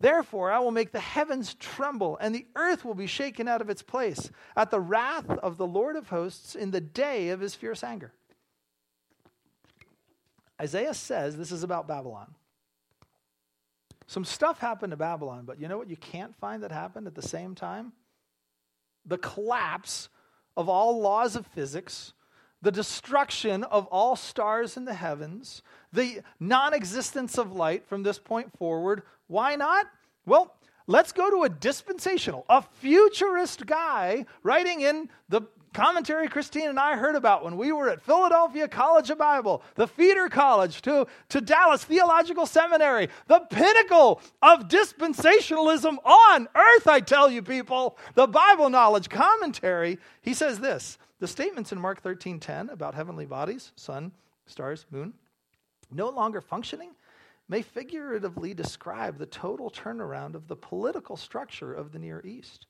Therefore, 0.03 0.51
I 0.51 0.59
will 0.59 0.71
make 0.71 0.91
the 0.91 0.99
heavens 0.99 1.53
tremble, 1.53 2.17
and 2.19 2.35
the 2.35 2.45
earth 2.57 2.83
will 2.83 2.93
be 2.93 3.07
shaken 3.07 3.47
out 3.47 3.61
of 3.61 3.69
its 3.69 3.81
place 3.81 4.29
at 4.53 4.69
the 4.69 4.81
wrath 4.81 5.29
of 5.29 5.55
the 5.55 5.65
Lord 5.65 5.95
of 5.95 6.09
hosts 6.09 6.55
in 6.55 6.71
the 6.71 6.81
day 6.81 7.29
of 7.29 7.39
his 7.39 7.55
fierce 7.55 7.85
anger. 7.85 8.11
Isaiah 10.61 10.93
says 10.93 11.37
this 11.37 11.53
is 11.53 11.63
about 11.63 11.87
Babylon. 11.87 12.35
Some 14.05 14.25
stuff 14.25 14.59
happened 14.59 14.91
to 14.91 14.97
Babylon, 14.97 15.45
but 15.45 15.57
you 15.57 15.69
know 15.69 15.77
what 15.77 15.89
you 15.89 15.95
can't 15.95 16.35
find 16.35 16.63
that 16.63 16.71
happened 16.73 17.07
at 17.07 17.15
the 17.15 17.21
same 17.21 17.55
time? 17.55 17.93
The 19.05 19.17
collapse 19.17 20.09
of 20.57 20.67
all 20.67 20.99
laws 20.99 21.37
of 21.37 21.47
physics, 21.47 22.11
the 22.63 22.71
destruction 22.71 23.63
of 23.65 23.85
all 23.87 24.15
stars 24.15 24.77
in 24.77 24.85
the 24.85 24.93
heavens, 24.93 25.61
the 25.91 26.21
non 26.39 26.73
existence 26.73 27.37
of 27.37 27.51
light 27.51 27.85
from 27.85 28.01
this 28.01 28.17
point 28.17 28.57
forward. 28.57 29.03
Why 29.27 29.55
not? 29.55 29.85
Well, 30.25 30.55
let's 30.87 31.11
go 31.11 31.29
to 31.29 31.43
a 31.43 31.49
dispensational, 31.49 32.45
a 32.49 32.61
futurist 32.61 33.65
guy 33.65 34.25
writing 34.43 34.81
in 34.81 35.09
the 35.27 35.41
commentary 35.73 36.27
Christine 36.27 36.69
and 36.69 36.79
I 36.79 36.95
heard 36.95 37.15
about 37.15 37.43
when 37.43 37.57
we 37.57 37.71
were 37.71 37.89
at 37.89 38.01
Philadelphia 38.01 38.67
College 38.67 39.09
of 39.09 39.17
Bible, 39.17 39.61
the 39.75 39.87
feeder 39.87 40.29
college 40.29 40.81
to, 40.83 41.07
to 41.29 41.41
Dallas 41.41 41.83
Theological 41.83 42.45
Seminary, 42.45 43.09
the 43.27 43.39
pinnacle 43.49 44.21
of 44.41 44.67
dispensationalism 44.69 45.97
on 46.05 46.47
earth, 46.55 46.87
I 46.87 47.01
tell 47.01 47.29
you 47.29 47.41
people, 47.41 47.97
the 48.13 48.27
Bible 48.27 48.69
knowledge 48.69 49.09
commentary. 49.09 49.97
He 50.21 50.33
says 50.33 50.59
this 50.59 50.97
the 51.23 51.27
statements 51.29 51.71
in 51.71 51.79
Mark 51.79 52.01
13:10 52.01 52.69
about 52.69 52.95
heavenly 52.95 53.25
bodies, 53.25 53.71
sun, 53.77 54.11
stars, 54.45 54.85
moon, 54.91 55.13
no 55.89 56.09
longer 56.09 56.41
functioning 56.41 56.97
may 57.47 57.61
figuratively 57.61 58.53
describe 58.53 59.17
the 59.17 59.25
total 59.25 59.71
turnaround 59.71 60.35
of 60.35 60.49
the 60.49 60.55
political 60.57 61.15
structure 61.15 61.73
of 61.73 61.93
the 61.93 61.99
Near 61.99 62.19
East. 62.25 62.67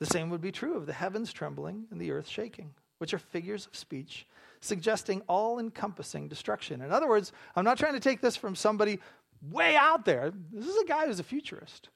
The 0.00 0.06
same 0.06 0.28
would 0.30 0.40
be 0.40 0.50
true 0.50 0.76
of 0.76 0.86
the 0.86 0.92
heavens 0.92 1.32
trembling 1.32 1.86
and 1.92 2.00
the 2.00 2.10
earth 2.10 2.26
shaking, 2.26 2.74
which 2.98 3.14
are 3.14 3.18
figures 3.20 3.68
of 3.68 3.76
speech 3.76 4.26
suggesting 4.60 5.22
all 5.28 5.60
encompassing 5.60 6.26
destruction. 6.26 6.82
In 6.82 6.90
other 6.90 7.06
words, 7.06 7.30
I'm 7.54 7.64
not 7.64 7.78
trying 7.78 7.94
to 7.94 8.00
take 8.00 8.20
this 8.20 8.34
from 8.34 8.56
somebody 8.56 8.98
way 9.40 9.76
out 9.76 10.04
there. 10.04 10.32
This 10.52 10.66
is 10.66 10.82
a 10.82 10.84
guy 10.84 11.06
who's 11.06 11.20
a 11.20 11.22
futurist. 11.22 11.90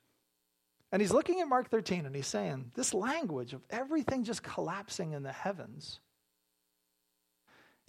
And 0.92 1.00
he's 1.00 1.12
looking 1.12 1.40
at 1.40 1.48
Mark 1.48 1.70
13 1.70 2.04
and 2.04 2.14
he's 2.14 2.26
saying, 2.26 2.70
this 2.74 2.92
language 2.92 3.54
of 3.54 3.62
everything 3.70 4.24
just 4.24 4.42
collapsing 4.42 5.12
in 5.12 5.22
the 5.22 5.32
heavens, 5.32 6.00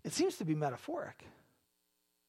it 0.05 0.13
seems 0.13 0.37
to 0.37 0.45
be 0.45 0.55
metaphoric. 0.55 1.25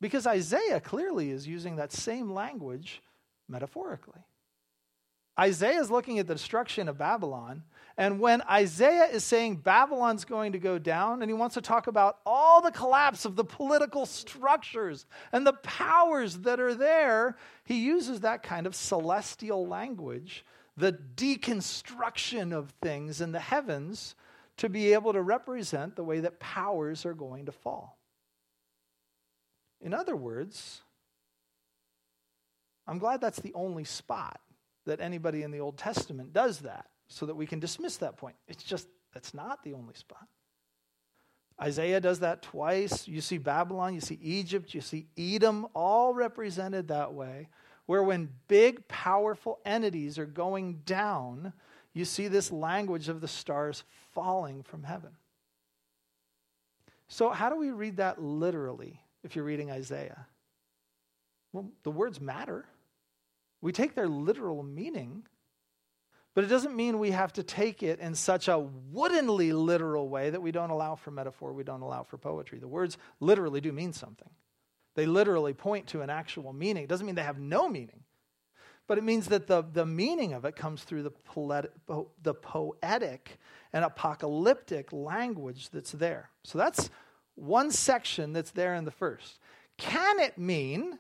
Because 0.01 0.27
Isaiah 0.27 0.81
clearly 0.81 1.31
is 1.31 1.47
using 1.47 1.77
that 1.77 1.93
same 1.93 2.33
language 2.33 3.01
metaphorically. 3.49 4.21
Isaiah 5.39 5.81
is 5.81 5.91
looking 5.91 6.19
at 6.19 6.27
the 6.27 6.35
destruction 6.35 6.89
of 6.89 6.99
Babylon. 6.99 7.65
And 7.97 8.21
when 8.21 8.43
Isaiah 8.43 9.07
is 9.07 9.25
saying 9.25 9.57
Babylon's 9.57 10.25
going 10.25 10.53
to 10.53 10.59
go 10.59 10.79
down, 10.79 11.23
and 11.23 11.31
he 11.31 11.35
wants 11.35 11.55
to 11.55 11.61
talk 11.61 11.87
about 11.87 12.19
all 12.27 12.61
the 12.61 12.71
collapse 12.71 13.25
of 13.25 13.37
the 13.37 13.45
political 13.45 14.07
structures 14.07 15.07
and 15.33 15.47
the 15.47 15.53
powers 15.53 16.39
that 16.39 16.61
are 16.61 16.75
there, 16.75 17.37
he 17.65 17.85
uses 17.85 18.21
that 18.21 18.43
kind 18.43 18.67
of 18.67 18.75
celestial 18.75 19.67
language, 19.67 20.45
the 20.77 20.93
deconstruction 20.93 22.53
of 22.53 22.73
things 22.83 23.21
in 23.21 23.33
the 23.33 23.41
heavens, 23.41 24.15
to 24.57 24.69
be 24.69 24.93
able 24.93 25.13
to 25.13 25.23
represent 25.23 25.97
the 25.97 26.05
way 26.05 26.21
that 26.21 26.39
powers 26.39 27.05
are 27.05 27.15
going 27.15 27.47
to 27.47 27.53
fall. 27.53 27.99
In 29.81 29.93
other 29.93 30.17
words, 30.17 30.83
I'm 32.87 32.99
glad 32.99 33.21
that's 33.21 33.41
the 33.41 33.55
only 33.55 33.85
spot 33.85 34.41
that 34.87 35.01
anybody 35.01 35.43
in 35.43 35.51
the 35.51 35.61
Old 35.61 35.79
Testament 35.79 36.33
does 36.33 36.61
that 36.61 36.87
so 37.09 37.27
that 37.27 37.35
we 37.35 37.47
can 37.47 37.59
dismiss 37.59 37.97
that 37.99 38.17
point. 38.17 38.37
It's 38.47 38.63
just, 38.63 38.87
that's 39.13 39.35
not 39.35 39.63
the 39.65 39.75
only 39.75 39.95
spot. 39.95 40.27
Isaiah 41.61 42.01
does 42.01 42.21
that 42.21 42.43
twice. 42.43 43.07
You 43.07 43.21
see 43.21 43.39
Babylon, 43.39 43.95
you 43.95 44.01
see 44.01 44.19
Egypt, 44.21 44.75
you 44.75 44.81
see 44.81 45.07
Edom, 45.17 45.67
all 45.75 46.13
represented 46.13 46.89
that 46.89 47.15
way, 47.15 47.49
where 47.87 48.03
when 48.03 48.31
big, 48.49 48.87
powerful 48.89 49.59
entities 49.65 50.19
are 50.19 50.27
going 50.27 50.81
down, 50.87 51.53
you 51.93 52.05
see 52.05 52.29
this 52.29 52.51
language 52.51 53.09
of 53.09 53.21
the 53.21 53.29
stars 53.29 53.85
falling 54.13 54.63
from 54.63 54.83
heaven. 54.83 55.11
So, 57.09 57.31
how 57.31 57.51
do 57.51 57.57
we 57.57 57.71
read 57.71 57.99
that 57.99 58.21
literally 58.21 59.01
if 59.23 59.37
you're 59.37 59.45
reading 59.45 59.71
Isaiah? 59.71 60.27
Well, 61.53 61.71
the 61.83 61.91
words 61.91 62.21
matter. 62.21 62.65
We 63.61 63.73
take 63.73 63.95
their 63.95 64.09
literal 64.09 64.63
meaning, 64.63 65.25
but 66.35 66.45
it 66.45 66.49
doesn't 66.49 66.75
mean 66.75 66.99
we 66.99 67.13
have 67.13 67.33
to 67.35 67.43
take 67.43 67.83
it 67.83 68.01
in 68.01 68.15
such 68.15 68.49
a 68.49 68.59
woodenly 68.59 69.53
literal 69.53 70.09
way 70.09 70.31
that 70.31 70.43
we 70.43 70.51
don't 70.51 70.71
allow 70.71 70.97
for 70.97 71.11
metaphor, 71.11 71.53
we 71.53 71.65
don't 71.65 71.83
allow 71.83 72.03
for 72.03 72.19
poetry. 72.19 72.59
The 72.59 72.69
words 72.69 72.99
literally 73.21 73.61
do 73.61 73.73
mean 73.73 73.93
something. 73.93 74.29
They 74.95 75.07
literally 75.07 75.53
point 75.53 75.89
to 75.89 76.03
an 76.03 76.11
actual 76.11 76.53
meaning. 76.53 76.85
It 76.85 76.89
doesn't 76.89 77.05
mean 77.05 77.15
they 77.15 77.23
have 77.23 77.39
no 77.39 77.69
meaning, 77.69 78.05
but 78.87 78.99
it 78.99 79.05
means 79.05 79.27
that 79.29 79.47
the, 79.47 79.63
the 79.63 79.87
meaning 79.87 80.33
of 80.33 80.45
it 80.45 80.57
comes 80.57 80.85
through 80.85 81.03
the, 81.03 82.07
the 82.23 82.35
poetic 82.35 83.39
and 83.73 83.85
apocalyptic 83.85 84.93
language 84.93 85.71
that's 85.71 85.93
there. 85.93 86.31
So 86.45 86.59
that's 86.59 86.91
one 87.35 87.71
section 87.71 88.33
that's 88.33 88.53
there 88.53 88.75
in 88.75 88.85
the 88.85 88.91
first. 88.91 89.41
Can 89.77 90.21
it 90.21 90.39
mean 90.39 90.99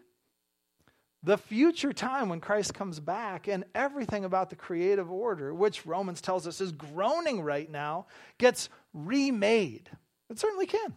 the 1.24 1.38
future 1.38 1.92
time 1.92 2.28
when 2.28 2.40
Christ 2.40 2.74
comes 2.74 3.01
back 3.01 3.49
and 3.49 3.64
everything 3.74 4.24
about 4.24 4.51
the 4.51 4.57
creative 4.57 5.11
order, 5.11 5.55
which 5.55 5.86
Romans 5.86 6.20
tells 6.20 6.47
us 6.47 6.61
is 6.61 6.70
groaning 6.70 7.40
right 7.40 7.70
now, 7.70 8.07
gets 8.36 8.68
remade. 8.92 9.88
It 10.28 10.38
certainly 10.38 10.66
can. 10.66 10.95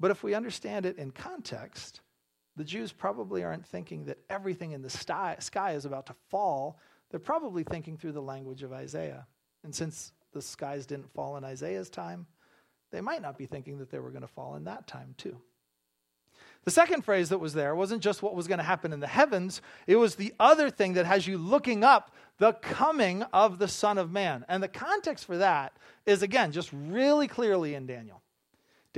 But 0.00 0.10
if 0.10 0.22
we 0.22 0.34
understand 0.34 0.86
it 0.86 0.98
in 0.98 1.10
context, 1.10 2.00
the 2.56 2.64
Jews 2.64 2.92
probably 2.92 3.44
aren't 3.44 3.66
thinking 3.66 4.04
that 4.06 4.18
everything 4.28 4.72
in 4.72 4.82
the 4.82 4.90
sky, 4.90 5.36
is 5.38 5.84
about 5.84 6.06
to 6.06 6.14
fall. 6.28 6.78
They're 7.10 7.20
probably 7.20 7.64
thinking 7.64 7.96
through 7.96 8.12
the 8.12 8.22
language 8.22 8.62
of 8.62 8.72
Isaiah. 8.72 9.26
And 9.64 9.74
since 9.74 10.12
the 10.32 10.42
skies 10.42 10.86
didn't 10.86 11.12
fall 11.14 11.36
in 11.36 11.44
Isaiah's 11.44 11.90
time, 11.90 12.26
they 12.90 13.00
might 13.00 13.22
not 13.22 13.38
be 13.38 13.46
thinking 13.46 13.78
that 13.78 13.90
they 13.90 13.98
were 13.98 14.10
going 14.10 14.22
to 14.22 14.28
fall 14.28 14.56
in 14.56 14.64
that 14.64 14.86
time 14.86 15.14
too. 15.16 15.40
The 16.64 16.70
second 16.70 17.02
phrase 17.02 17.28
that 17.28 17.38
was 17.38 17.54
there 17.54 17.74
wasn't 17.74 18.02
just 18.02 18.22
what 18.22 18.34
was 18.34 18.46
going 18.46 18.58
to 18.58 18.64
happen 18.64 18.92
in 18.92 19.00
the 19.00 19.06
heavens, 19.06 19.62
it 19.86 19.96
was 19.96 20.16
the 20.16 20.34
other 20.38 20.70
thing 20.70 20.94
that 20.94 21.06
has 21.06 21.26
you 21.26 21.38
looking 21.38 21.84
up 21.84 22.14
the 22.38 22.52
coming 22.54 23.22
of 23.32 23.58
the 23.58 23.68
Son 23.68 23.98
of 23.98 24.10
Man. 24.10 24.44
And 24.48 24.62
the 24.62 24.68
context 24.68 25.24
for 25.24 25.38
that 25.38 25.76
is, 26.06 26.22
again, 26.22 26.52
just 26.52 26.70
really 26.72 27.26
clearly 27.26 27.74
in 27.74 27.86
Daniel. 27.86 28.22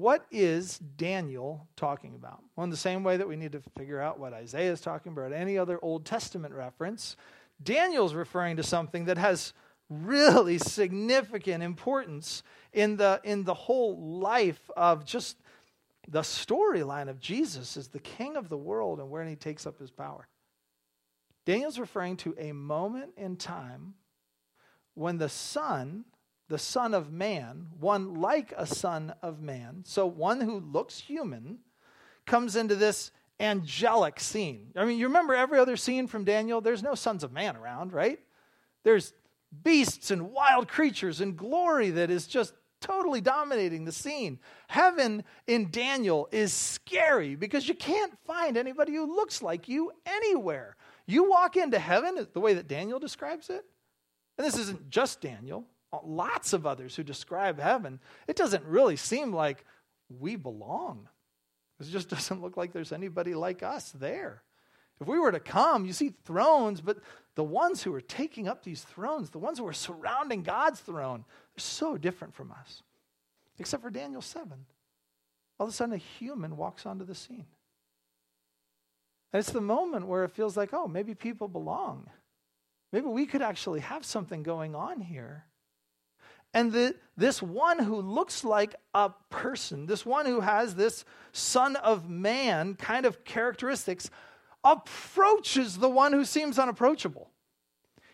What 0.00 0.24
is 0.30 0.78
Daniel 0.78 1.68
talking 1.76 2.14
about? 2.14 2.42
Well, 2.56 2.64
in 2.64 2.70
the 2.70 2.76
same 2.78 3.04
way 3.04 3.18
that 3.18 3.28
we 3.28 3.36
need 3.36 3.52
to 3.52 3.60
figure 3.76 4.00
out 4.00 4.18
what 4.18 4.32
Isaiah 4.32 4.72
is 4.72 4.80
talking 4.80 5.12
about, 5.12 5.30
any 5.30 5.58
other 5.58 5.78
Old 5.82 6.06
Testament 6.06 6.54
reference, 6.54 7.16
Daniel's 7.62 8.14
referring 8.14 8.56
to 8.56 8.62
something 8.62 9.04
that 9.04 9.18
has 9.18 9.52
really 9.90 10.56
significant 10.56 11.62
importance 11.62 12.42
in 12.72 12.96
the, 12.96 13.20
in 13.24 13.44
the 13.44 13.52
whole 13.52 14.18
life 14.18 14.70
of 14.74 15.04
just 15.04 15.36
the 16.08 16.22
storyline 16.22 17.10
of 17.10 17.20
Jesus 17.20 17.76
as 17.76 17.88
the 17.88 18.00
king 18.00 18.38
of 18.38 18.48
the 18.48 18.56
world 18.56 19.00
and 19.00 19.10
where 19.10 19.26
he 19.26 19.36
takes 19.36 19.66
up 19.66 19.78
his 19.78 19.90
power. 19.90 20.26
Daniel's 21.44 21.78
referring 21.78 22.16
to 22.16 22.34
a 22.38 22.52
moment 22.52 23.12
in 23.18 23.36
time 23.36 23.92
when 24.94 25.18
the 25.18 25.28
Son, 25.28 26.06
the 26.50 26.58
Son 26.58 26.94
of 26.94 27.12
Man, 27.12 27.68
one 27.78 28.14
like 28.20 28.52
a 28.56 28.66
Son 28.66 29.14
of 29.22 29.40
Man, 29.40 29.84
so 29.86 30.04
one 30.04 30.40
who 30.40 30.58
looks 30.58 30.98
human, 30.98 31.60
comes 32.26 32.56
into 32.56 32.74
this 32.74 33.12
angelic 33.38 34.18
scene. 34.18 34.72
I 34.74 34.84
mean, 34.84 34.98
you 34.98 35.06
remember 35.06 35.32
every 35.32 35.60
other 35.60 35.76
scene 35.76 36.08
from 36.08 36.24
Daniel? 36.24 36.60
There's 36.60 36.82
no 36.82 36.96
sons 36.96 37.22
of 37.22 37.32
man 37.32 37.56
around, 37.56 37.92
right? 37.92 38.18
There's 38.82 39.12
beasts 39.62 40.10
and 40.10 40.32
wild 40.32 40.66
creatures 40.66 41.20
and 41.20 41.36
glory 41.36 41.90
that 41.90 42.10
is 42.10 42.26
just 42.26 42.52
totally 42.80 43.20
dominating 43.20 43.84
the 43.84 43.92
scene. 43.92 44.40
Heaven 44.66 45.22
in 45.46 45.70
Daniel 45.70 46.28
is 46.32 46.52
scary 46.52 47.36
because 47.36 47.68
you 47.68 47.74
can't 47.74 48.12
find 48.26 48.56
anybody 48.56 48.92
who 48.92 49.14
looks 49.14 49.40
like 49.40 49.68
you 49.68 49.92
anywhere. 50.04 50.74
You 51.06 51.30
walk 51.30 51.56
into 51.56 51.78
heaven, 51.78 52.26
the 52.32 52.40
way 52.40 52.54
that 52.54 52.66
Daniel 52.66 52.98
describes 52.98 53.50
it, 53.50 53.64
and 54.36 54.44
this 54.44 54.58
isn't 54.58 54.90
just 54.90 55.20
Daniel, 55.20 55.64
lots 56.04 56.52
of 56.52 56.66
others 56.66 56.96
who 56.96 57.02
describe 57.02 57.58
heaven, 57.58 58.00
it 58.28 58.36
doesn't 58.36 58.64
really 58.64 58.96
seem 58.96 59.32
like 59.32 59.64
we 60.08 60.36
belong. 60.36 61.08
It 61.80 61.84
just 61.84 62.08
doesn't 62.10 62.42
look 62.42 62.56
like 62.56 62.72
there's 62.72 62.92
anybody 62.92 63.34
like 63.34 63.62
us 63.62 63.90
there. 63.92 64.42
If 65.00 65.06
we 65.06 65.18
were 65.18 65.32
to 65.32 65.40
come, 65.40 65.86
you 65.86 65.94
see 65.94 66.12
thrones, 66.24 66.82
but 66.82 66.98
the 67.34 67.44
ones 67.44 67.82
who 67.82 67.94
are 67.94 68.02
taking 68.02 68.48
up 68.48 68.62
these 68.62 68.82
thrones, 68.82 69.30
the 69.30 69.38
ones 69.38 69.58
who 69.58 69.66
are 69.66 69.72
surrounding 69.72 70.42
God's 70.42 70.80
throne, 70.80 71.24
they're 71.56 71.62
so 71.62 71.96
different 71.96 72.34
from 72.34 72.52
us. 72.52 72.82
Except 73.58 73.82
for 73.82 73.90
Daniel 73.90 74.20
7. 74.20 74.52
All 75.58 75.66
of 75.66 75.72
a 75.72 75.76
sudden, 75.76 75.94
a 75.94 75.98
human 75.98 76.56
walks 76.56 76.84
onto 76.84 77.04
the 77.04 77.14
scene. 77.14 77.46
And 79.32 79.40
it's 79.40 79.52
the 79.52 79.60
moment 79.60 80.06
where 80.06 80.24
it 80.24 80.32
feels 80.32 80.56
like, 80.56 80.70
oh, 80.72 80.88
maybe 80.88 81.14
people 81.14 81.48
belong. 81.48 82.08
Maybe 82.92 83.06
we 83.06 83.26
could 83.26 83.42
actually 83.42 83.80
have 83.80 84.04
something 84.04 84.42
going 84.42 84.74
on 84.74 85.00
here. 85.00 85.44
And 86.52 86.72
the, 86.72 86.96
this 87.16 87.40
one 87.40 87.78
who 87.78 88.00
looks 88.00 88.44
like 88.44 88.74
a 88.94 89.10
person, 89.28 89.86
this 89.86 90.04
one 90.04 90.26
who 90.26 90.40
has 90.40 90.74
this 90.74 91.04
son 91.32 91.76
of 91.76 92.08
man 92.08 92.74
kind 92.74 93.06
of 93.06 93.24
characteristics, 93.24 94.10
approaches 94.64 95.78
the 95.78 95.88
one 95.88 96.12
who 96.12 96.24
seems 96.24 96.58
unapproachable. 96.58 97.30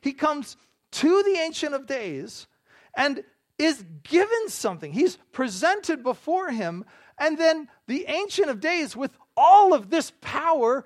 He 0.00 0.12
comes 0.12 0.56
to 0.92 1.22
the 1.22 1.38
Ancient 1.38 1.74
of 1.74 1.86
Days 1.86 2.46
and 2.94 3.24
is 3.58 3.84
given 4.02 4.48
something. 4.48 4.92
He's 4.92 5.16
presented 5.32 6.02
before 6.02 6.50
him, 6.50 6.84
and 7.18 7.38
then 7.38 7.68
the 7.86 8.04
Ancient 8.06 8.50
of 8.50 8.60
Days, 8.60 8.94
with 8.94 9.16
all 9.36 9.72
of 9.72 9.88
this 9.88 10.12
power, 10.20 10.84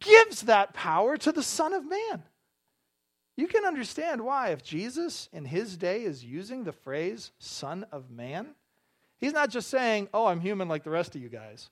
gives 0.00 0.42
that 0.42 0.72
power 0.72 1.16
to 1.18 1.32
the 1.32 1.42
Son 1.42 1.72
of 1.74 1.84
Man. 1.84 2.22
You 3.38 3.46
can 3.46 3.64
understand 3.64 4.20
why, 4.20 4.48
if 4.48 4.64
Jesus 4.64 5.28
in 5.32 5.44
his 5.44 5.76
day 5.76 6.02
is 6.02 6.24
using 6.24 6.64
the 6.64 6.72
phrase 6.72 7.30
Son 7.38 7.86
of 7.92 8.10
Man, 8.10 8.48
he's 9.18 9.32
not 9.32 9.48
just 9.48 9.70
saying, 9.70 10.08
Oh, 10.12 10.26
I'm 10.26 10.40
human 10.40 10.66
like 10.66 10.82
the 10.82 10.90
rest 10.90 11.14
of 11.14 11.22
you 11.22 11.28
guys. 11.28 11.70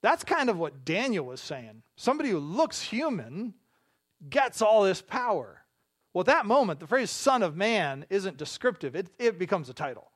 That's 0.00 0.24
kind 0.24 0.48
of 0.48 0.58
what 0.58 0.86
Daniel 0.86 1.26
was 1.26 1.42
saying. 1.42 1.82
Somebody 1.96 2.30
who 2.30 2.38
looks 2.38 2.80
human 2.80 3.52
gets 4.30 4.62
all 4.62 4.84
this 4.84 5.02
power. 5.02 5.64
Well, 6.14 6.22
at 6.22 6.26
that 6.28 6.46
moment, 6.46 6.80
the 6.80 6.86
phrase 6.86 7.10
Son 7.10 7.42
of 7.42 7.54
Man 7.54 8.06
isn't 8.08 8.38
descriptive, 8.38 8.96
it, 8.96 9.10
it 9.18 9.38
becomes 9.38 9.68
a 9.68 9.74
title. 9.74 10.10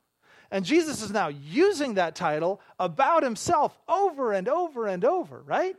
And 0.49 0.65
Jesus 0.65 1.03
is 1.03 1.11
now 1.11 1.27
using 1.27 1.93
that 1.93 2.15
title 2.15 2.59
about 2.79 3.21
himself 3.21 3.79
over 3.87 4.33
and 4.33 4.49
over 4.49 4.87
and 4.87 5.05
over, 5.05 5.43
right? 5.43 5.75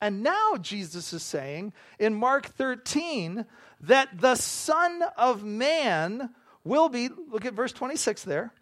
And 0.00 0.22
now 0.22 0.56
Jesus 0.60 1.12
is 1.12 1.22
saying 1.22 1.72
in 1.98 2.14
Mark 2.14 2.46
13 2.46 3.44
that 3.80 4.20
the 4.20 4.36
Son 4.36 5.02
of 5.16 5.42
Man 5.42 6.30
will 6.64 6.88
be, 6.88 7.08
look 7.08 7.44
at 7.44 7.54
verse 7.54 7.72
26 7.72 8.22
there. 8.24 8.52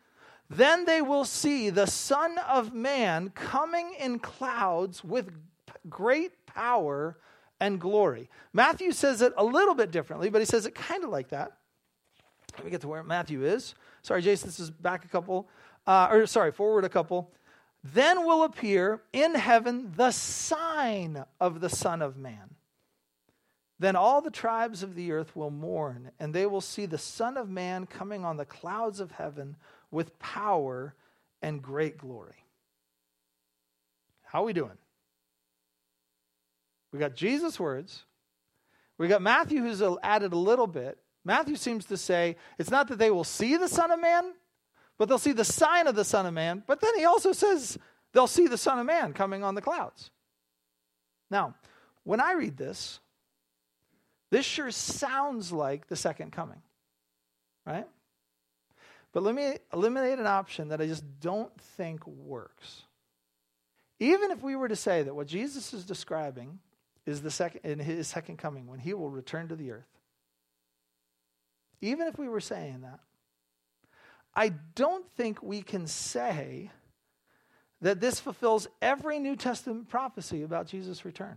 Then 0.49 0.85
they 0.85 1.03
will 1.03 1.25
see 1.25 1.71
the 1.71 1.87
Son 1.87 2.39
of 2.39 2.73
Man 2.73 3.31
coming 3.31 3.95
in 3.99 4.19
clouds 4.19 5.03
with 5.03 5.31
great 5.89 6.47
power 6.47 7.19
and 7.61 7.81
glory. 7.81 8.31
Matthew 8.53 8.93
says 8.93 9.23
it 9.23 9.33
a 9.37 9.45
little 9.45 9.75
bit 9.75 9.91
differently, 9.91 10.31
but 10.31 10.41
he 10.41 10.45
says 10.45 10.67
it 10.67 10.75
kind 10.75 11.05
of 11.05 11.11
like 11.11 11.31
that. 11.31 11.53
Let 12.57 12.65
me 12.65 12.71
get 12.71 12.81
to 12.83 12.89
where 12.89 13.03
Matthew 13.03 13.45
is. 13.45 13.75
Sorry, 14.03 14.23
Jason, 14.23 14.49
this 14.49 14.61
is 14.61 14.71
back 14.71 15.05
a 15.05 15.09
couple, 15.09 15.49
uh, 15.87 16.09
or 16.11 16.27
sorry, 16.27 16.53
forward 16.53 16.85
a 16.85 16.89
couple. 16.89 17.31
Then 17.93 18.25
will 18.25 18.43
appear 18.43 19.03
in 19.13 19.35
heaven 19.35 19.93
the 19.97 20.11
sign 20.11 21.25
of 21.41 21.61
the 21.61 21.69
Son 21.69 22.03
of 22.03 22.17
Man. 22.17 22.55
Then 23.79 23.95
all 23.95 24.23
the 24.23 24.31
tribes 24.31 24.83
of 24.83 24.95
the 24.95 25.13
earth 25.13 25.37
will 25.37 25.51
mourn, 25.51 26.11
and 26.19 26.35
they 26.35 26.47
will 26.47 26.63
see 26.63 26.87
the 26.87 26.99
Son 26.99 27.37
of 27.37 27.51
Man 27.51 27.87
coming 27.87 28.25
on 28.25 28.39
the 28.39 28.47
clouds 28.47 29.01
of 29.01 29.13
heaven 29.13 29.57
with 29.91 30.19
power 30.19 30.95
and 31.43 31.63
great 31.63 31.99
glory. 31.99 32.45
How 34.25 34.43
are 34.43 34.47
we 34.47 34.53
doing? 34.53 34.79
We 36.93 36.99
got 36.99 37.15
Jesus' 37.15 37.61
words. 37.61 38.05
We 38.99 39.09
got 39.09 39.23
Matthew, 39.23 39.61
who's 39.61 39.83
added 40.03 40.33
a 40.33 40.39
little 40.39 40.67
bit. 40.67 40.99
Matthew 41.25 41.57
seems 41.57 41.85
to 41.87 41.97
say 41.97 42.37
it's 42.59 42.71
not 42.71 42.89
that 42.89 42.99
they 42.99 43.11
will 43.11 43.25
see 43.25 43.57
the 43.57 43.69
Son 43.69 43.91
of 43.91 44.01
Man, 44.01 44.33
but 44.99 45.09
they'll 45.09 45.19
see 45.19 45.33
the 45.33 45.45
sign 45.45 45.87
of 45.87 45.95
the 45.95 46.05
Son 46.05 46.27
of 46.27 46.35
Man. 46.35 46.63
But 46.67 46.81
then 46.81 46.97
he 46.97 47.05
also 47.05 47.33
says 47.33 47.79
they'll 48.13 48.27
see 48.27 48.47
the 48.47 48.59
Son 48.59 48.79
of 48.79 48.87
Man 48.87 49.13
coming 49.13 49.45
on 49.45 49.55
the 49.55 49.63
clouds. 49.63 50.11
Now, 51.31 51.55
when 52.05 52.21
I 52.21 52.33
read 52.33 52.57
this, 52.57 53.01
this 54.31 54.47
sure 54.47 54.71
sounds 54.71 55.53
like 55.53 55.89
the 55.89 55.97
second 55.97 56.33
coming, 56.33 56.63
right? 57.65 57.87
But 59.13 59.23
let 59.23 59.35
me 59.35 59.57
eliminate 59.73 60.19
an 60.19 60.27
option 60.27 60.69
that 60.69 60.81
I 60.81 60.87
just 60.87 61.05
don't 61.21 61.59
think 61.61 62.07
works. 62.07 62.83
Even 63.99 64.31
if 64.31 64.43
we 64.43 64.57
were 64.57 64.69
to 64.69 64.77
say 64.77 65.03
that 65.03 65.15
what 65.15 65.27
Jesus 65.27 65.73
is 65.73 65.85
describing 65.85 66.59
is 67.07 67.23
the 67.23 67.31
second 67.31 67.61
in 67.65 67.79
his 67.79 68.09
second 68.09 68.37
coming 68.37 68.67
when 68.67 68.79
he 68.79 68.93
will 68.93 69.09
return 69.09 69.49
to 69.49 69.57
the 69.57 69.71
earth. 69.71 69.87
Even 71.81 72.07
if 72.09 72.19
we 72.19 72.29
were 72.29 72.41
saying 72.41 72.83
that, 72.83 73.01
I 74.37 74.51
don't 74.75 75.11
think 75.17 75.43
we 75.43 75.63
can 75.63 75.87
say 75.87 76.71
that 77.81 78.01
this 78.01 78.21
fulfills 78.21 78.69
every 78.83 79.19
New 79.19 79.35
Testament 79.35 79.89
prophecy 79.89 80.43
about 80.43 80.67
Jesus' 80.67 81.07
return. 81.07 81.37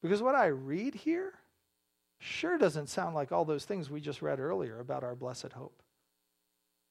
Because 0.00 0.22
what 0.22 0.36
I 0.36 0.46
read 0.46 0.94
here 0.94 1.32
sure 2.18 2.56
doesn't 2.56 2.88
sound 2.88 3.16
like 3.16 3.32
all 3.32 3.44
those 3.44 3.64
things 3.64 3.90
we 3.90 4.00
just 4.00 4.22
read 4.22 4.38
earlier 4.38 4.78
about 4.78 5.02
our 5.02 5.16
blessed 5.16 5.52
hope. 5.52 5.82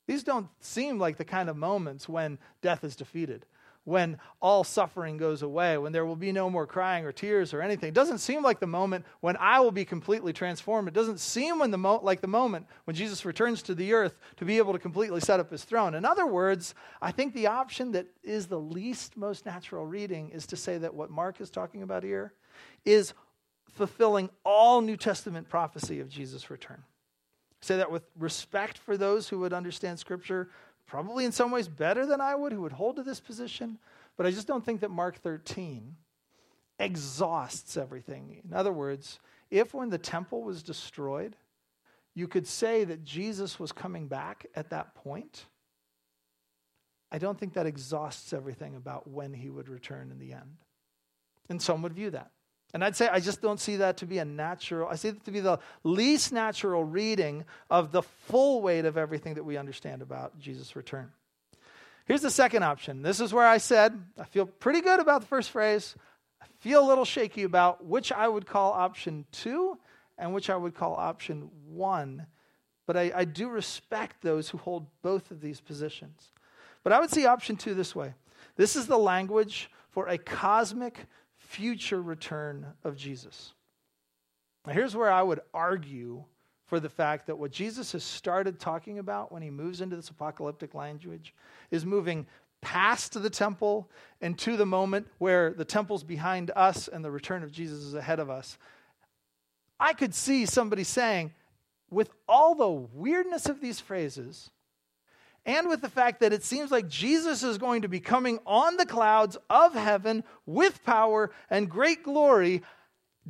These 0.08 0.24
don't 0.24 0.50
seem 0.60 1.00
like 1.00 1.18
the 1.18 1.26
kind 1.26 1.50
of 1.50 1.56
moments 1.56 2.10
when 2.10 2.38
death 2.62 2.84
is 2.84 2.98
defeated, 2.98 3.46
when 3.84 4.20
all 4.42 4.64
suffering 4.64 5.18
goes 5.18 5.42
away, 5.42 5.78
when 5.78 5.92
there 5.92 6.06
will 6.06 6.16
be 6.16 6.32
no 6.32 6.50
more 6.50 6.68
crying 6.68 7.04
or 7.04 7.12
tears 7.12 7.54
or 7.54 7.62
anything. 7.62 7.90
It 7.90 7.96
doesn't 7.96 8.20
seem 8.20 8.44
like 8.44 8.60
the 8.60 8.68
moment 8.68 9.06
when 9.22 9.36
I 9.38 9.60
will 9.60 9.72
be 9.72 9.86
completely 9.86 10.34
transformed. 10.34 10.88
It 10.88 10.94
doesn't 10.94 11.20
seem 11.20 11.60
the 11.72 11.78
mo- 11.78 12.00
like 12.04 12.22
the 12.22 12.28
moment 12.28 12.68
when 12.84 12.96
Jesus 12.96 13.26
returns 13.26 13.64
to 13.64 13.76
the 13.76 13.94
earth 13.94 14.18
to 14.38 14.46
be 14.46 14.58
able 14.58 14.74
to 14.74 14.80
completely 14.80 15.20
set 15.20 15.40
up 15.40 15.50
his 15.50 15.64
throne. 15.64 15.96
In 15.96 16.06
other 16.06 16.28
words, 16.28 16.76
I 17.02 17.12
think 17.12 17.34
the 17.34 17.48
option 17.48 17.92
that 17.94 18.08
is 18.24 18.48
the 18.48 18.60
least 18.60 19.18
most 19.18 19.46
natural 19.46 19.86
reading 19.86 20.30
is 20.30 20.46
to 20.48 20.56
say 20.58 20.78
that 20.78 20.94
what 20.94 21.10
Mark 21.10 21.42
is 21.42 21.50
talking 21.50 21.82
about 21.82 22.04
here 22.04 22.34
is 22.86 23.14
fulfilling 23.72 24.30
all 24.44 24.82
New 24.82 24.98
Testament 24.98 25.50
prophecy 25.50 26.00
of 26.00 26.10
Jesus' 26.10 26.50
return. 26.50 26.84
Say 27.62 27.78
that 27.78 27.92
with 27.92 28.04
respect 28.18 28.78
for 28.80 28.98
those 28.98 29.30
who 29.30 29.40
would 29.40 29.54
understand 29.54 30.00
Scripture, 30.00 30.50
probably 30.88 31.26
in 31.26 31.32
some 31.32 31.52
ways 31.52 31.68
better 31.68 32.06
than 32.06 32.22
I 32.22 32.36
would, 32.36 32.52
who 32.52 32.62
would 32.62 32.72
hold 32.72 32.98
to 32.98 33.04
this 33.04 33.20
position, 33.20 33.78
but 34.18 34.26
I 34.26 34.32
just 34.32 34.48
don't 34.48 34.64
think 34.64 34.82
that 34.82 34.92
Mark 34.92 35.18
13 35.18 35.96
exhausts 36.80 37.78
everything. 37.78 38.42
In 38.44 38.54
other 38.54 38.72
words, 38.72 39.20
if 39.50 39.74
when 39.74 39.90
the 39.90 39.98
temple 39.98 40.44
was 40.44 40.64
destroyed, 40.64 41.36
you 42.14 42.28
could 42.28 42.48
say 42.48 42.84
that 42.84 43.04
Jesus 43.04 43.60
was 43.60 43.72
coming 43.72 44.08
back 44.08 44.46
at 44.56 44.70
that 44.72 44.96
point, 44.96 45.46
I 47.12 47.18
don't 47.18 47.38
think 47.38 47.54
that 47.54 47.66
exhausts 47.66 48.34
everything 48.34 48.76
about 48.76 49.10
when 49.10 49.34
he 49.34 49.50
would 49.50 49.70
return 49.70 50.12
in 50.12 50.20
the 50.20 50.34
end. 50.34 50.58
And 51.50 51.62
some 51.62 51.82
would 51.82 51.94
view 51.94 52.10
that. 52.12 52.32
And 52.74 52.84
I'd 52.84 52.95
say 52.95 53.09
I 53.09 53.19
just 53.19 53.41
don't 53.41 53.59
see 53.59 53.78
that 53.78 53.97
to 53.97 54.05
be 54.05 54.19
a 54.19 54.26
natural, 54.26 54.88
I 54.88 54.95
see 54.95 55.09
it 55.09 55.26
to 55.26 55.32
be 55.32 55.41
the 55.41 55.59
least 55.84 56.32
natural 56.32 56.84
reading 56.84 57.45
of 57.69 57.91
the 57.91 58.01
full 58.01 58.61
weight 58.61 58.86
of 58.86 58.97
everything 58.97 59.34
that 59.34 59.43
we 59.43 59.57
understand 59.57 60.01
about 60.01 60.39
Jesus' 60.39 60.76
return. 60.76 61.11
Here's 62.05 62.22
the 62.22 62.30
second 62.30 62.63
option. 62.63 63.01
This 63.01 63.19
is 63.19 63.34
where 63.34 63.47
I 63.47 63.57
said 63.57 63.99
I 64.19 64.24
feel 64.24 64.45
pretty 64.45 64.82
good 64.82 64.99
about 64.99 65.22
the 65.22 65.28
first 65.28 65.51
phrase. 65.51 65.95
I 66.41 66.45
feel 66.59 66.86
a 66.86 66.88
little 66.88 67.05
shaky 67.05 67.43
about 67.43 67.86
which 67.86 68.11
I 68.11 68.28
would 68.28 68.45
call 68.45 68.72
option 68.72 69.26
two 69.32 69.78
and 70.17 70.34
which 70.34 70.49
I 70.49 70.55
would 70.55 70.76
call 70.76 70.95
option 70.95 71.49
one. 71.69 72.26
But 72.86 72.97
I, 72.97 73.11
I 73.15 73.26
do 73.26 73.49
respect 73.49 74.22
those 74.22 74.49
who 74.49 74.57
hold 74.57 74.88
both 75.01 75.32
of 75.32 75.41
these 75.41 75.61
positions. 75.61 76.32
But 76.84 76.93
I 76.93 76.99
would 76.99 77.11
see 77.11 77.26
option 77.26 77.55
two 77.55 77.74
this 77.74 77.95
way 77.95 78.13
this 78.55 78.76
is 78.76 78.88
the 78.88 78.97
language 78.97 79.69
for 79.89 80.07
a 80.07 80.17
cosmic 80.17 81.07
future 81.52 82.02
return 82.02 82.66
of 82.84 82.95
Jesus. 82.95 83.54
Now, 84.66 84.74
here's 84.74 84.95
where 84.95 85.12
I 85.12 85.22
would 85.22 85.41
argue 85.54 86.24
for 86.68 86.80
the 86.80 86.89
fact 86.89 87.28
that 87.28 87.38
what 87.38 87.52
Jesus 87.52 87.91
has 87.91 88.04
started 88.04 88.58
talking 88.58 88.99
about 88.99 89.32
when 89.32 89.41
he 89.41 89.49
moves 89.49 89.82
into 89.82 89.97
this 89.97 90.10
apocalyptic 90.10 90.74
language 90.74 91.34
is 91.70 91.86
moving 91.86 92.26
past 92.62 93.22
the 93.22 93.30
temple 93.30 93.89
and 94.22 94.38
to 94.39 94.56
the 94.56 94.66
moment 94.66 95.08
where 95.18 95.52
the 95.52 95.66
temple's 95.66 96.04
behind 96.04 96.52
us 96.56 96.88
and 96.88 97.04
the 97.04 97.12
return 97.12 97.43
of 97.43 97.52
Jesus 97.52 97.80
is 97.80 97.95
ahead 97.95 98.20
of 98.20 98.30
us. 98.30 98.58
I 99.78 99.91
could 99.91 100.16
see 100.16 100.45
somebody 100.45 100.86
saying, 100.86 101.34
with 101.89 102.12
all 102.30 102.56
the 102.56 102.88
weirdness 102.93 103.47
of 103.47 103.60
these 103.60 103.82
phrases, 103.82 104.52
and 105.46 105.68
with 105.68 105.82
the 105.82 105.89
fact 105.89 106.20
that 106.20 106.34
it 106.34 106.44
seems 106.44 106.72
like 106.72 106.88
Jesus 106.88 107.42
is 107.44 107.58
going 107.58 107.82
to 107.82 107.88
be 107.88 108.00
coming 108.00 108.39
on 108.46 108.78
the 108.78 108.86
clouds 108.86 109.38
of 109.50 109.74
heaven 109.74 110.24
with 110.46 110.84
power 110.84 111.32
and 111.50 111.70
great 111.70 112.04
glory. 112.04 112.62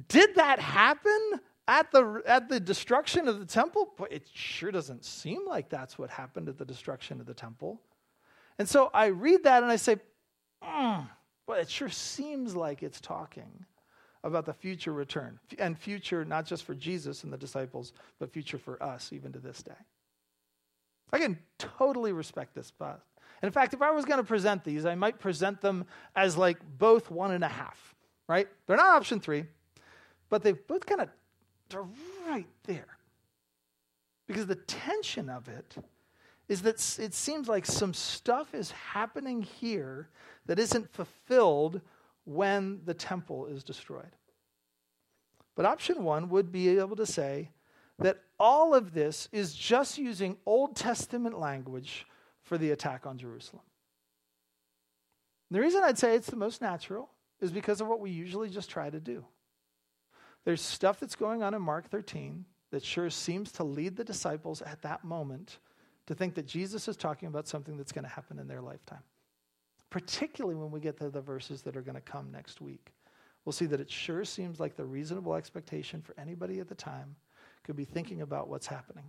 Did 0.10 0.36
that 0.36 0.60
happen 0.60 1.40
at 1.68 1.92
the, 1.92 2.22
at 2.26 2.50
the 2.50 2.60
destruction 2.60 3.30
of 3.30 3.40
the 3.40 3.46
temple? 3.46 3.94
But 3.98 4.12
it 4.12 4.28
sure 4.34 4.72
doesn't 4.72 5.06
seem 5.06 5.48
like 5.48 5.70
that's 5.70 5.98
what 5.98 6.10
happened 6.10 6.50
at 6.50 6.58
the 6.58 6.66
destruction 6.66 7.22
of 7.22 7.26
the 7.26 7.34
temple. 7.34 7.82
And 8.60 8.68
so 8.68 8.92
I 8.94 9.08
read 9.08 9.46
that 9.46 9.64
and 9.64 9.72
I 9.72 9.78
say, 9.78 9.96
mm, 10.62 11.08
Well, 11.48 11.60
it 11.60 11.70
sure 11.70 11.90
seems 11.90 12.56
like 12.56 12.84
it's 12.84 13.00
talking 13.00 13.66
about 14.24 14.46
the 14.46 14.54
future 14.54 14.92
return. 14.92 15.40
And 15.58 15.80
future 15.80 16.26
not 16.26 16.46
just 16.46 16.66
for 16.66 16.76
Jesus 16.76 17.24
and 17.24 17.32
the 17.32 17.38
disciples, 17.38 17.94
but 18.20 18.34
future 18.34 18.58
for 18.58 18.82
us 18.84 19.14
even 19.14 19.32
to 19.32 19.40
this 19.40 19.64
day. 19.64 19.72
I 21.12 21.20
can 21.20 21.38
totally 21.58 22.14
respect 22.14 22.56
this. 22.56 22.72
But, 22.72 23.02
and 23.42 23.48
in 23.48 23.52
fact, 23.52 23.74
if 23.74 23.82
I 23.82 23.92
was 23.92 24.06
going 24.06 24.20
to 24.20 24.24
present 24.24 24.64
these, 24.64 24.86
I 24.86 24.96
might 24.96 25.20
present 25.20 25.62
them 25.62 25.86
as 26.16 26.38
like 26.38 26.58
both 26.78 27.12
one 27.12 27.32
and 27.32 27.44
a 27.44 27.50
half, 27.50 27.96
right? 28.28 28.48
They're 28.66 28.78
not 28.78 28.96
option 28.96 29.20
three, 29.20 29.46
but 30.30 30.44
they 30.44 30.54
both 30.54 30.86
kind 30.86 31.02
of, 31.02 31.10
they're 31.70 31.86
right 32.28 32.48
there. 32.64 32.98
Because 34.28 34.46
the 34.46 34.56
tension 34.56 35.30
of 35.30 35.50
it 35.50 35.76
is 36.48 36.62
that 36.62 36.76
it 37.00 37.14
seems 37.14 37.48
like 37.48 37.66
some 37.66 37.94
stuff 37.94 38.54
is 38.54 38.72
happening 38.72 39.42
here 39.42 40.10
that 40.46 40.60
isn't 40.60 40.92
fulfilled 40.94 41.82
when 42.26 42.82
the 42.86 42.94
temple 42.94 43.46
is 43.48 43.64
destroyed. 43.64 44.16
But 45.56 45.66
option 45.66 46.04
one 46.04 46.30
would 46.30 46.52
be 46.52 46.78
able 46.78 46.96
to 46.96 47.06
say 47.06 47.50
that 48.02 48.20
all 48.40 48.74
of 48.74 48.94
this 48.94 49.30
is 49.32 49.54
just 49.54 49.98
using 49.98 50.38
Old 50.46 50.76
Testament 50.76 51.40
language 51.40 52.06
for 52.44 52.58
the 52.58 52.72
attack 52.72 53.06
on 53.06 53.18
Jerusalem. 53.18 53.64
The 55.52 55.60
reason 55.60 55.84
I'd 55.84 55.98
say 55.98 56.16
it's 56.16 56.30
the 56.30 56.36
most 56.36 56.62
natural 56.62 57.10
is 57.42 57.52
because 57.52 57.82
of 57.82 57.88
what 57.88 58.00
we 58.00 58.10
usually 58.10 58.50
just 58.50 58.70
try 58.70 58.90
to 58.90 59.00
do. 59.00 59.26
There's 60.46 60.62
stuff 60.62 61.00
that's 61.00 61.16
going 61.16 61.44
on 61.44 61.54
in 61.54 61.62
Mark 61.62 61.90
13 61.90 62.46
that 62.72 62.84
sure 62.84 63.10
seems 63.10 63.52
to 63.54 63.64
lead 63.64 63.96
the 63.96 64.04
disciples 64.04 64.62
at 64.62 64.82
that 64.82 65.04
moment 65.04 65.60
to 66.08 66.16
think 66.16 66.36
that 66.36 66.48
Jesus 66.48 66.88
is 66.88 66.98
talking 66.98 67.28
about 67.28 67.48
something 67.48 67.78
that's 67.78 67.92
going 67.92 68.06
to 68.06 68.10
happen 68.10 68.40
in 68.40 68.48
their 68.48 68.62
lifetime. 68.62 69.04
Particularly 69.90 70.56
when 70.56 70.72
we 70.72 70.80
get 70.80 70.98
to 70.98 71.10
the 71.10 71.22
verses 71.22 71.62
that 71.64 71.76
are 71.76 71.82
going 71.82 71.96
to 71.96 72.02
come 72.02 72.32
next 72.32 72.62
week. 72.62 72.94
We'll 73.44 73.54
see 73.54 73.66
that 73.66 73.82
it 73.82 73.92
sure 73.92 74.24
seems 74.24 74.60
like 74.60 74.76
the 74.76 74.86
reasonable 74.86 75.36
expectation 75.36 76.02
for 76.02 76.16
anybody 76.18 76.60
at 76.60 76.70
the 76.70 76.76
time 76.76 77.16
could 77.64 77.76
be 77.76 77.86
thinking 77.86 78.22
about 78.22 78.50
what's 78.50 78.68
happening. 78.68 79.06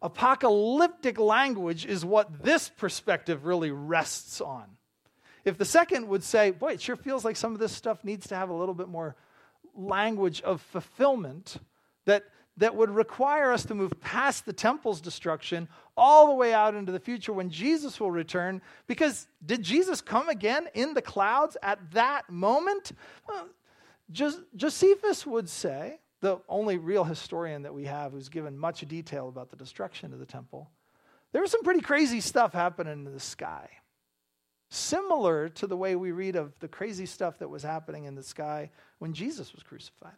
Apocalyptic 0.00 1.18
language 1.18 1.86
is 1.86 2.04
what 2.04 2.42
this 2.42 2.68
perspective 2.68 3.44
really 3.44 3.70
rests 3.70 4.40
on. 4.40 4.64
If 5.44 5.58
the 5.58 5.64
second 5.64 6.08
would 6.08 6.24
say, 6.24 6.50
boy, 6.50 6.72
it 6.72 6.80
sure 6.80 6.96
feels 6.96 7.24
like 7.24 7.36
some 7.36 7.52
of 7.52 7.58
this 7.58 7.72
stuff 7.72 8.04
needs 8.04 8.26
to 8.28 8.36
have 8.36 8.48
a 8.48 8.54
little 8.54 8.74
bit 8.74 8.88
more 8.88 9.16
language 9.74 10.40
of 10.42 10.60
fulfillment, 10.60 11.58
that 12.04 12.24
that 12.58 12.74
would 12.76 12.90
require 12.90 13.50
us 13.50 13.64
to 13.64 13.74
move 13.74 13.98
past 14.00 14.44
the 14.44 14.52
temple's 14.52 15.00
destruction 15.00 15.68
all 15.96 16.26
the 16.26 16.34
way 16.34 16.52
out 16.52 16.74
into 16.74 16.92
the 16.92 17.00
future 17.00 17.32
when 17.32 17.50
Jesus 17.50 17.98
will 17.98 18.10
return. 18.10 18.60
Because 18.86 19.26
did 19.44 19.62
Jesus 19.62 20.00
come 20.00 20.28
again 20.28 20.68
in 20.74 20.94
the 20.94 21.02
clouds 21.02 21.56
at 21.62 21.78
that 21.92 22.28
moment? 22.28 22.92
Uh, 23.28 23.44
Josephus 24.10 25.26
would 25.26 25.48
say, 25.48 26.00
the 26.22 26.40
only 26.48 26.78
real 26.78 27.04
historian 27.04 27.62
that 27.62 27.74
we 27.74 27.84
have 27.84 28.12
who's 28.12 28.28
given 28.28 28.56
much 28.56 28.80
detail 28.88 29.28
about 29.28 29.50
the 29.50 29.56
destruction 29.56 30.12
of 30.12 30.20
the 30.20 30.24
temple, 30.24 30.70
there 31.32 31.42
was 31.42 31.50
some 31.50 31.64
pretty 31.64 31.80
crazy 31.80 32.20
stuff 32.20 32.52
happening 32.52 33.04
in 33.06 33.12
the 33.12 33.20
sky. 33.20 33.68
Similar 34.70 35.50
to 35.50 35.66
the 35.66 35.76
way 35.76 35.96
we 35.96 36.12
read 36.12 36.36
of 36.36 36.58
the 36.60 36.68
crazy 36.68 37.06
stuff 37.06 37.40
that 37.40 37.50
was 37.50 37.62
happening 37.62 38.04
in 38.04 38.14
the 38.14 38.22
sky 38.22 38.70
when 39.00 39.12
Jesus 39.12 39.52
was 39.52 39.64
crucified. 39.64 40.16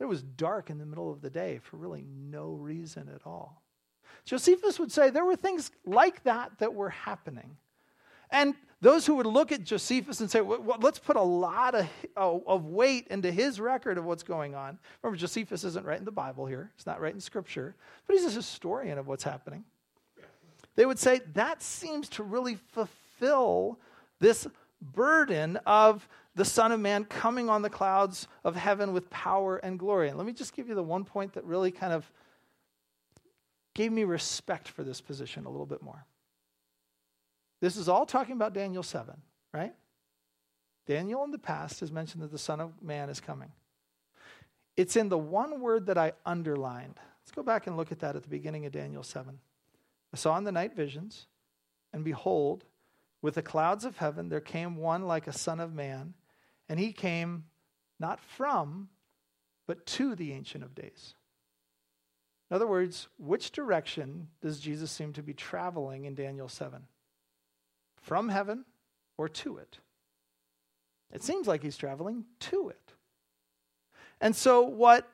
It 0.00 0.06
was 0.06 0.22
dark 0.22 0.70
in 0.70 0.78
the 0.78 0.86
middle 0.86 1.12
of 1.12 1.20
the 1.20 1.30
day 1.30 1.60
for 1.62 1.76
really 1.76 2.04
no 2.08 2.52
reason 2.52 3.08
at 3.14 3.26
all. 3.26 3.62
Josephus 4.24 4.78
would 4.78 4.90
say 4.90 5.10
there 5.10 5.24
were 5.24 5.36
things 5.36 5.70
like 5.84 6.22
that 6.24 6.58
that 6.58 6.74
were 6.74 6.88
happening. 6.90 7.58
And 8.30 8.54
those 8.80 9.06
who 9.06 9.14
would 9.14 9.26
look 9.26 9.50
at 9.50 9.64
Josephus 9.64 10.20
and 10.20 10.30
say, 10.30 10.40
well, 10.42 10.78
let's 10.80 10.98
put 10.98 11.16
a 11.16 11.22
lot 11.22 11.74
of, 11.74 11.88
of 12.16 12.66
weight 12.66 13.06
into 13.08 13.32
his 13.32 13.58
record 13.58 13.96
of 13.96 14.04
what's 14.04 14.22
going 14.22 14.54
on. 14.54 14.78
Remember, 15.02 15.16
Josephus 15.16 15.64
isn't 15.64 15.86
writing 15.86 16.04
the 16.04 16.12
Bible 16.12 16.46
here, 16.46 16.70
he's 16.76 16.86
not 16.86 17.00
writing 17.00 17.20
scripture, 17.20 17.74
but 18.06 18.14
he's 18.14 18.26
a 18.26 18.30
historian 18.30 18.98
of 18.98 19.06
what's 19.06 19.24
happening. 19.24 19.64
They 20.76 20.86
would 20.86 20.98
say 20.98 21.20
that 21.34 21.62
seems 21.62 22.08
to 22.10 22.22
really 22.22 22.56
fulfill 22.72 23.78
this 24.20 24.46
burden 24.80 25.58
of 25.64 26.06
the 26.34 26.44
Son 26.44 26.72
of 26.72 26.80
Man 26.80 27.04
coming 27.04 27.48
on 27.48 27.62
the 27.62 27.70
clouds 27.70 28.26
of 28.44 28.56
heaven 28.56 28.92
with 28.92 29.08
power 29.08 29.56
and 29.58 29.78
glory. 29.78 30.08
And 30.08 30.18
let 30.18 30.26
me 30.26 30.32
just 30.32 30.54
give 30.54 30.68
you 30.68 30.74
the 30.74 30.82
one 30.82 31.04
point 31.04 31.32
that 31.34 31.44
really 31.44 31.70
kind 31.70 31.92
of 31.92 32.10
gave 33.72 33.92
me 33.92 34.04
respect 34.04 34.68
for 34.68 34.82
this 34.82 35.00
position 35.00 35.46
a 35.46 35.50
little 35.50 35.66
bit 35.66 35.82
more. 35.82 36.04
This 37.64 37.78
is 37.78 37.88
all 37.88 38.04
talking 38.04 38.34
about 38.34 38.52
Daniel 38.52 38.82
7, 38.82 39.14
right? 39.54 39.72
Daniel 40.86 41.24
in 41.24 41.30
the 41.30 41.38
past 41.38 41.80
has 41.80 41.90
mentioned 41.90 42.22
that 42.22 42.30
the 42.30 42.36
Son 42.36 42.60
of 42.60 42.82
Man 42.82 43.08
is 43.08 43.20
coming. 43.20 43.52
It's 44.76 44.96
in 44.96 45.08
the 45.08 45.16
one 45.16 45.62
word 45.62 45.86
that 45.86 45.96
I 45.96 46.12
underlined. 46.26 47.00
Let's 47.22 47.30
go 47.34 47.42
back 47.42 47.66
and 47.66 47.78
look 47.78 47.90
at 47.90 48.00
that 48.00 48.16
at 48.16 48.22
the 48.22 48.28
beginning 48.28 48.66
of 48.66 48.72
Daniel 48.72 49.02
7. 49.02 49.38
I 50.12 50.16
saw 50.18 50.36
in 50.36 50.44
the 50.44 50.52
night 50.52 50.76
visions, 50.76 51.26
and 51.90 52.04
behold, 52.04 52.64
with 53.22 53.36
the 53.36 53.40
clouds 53.40 53.86
of 53.86 53.96
heaven 53.96 54.28
there 54.28 54.42
came 54.42 54.76
one 54.76 55.06
like 55.06 55.26
a 55.26 55.32
son 55.32 55.58
of 55.58 55.72
man, 55.72 56.12
and 56.68 56.78
he 56.78 56.92
came 56.92 57.44
not 57.98 58.20
from, 58.20 58.90
but 59.66 59.86
to 59.86 60.14
the 60.14 60.34
Ancient 60.34 60.64
of 60.64 60.74
Days. 60.74 61.14
In 62.50 62.56
other 62.56 62.66
words, 62.66 63.08
which 63.16 63.52
direction 63.52 64.28
does 64.42 64.60
Jesus 64.60 64.90
seem 64.90 65.14
to 65.14 65.22
be 65.22 65.32
traveling 65.32 66.04
in 66.04 66.14
Daniel 66.14 66.50
7? 66.50 66.82
From 68.04 68.28
heaven 68.28 68.64
or 69.16 69.28
to 69.28 69.56
it? 69.56 69.78
It 71.12 71.22
seems 71.22 71.46
like 71.46 71.62
he's 71.62 71.76
traveling 71.76 72.24
to 72.40 72.68
it. 72.68 72.92
And 74.20 74.36
so, 74.36 74.62
what, 74.62 75.08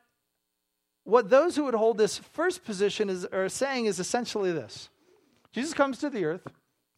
what 1.05 1.30
those 1.30 1.55
who 1.55 1.64
would 1.64 1.74
hold 1.74 1.99
this 1.99 2.18
first 2.18 2.64
position 2.64 3.09
is, 3.09 3.24
are 3.26 3.49
saying 3.49 3.86
is 3.86 4.01
essentially 4.01 4.53
this 4.53 4.88
Jesus 5.53 5.72
comes 5.72 5.99
to 5.99 6.11
the 6.11 6.24
earth. 6.24 6.47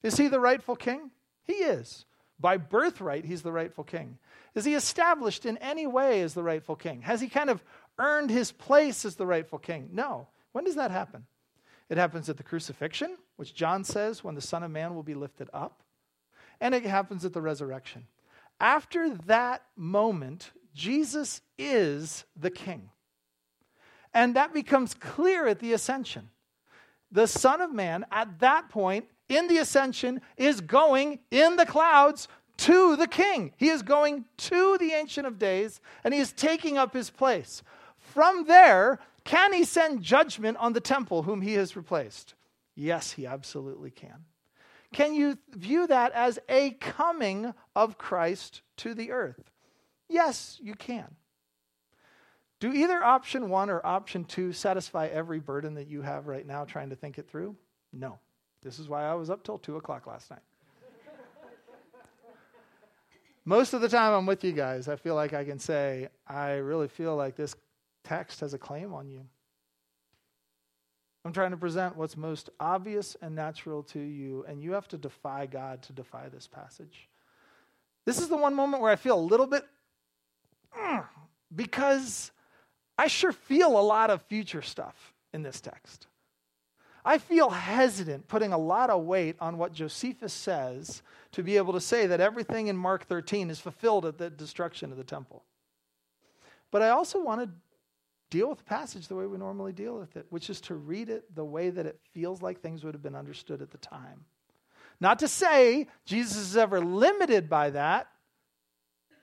Is 0.02 0.16
he 0.16 0.28
the 0.28 0.40
rightful 0.40 0.76
king? 0.76 1.10
He 1.44 1.54
is. 1.54 2.06
By 2.40 2.56
birthright, 2.56 3.24
he's 3.24 3.42
the 3.42 3.52
rightful 3.52 3.84
king. 3.84 4.18
Is 4.54 4.64
he 4.64 4.74
established 4.74 5.46
in 5.46 5.58
any 5.58 5.86
way 5.86 6.22
as 6.22 6.34
the 6.34 6.42
rightful 6.42 6.76
king? 6.76 7.02
Has 7.02 7.20
he 7.20 7.28
kind 7.28 7.50
of 7.50 7.62
earned 7.98 8.30
his 8.30 8.50
place 8.50 9.04
as 9.04 9.16
the 9.16 9.26
rightful 9.26 9.58
king? 9.58 9.90
No. 9.92 10.26
When 10.52 10.64
does 10.64 10.74
that 10.74 10.90
happen? 10.90 11.26
It 11.92 11.98
happens 11.98 12.30
at 12.30 12.38
the 12.38 12.42
crucifixion, 12.42 13.18
which 13.36 13.54
John 13.54 13.84
says 13.84 14.24
when 14.24 14.34
the 14.34 14.40
Son 14.40 14.62
of 14.62 14.70
Man 14.70 14.94
will 14.94 15.02
be 15.02 15.12
lifted 15.12 15.50
up, 15.52 15.82
and 16.58 16.74
it 16.74 16.86
happens 16.86 17.22
at 17.26 17.34
the 17.34 17.42
resurrection. 17.42 18.06
After 18.58 19.10
that 19.26 19.60
moment, 19.76 20.52
Jesus 20.74 21.42
is 21.58 22.24
the 22.34 22.50
king. 22.50 22.88
And 24.14 24.34
that 24.36 24.54
becomes 24.54 24.94
clear 24.94 25.46
at 25.46 25.58
the 25.58 25.74
ascension. 25.74 26.30
The 27.10 27.26
Son 27.26 27.60
of 27.60 27.74
Man, 27.74 28.06
at 28.10 28.38
that 28.38 28.70
point, 28.70 29.04
in 29.28 29.46
the 29.46 29.58
ascension, 29.58 30.22
is 30.38 30.62
going 30.62 31.18
in 31.30 31.56
the 31.56 31.66
clouds 31.66 32.26
to 32.56 32.96
the 32.96 33.06
king. 33.06 33.52
He 33.58 33.68
is 33.68 33.82
going 33.82 34.24
to 34.38 34.78
the 34.78 34.92
Ancient 34.92 35.26
of 35.26 35.38
Days 35.38 35.78
and 36.04 36.14
he 36.14 36.20
is 36.20 36.32
taking 36.32 36.78
up 36.78 36.94
his 36.94 37.10
place. 37.10 37.62
From 37.98 38.46
there, 38.46 38.98
can 39.24 39.52
he 39.52 39.64
send 39.64 40.02
judgment 40.02 40.56
on 40.58 40.72
the 40.72 40.80
temple 40.80 41.22
whom 41.22 41.42
he 41.42 41.54
has 41.54 41.76
replaced? 41.76 42.34
Yes, 42.74 43.12
he 43.12 43.26
absolutely 43.26 43.90
can. 43.90 44.24
Can 44.92 45.14
you 45.14 45.38
view 45.50 45.86
that 45.86 46.12
as 46.12 46.38
a 46.48 46.72
coming 46.72 47.54
of 47.74 47.98
Christ 47.98 48.62
to 48.78 48.94
the 48.94 49.10
earth? 49.10 49.50
Yes, 50.08 50.58
you 50.62 50.74
can. 50.74 51.16
Do 52.60 52.72
either 52.72 53.02
option 53.02 53.48
one 53.48 53.70
or 53.70 53.84
option 53.84 54.24
two 54.24 54.52
satisfy 54.52 55.06
every 55.06 55.40
burden 55.40 55.74
that 55.74 55.88
you 55.88 56.02
have 56.02 56.26
right 56.26 56.46
now 56.46 56.64
trying 56.64 56.90
to 56.90 56.96
think 56.96 57.18
it 57.18 57.28
through? 57.28 57.56
No. 57.92 58.18
This 58.62 58.78
is 58.78 58.88
why 58.88 59.04
I 59.04 59.14
was 59.14 59.30
up 59.30 59.42
till 59.42 59.58
2 59.58 59.76
o'clock 59.76 60.06
last 60.06 60.30
night. 60.30 60.42
Most 63.44 63.72
of 63.72 63.80
the 63.80 63.88
time 63.88 64.12
I'm 64.12 64.26
with 64.26 64.44
you 64.44 64.52
guys, 64.52 64.86
I 64.86 64.94
feel 64.94 65.16
like 65.16 65.32
I 65.32 65.44
can 65.44 65.58
say, 65.58 66.08
I 66.28 66.52
really 66.52 66.86
feel 66.86 67.16
like 67.16 67.34
this 67.34 67.56
text 68.04 68.40
has 68.40 68.54
a 68.54 68.58
claim 68.58 68.92
on 68.92 69.08
you. 69.08 69.26
I'm 71.24 71.32
trying 71.32 71.52
to 71.52 71.56
present 71.56 71.96
what's 71.96 72.16
most 72.16 72.50
obvious 72.58 73.16
and 73.22 73.34
natural 73.34 73.84
to 73.84 74.00
you, 74.00 74.44
and 74.48 74.62
you 74.62 74.72
have 74.72 74.88
to 74.88 74.98
defy 74.98 75.46
God 75.46 75.82
to 75.82 75.92
defy 75.92 76.28
this 76.28 76.48
passage. 76.48 77.08
This 78.04 78.18
is 78.18 78.28
the 78.28 78.36
one 78.36 78.54
moment 78.54 78.82
where 78.82 78.90
I 78.90 78.96
feel 78.96 79.18
a 79.18 79.20
little 79.20 79.46
bit, 79.46 79.64
mm, 80.76 81.06
because 81.54 82.32
I 82.98 83.06
sure 83.06 83.32
feel 83.32 83.78
a 83.78 83.80
lot 83.80 84.10
of 84.10 84.22
future 84.22 84.62
stuff 84.62 85.14
in 85.32 85.42
this 85.42 85.60
text. 85.60 86.08
I 87.04 87.18
feel 87.18 87.50
hesitant 87.50 88.28
putting 88.28 88.52
a 88.52 88.58
lot 88.58 88.90
of 88.90 89.04
weight 89.04 89.36
on 89.40 89.58
what 89.58 89.72
Josephus 89.72 90.32
says 90.32 91.02
to 91.32 91.42
be 91.42 91.56
able 91.56 91.72
to 91.72 91.80
say 91.80 92.06
that 92.06 92.20
everything 92.20 92.68
in 92.68 92.76
Mark 92.76 93.06
13 93.06 93.50
is 93.50 93.58
fulfilled 93.58 94.06
at 94.06 94.18
the 94.18 94.30
destruction 94.30 94.92
of 94.92 94.98
the 94.98 95.04
temple. 95.04 95.42
But 96.70 96.82
I 96.82 96.90
also 96.90 97.20
want 97.20 97.40
to 97.42 97.50
deal 98.32 98.48
with 98.48 98.58
the 98.58 98.64
passage 98.64 99.08
the 99.08 99.14
way 99.14 99.26
we 99.26 99.36
normally 99.36 99.72
deal 99.72 99.98
with 99.98 100.16
it, 100.16 100.24
which 100.30 100.48
is 100.48 100.58
to 100.62 100.74
read 100.74 101.10
it 101.10 101.22
the 101.34 101.44
way 101.44 101.68
that 101.68 101.84
it 101.84 102.00
feels 102.12 102.40
like 102.40 102.60
things 102.60 102.82
would 102.82 102.94
have 102.94 103.02
been 103.02 103.14
understood 103.14 103.60
at 103.60 103.70
the 103.70 103.78
time. 103.78 104.24
Not 105.00 105.18
to 105.18 105.28
say 105.28 105.86
Jesus 106.06 106.38
is 106.38 106.56
ever 106.56 106.80
limited 106.80 107.50
by 107.50 107.70
that, 107.70 108.08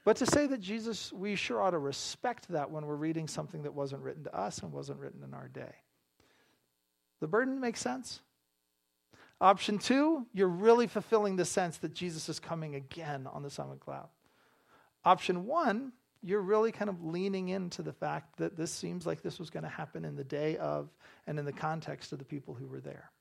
but 0.06 0.18
to 0.18 0.28
say 0.28 0.46
that 0.46 0.62
Jesus, 0.62 1.12
we 1.12 1.36
sure 1.36 1.60
ought 1.60 1.72
to 1.72 1.80
respect 1.80 2.50
that 2.50 2.70
when 2.70 2.86
we're 2.86 2.96
reading 2.96 3.28
something 3.28 3.64
that 3.64 3.74
wasn't 3.74 4.04
written 4.04 4.24
to 4.26 4.36
us 4.36 4.60
and 4.60 4.72
wasn't 4.72 5.00
written 5.00 5.24
in 5.24 5.34
our 5.34 5.48
day. 5.48 5.74
The 7.20 7.28
burden 7.28 7.60
makes 7.60 7.82
sense? 7.82 8.22
Option 9.42 9.80
two, 9.80 10.28
you're 10.34 10.48
really 10.48 10.86
fulfilling 10.86 11.36
the 11.36 11.46
sense 11.46 11.78
that 11.78 11.96
Jesus 11.96 12.30
is 12.30 12.40
coming 12.40 12.76
again 12.76 13.28
on 13.32 13.42
the 13.42 13.50
summit 13.50 13.80
cloud. 13.80 14.10
Option 15.04 15.48
one, 15.48 15.94
you're 16.22 16.42
really 16.42 16.72
kind 16.72 16.90
of 16.90 17.04
leaning 17.04 17.50
into 17.50 17.82
the 17.82 17.94
fact 17.94 18.38
that 18.38 18.58
this 18.58 18.72
seems 18.72 19.06
like 19.06 19.22
this 19.22 19.40
was 19.40 19.50
going 19.50 19.64
to 19.64 19.70
happen 19.70 20.04
in 20.04 20.16
the 20.16 20.24
day 20.24 20.58
of 20.58 20.90
and 21.28 21.40
in 21.40 21.46
the 21.46 21.54
context 21.54 22.12
of 22.12 22.20
the 22.20 22.26
people 22.26 22.54
who 22.54 22.68
were 22.68 22.82
there. 22.82 23.12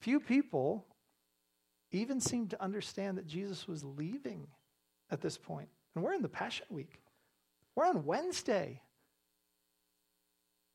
Few 0.00 0.20
people 0.20 0.84
even 1.92 2.20
seem 2.20 2.48
to 2.48 2.62
understand 2.62 3.18
that 3.18 3.26
Jesus 3.26 3.68
was 3.68 3.84
leaving 3.84 4.48
at 5.10 5.20
this 5.20 5.38
point. 5.38 5.68
And 5.94 6.02
we're 6.02 6.14
in 6.14 6.22
the 6.22 6.28
Passion 6.28 6.66
Week. 6.70 7.00
We're 7.76 7.86
on 7.86 8.04
Wednesday. 8.04 8.80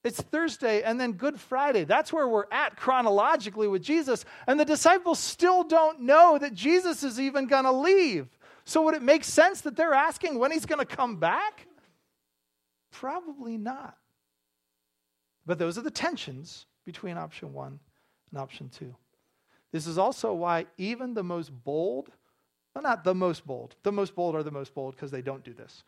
It's 0.03 0.21
Thursday 0.21 0.81
and 0.81 0.99
then 0.99 1.13
Good 1.13 1.39
Friday. 1.39 1.83
That's 1.83 2.13
where 2.13 2.27
we're 2.27 2.45
at 2.51 2.77
chronologically 2.77 3.67
with 3.67 3.83
Jesus. 3.83 4.23
And 4.47 4.57
the 4.57 4.65
disciples 4.65 5.19
still 5.19 5.63
don't 5.63 6.01
know 6.01 6.37
that 6.37 6.53
Jesus 6.53 7.03
is 7.03 7.19
even 7.19 7.47
going 7.47 7.65
to 7.65 7.71
leave. 7.71 8.27
So, 8.69 8.83
would 8.83 8.93
it 8.93 9.01
make 9.01 9.23
sense 9.23 9.61
that 9.61 9.75
they're 9.75 9.95
asking 9.95 10.37
when 10.37 10.51
he's 10.51 10.67
going 10.67 10.77
to 10.77 10.85
come 10.85 11.15
back? 11.15 11.65
Probably 12.91 13.57
not. 13.57 13.97
But 15.47 15.57
those 15.57 15.79
are 15.79 15.81
the 15.81 15.89
tensions 15.89 16.67
between 16.85 17.17
option 17.17 17.51
one 17.51 17.79
and 18.29 18.39
option 18.39 18.69
two. 18.69 18.95
This 19.71 19.87
is 19.87 19.97
also 19.97 20.33
why 20.33 20.67
even 20.77 21.15
the 21.15 21.23
most 21.23 21.49
bold, 21.63 22.09
well, 22.75 22.83
not 22.83 23.03
the 23.03 23.15
most 23.15 23.47
bold, 23.47 23.75
the 23.81 23.91
most 23.91 24.13
bold 24.13 24.35
are 24.35 24.43
the 24.43 24.51
most 24.51 24.75
bold 24.75 24.95
because 24.95 25.09
they 25.09 25.23
don't 25.23 25.43
do 25.43 25.55
this. 25.55 25.83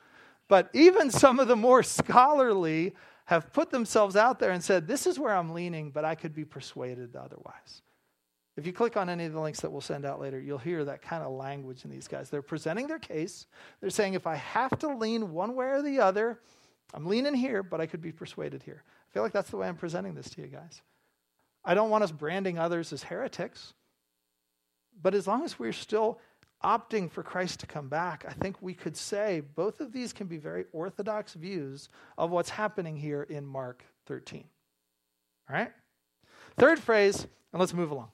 But 0.47 0.71
even 0.73 1.11
some 1.11 1.39
of 1.39 1.47
the 1.47 1.55
more 1.55 1.83
scholarly 1.83 2.95
have 3.25 3.53
put 3.53 3.69
themselves 3.69 4.15
out 4.15 4.39
there 4.39 4.49
and 4.49 4.63
said, 4.63 4.87
This 4.87 5.05
is 5.05 5.19
where 5.19 5.35
I'm 5.35 5.53
leaning, 5.53 5.91
but 5.91 6.03
I 6.03 6.15
could 6.15 6.33
be 6.33 6.45
persuaded 6.45 7.15
otherwise. 7.15 7.83
If 8.61 8.67
you 8.67 8.73
click 8.73 8.95
on 8.95 9.09
any 9.09 9.25
of 9.25 9.33
the 9.33 9.39
links 9.39 9.61
that 9.61 9.71
we'll 9.71 9.81
send 9.81 10.05
out 10.05 10.21
later, 10.21 10.39
you'll 10.39 10.59
hear 10.59 10.85
that 10.85 11.01
kind 11.01 11.23
of 11.23 11.31
language 11.31 11.83
in 11.83 11.89
these 11.89 12.07
guys. 12.07 12.29
They're 12.29 12.43
presenting 12.43 12.85
their 12.85 12.99
case. 12.99 13.47
They're 13.79 13.89
saying, 13.89 14.13
if 14.13 14.27
I 14.27 14.35
have 14.35 14.77
to 14.79 14.95
lean 14.95 15.31
one 15.31 15.55
way 15.55 15.65
or 15.65 15.81
the 15.81 15.99
other, 15.99 16.39
I'm 16.93 17.07
leaning 17.07 17.33
here, 17.33 17.63
but 17.63 17.81
I 17.81 17.87
could 17.87 18.03
be 18.03 18.11
persuaded 18.11 18.61
here. 18.61 18.83
I 18.85 19.07
feel 19.15 19.23
like 19.23 19.31
that's 19.31 19.49
the 19.49 19.57
way 19.57 19.67
I'm 19.67 19.77
presenting 19.77 20.13
this 20.13 20.29
to 20.29 20.41
you 20.41 20.47
guys. 20.47 20.83
I 21.65 21.73
don't 21.73 21.89
want 21.89 22.03
us 22.03 22.11
branding 22.11 22.59
others 22.59 22.93
as 22.93 23.01
heretics, 23.01 23.73
but 25.01 25.15
as 25.15 25.25
long 25.25 25.43
as 25.43 25.57
we're 25.57 25.73
still 25.73 26.19
opting 26.63 27.09
for 27.09 27.23
Christ 27.23 27.61
to 27.61 27.65
come 27.65 27.89
back, 27.89 28.25
I 28.29 28.33
think 28.33 28.61
we 28.61 28.75
could 28.75 28.95
say 28.95 29.41
both 29.55 29.81
of 29.81 29.91
these 29.91 30.13
can 30.13 30.27
be 30.27 30.37
very 30.37 30.65
orthodox 30.71 31.33
views 31.33 31.89
of 32.15 32.29
what's 32.29 32.51
happening 32.51 32.95
here 32.95 33.23
in 33.23 33.43
Mark 33.43 33.83
13. 34.05 34.43
All 35.49 35.55
right? 35.55 35.71
Third 36.57 36.77
phrase, 36.77 37.25
and 37.51 37.59
let's 37.59 37.73
move 37.73 37.89
along. 37.89 38.09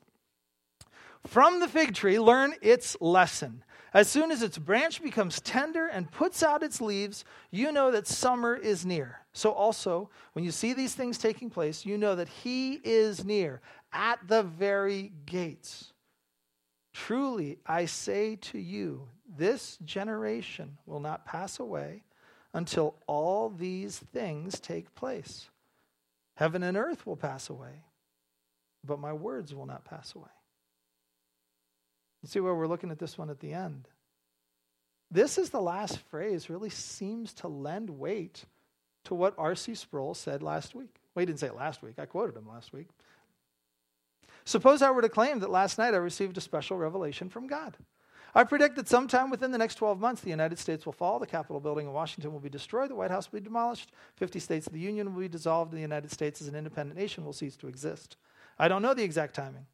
From 1.26 1.59
the 1.59 1.68
fig 1.68 1.93
tree, 1.93 2.20
learn 2.20 2.53
its 2.61 2.95
lesson. 3.01 3.63
As 3.93 4.09
soon 4.09 4.32
as 4.32 4.43
its 4.43 4.57
branch 4.57 5.01
becomes 5.01 5.41
tender 5.41 5.88
and 5.88 6.11
puts 6.11 6.43
out 6.43 6.61
its 6.61 6.82
leaves, 6.82 7.26
you 7.51 7.72
know 7.72 7.91
that 7.91 8.05
summer 8.05 8.55
is 8.55 8.86
near. 8.86 9.22
So, 9.34 9.51
also, 9.51 10.09
when 10.34 10.45
you 10.45 10.51
see 10.51 10.74
these 10.74 10.93
things 10.93 11.18
taking 11.18 11.49
place, 11.49 11.86
you 11.86 11.97
know 11.97 12.15
that 12.15 12.28
He 12.28 12.74
is 12.84 13.24
near, 13.26 13.61
at 13.91 14.20
the 14.28 14.43
very 14.43 15.13
gates. 15.26 15.93
Truly, 16.93 17.59
I 17.65 17.86
say 17.86 18.36
to 18.36 18.59
you, 18.59 19.07
this 19.38 19.78
generation 19.86 20.78
will 20.86 20.99
not 20.99 21.26
pass 21.26 21.59
away 21.59 22.03
until 22.53 22.95
all 23.07 23.49
these 23.49 23.99
things 23.99 24.59
take 24.59 24.95
place. 24.95 25.49
Heaven 26.36 26.63
and 26.63 26.78
earth 26.78 27.05
will 27.05 27.15
pass 27.15 27.49
away, 27.49 27.84
but 28.84 28.99
my 28.99 29.13
words 29.13 29.53
will 29.53 29.65
not 29.65 29.86
pass 29.86 30.13
away. 30.15 30.30
See 32.26 32.39
where 32.39 32.55
we're 32.55 32.68
looking 32.68 32.91
at 32.91 32.99
this 32.99 33.18
one 33.18 33.30
at 33.30 33.39
the 33.39 33.53
end. 33.53 33.88
This 35.09 35.38
is 35.38 35.49
the 35.49 35.61
last 35.61 35.99
phrase, 35.99 36.49
really 36.49 36.70
seems 36.70 37.34
to 37.36 37.47
lend 37.47 37.89
weight 37.89 38.43
to 39.05 39.15
what 39.15 39.36
R.C. 39.38 39.76
Sproul 39.76 40.13
said 40.13 40.43
last 40.43 40.76
week. 40.76 40.99
Well, 41.15 41.22
he 41.22 41.26
didn't 41.26 41.39
say 41.39 41.47
it 41.47 41.55
last 41.55 41.82
week. 41.82 41.95
I 41.97 42.05
quoted 42.05 42.36
him 42.36 42.47
last 42.47 42.74
week. 42.74 42.88
Suppose 44.43 44.82
I 44.82 44.91
were 44.91 45.01
to 45.01 45.09
claim 45.09 45.39
that 45.39 45.49
last 45.49 45.78
night 45.78 45.93
I 45.93 45.97
received 45.97 46.38
a 46.38 46.41
special 46.41 46.78
revelation 46.78 47.30
from 47.30 47.47
God. 47.47 47.78
I 48.36 48.43
predict 48.43 48.76
that 48.76 48.88
sometime 48.88 49.30
within 49.30 49.51
the 49.51 49.57
next 49.57 49.76
12 49.76 49.99
months, 49.99 50.22
the 50.22 50.30
United 50.30 50.59
States 50.59 50.86
will 50.86 50.93
fall, 50.93 51.20
the 51.20 51.26
Capitol 51.26 51.59
building 51.59 51.88
in 51.88 51.93
Washington 51.93 52.34
will 52.34 52.39
be 52.39 52.49
destroyed, 52.49 52.89
the 52.89 52.95
White 52.95 53.09
House 53.09 53.32
will 53.32 53.39
be 53.39 53.43
demolished, 53.43 53.91
50 54.18 54.39
states 54.39 54.68
of 54.68 54.74
the 54.74 54.80
Union 54.80 55.13
will 55.13 55.22
be 55.22 55.28
dissolved, 55.28 55.72
and 55.72 55.78
the 55.78 55.82
United 55.82 56.11
States 56.11 56.41
as 56.41 56.47
an 56.47 56.55
independent 56.55 56.99
nation 56.99 57.26
will 57.26 57.34
cease 57.34 57.55
to 57.57 57.68
exist. 57.68 58.18
I 58.59 58.68
don't 58.68 58.82
know 58.82 58.93
the 58.93 59.03
exact 59.03 59.34
timing 59.34 59.65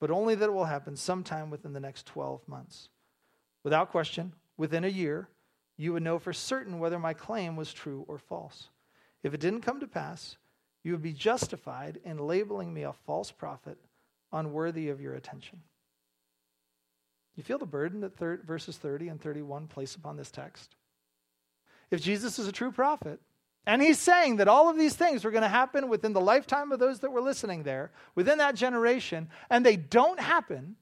but 0.00 0.10
only 0.10 0.34
that 0.34 0.48
it 0.48 0.52
will 0.52 0.64
happen 0.64 0.96
sometime 0.96 1.50
within 1.50 1.72
the 1.72 1.80
next 1.80 2.06
12 2.06 2.48
months. 2.48 2.88
Without 3.62 3.90
question, 3.90 4.32
within 4.56 4.84
a 4.84 4.88
year, 4.88 5.28
you 5.76 5.92
would 5.92 6.02
know 6.02 6.18
for 6.18 6.32
certain 6.32 6.78
whether 6.78 6.98
my 6.98 7.14
claim 7.14 7.54
was 7.54 7.72
true 7.72 8.04
or 8.08 8.18
false. 8.18 8.70
If 9.22 9.34
it 9.34 9.40
didn't 9.40 9.60
come 9.60 9.80
to 9.80 9.86
pass, 9.86 10.36
you 10.82 10.92
would 10.92 11.02
be 11.02 11.12
justified 11.12 12.00
in 12.04 12.18
labeling 12.18 12.72
me 12.72 12.82
a 12.82 12.92
false 12.92 13.30
prophet, 13.30 13.78
unworthy 14.32 14.88
of 14.88 15.00
your 15.00 15.14
attention. 15.14 15.60
You 17.36 17.42
feel 17.42 17.58
the 17.58 17.66
burden 17.66 18.00
that 18.00 18.16
thir- 18.16 18.40
verses 18.44 18.78
30 18.78 19.08
and 19.08 19.20
31 19.20 19.66
place 19.66 19.94
upon 19.94 20.16
this 20.16 20.30
text? 20.30 20.74
If 21.90 22.02
Jesus 22.02 22.38
is 22.38 22.46
a 22.46 22.52
true 22.52 22.72
prophet, 22.72 23.20
and 23.66 23.82
he's 23.82 23.98
saying 23.98 24.36
that 24.36 24.48
all 24.48 24.68
of 24.68 24.78
these 24.78 24.94
things 24.94 25.24
were 25.24 25.30
going 25.30 25.42
to 25.42 25.48
happen 25.48 25.88
within 25.88 26.12
the 26.12 26.20
lifetime 26.20 26.72
of 26.72 26.78
those 26.78 27.00
that 27.00 27.12
were 27.12 27.20
listening 27.20 27.62
there, 27.62 27.90
within 28.14 28.38
that 28.38 28.54
generation, 28.54 29.28
and 29.50 29.64
they 29.64 29.76
don't 29.76 30.18
happen. 30.18 30.76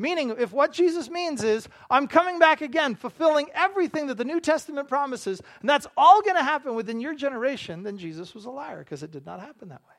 Meaning, 0.00 0.36
if 0.38 0.52
what 0.52 0.72
Jesus 0.72 1.10
means 1.10 1.42
is, 1.42 1.68
I'm 1.90 2.06
coming 2.06 2.38
back 2.38 2.60
again, 2.60 2.94
fulfilling 2.94 3.48
everything 3.52 4.06
that 4.06 4.16
the 4.16 4.24
New 4.24 4.40
Testament 4.40 4.88
promises, 4.88 5.42
and 5.60 5.68
that's 5.68 5.88
all 5.96 6.22
going 6.22 6.36
to 6.36 6.42
happen 6.42 6.76
within 6.76 7.00
your 7.00 7.14
generation, 7.14 7.82
then 7.82 7.98
Jesus 7.98 8.32
was 8.32 8.44
a 8.44 8.50
liar 8.50 8.78
because 8.78 9.02
it 9.02 9.10
did 9.10 9.26
not 9.26 9.40
happen 9.40 9.70
that 9.70 9.82
way. 9.88 9.94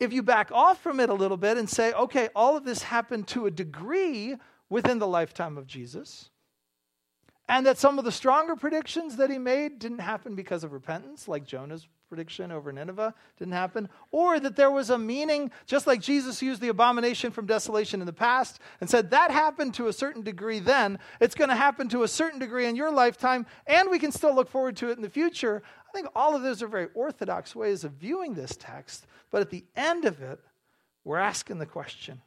If 0.00 0.12
you 0.12 0.24
back 0.24 0.50
off 0.50 0.82
from 0.82 0.98
it 0.98 1.10
a 1.10 1.14
little 1.14 1.36
bit 1.36 1.58
and 1.58 1.70
say, 1.70 1.92
okay, 1.92 2.28
all 2.34 2.56
of 2.56 2.64
this 2.64 2.82
happened 2.82 3.28
to 3.28 3.46
a 3.46 3.52
degree 3.52 4.34
within 4.68 4.98
the 4.98 5.06
lifetime 5.06 5.56
of 5.56 5.68
Jesus, 5.68 6.30
and 7.52 7.66
that 7.66 7.76
some 7.76 7.98
of 7.98 8.06
the 8.06 8.10
stronger 8.10 8.56
predictions 8.56 9.16
that 9.16 9.28
he 9.28 9.36
made 9.36 9.78
didn't 9.78 9.98
happen 9.98 10.34
because 10.34 10.64
of 10.64 10.72
repentance, 10.72 11.28
like 11.28 11.44
Jonah's 11.44 11.86
prediction 12.08 12.50
over 12.50 12.72
Nineveh 12.72 13.12
didn't 13.38 13.52
happen, 13.52 13.90
or 14.10 14.40
that 14.40 14.56
there 14.56 14.70
was 14.70 14.88
a 14.88 14.96
meaning, 14.96 15.50
just 15.66 15.86
like 15.86 16.00
Jesus 16.00 16.40
used 16.40 16.62
the 16.62 16.68
abomination 16.68 17.30
from 17.30 17.44
desolation 17.44 18.00
in 18.00 18.06
the 18.06 18.12
past 18.12 18.58
and 18.80 18.88
said 18.88 19.10
that 19.10 19.30
happened 19.30 19.74
to 19.74 19.88
a 19.88 19.92
certain 19.92 20.22
degree 20.22 20.60
then, 20.60 20.98
it's 21.20 21.34
going 21.34 21.50
to 21.50 21.54
happen 21.54 21.90
to 21.90 22.04
a 22.04 22.08
certain 22.08 22.38
degree 22.38 22.64
in 22.64 22.74
your 22.74 22.90
lifetime, 22.90 23.44
and 23.66 23.90
we 23.90 23.98
can 23.98 24.12
still 24.12 24.34
look 24.34 24.48
forward 24.48 24.74
to 24.78 24.88
it 24.88 24.96
in 24.96 25.02
the 25.02 25.10
future. 25.10 25.62
I 25.86 25.92
think 25.92 26.08
all 26.16 26.34
of 26.34 26.40
those 26.40 26.62
are 26.62 26.68
very 26.68 26.88
orthodox 26.94 27.54
ways 27.54 27.84
of 27.84 27.92
viewing 27.92 28.32
this 28.32 28.56
text, 28.56 29.06
but 29.30 29.42
at 29.42 29.50
the 29.50 29.66
end 29.76 30.06
of 30.06 30.22
it, 30.22 30.40
we're 31.04 31.18
asking 31.18 31.58
the 31.58 31.66
question 31.66 32.22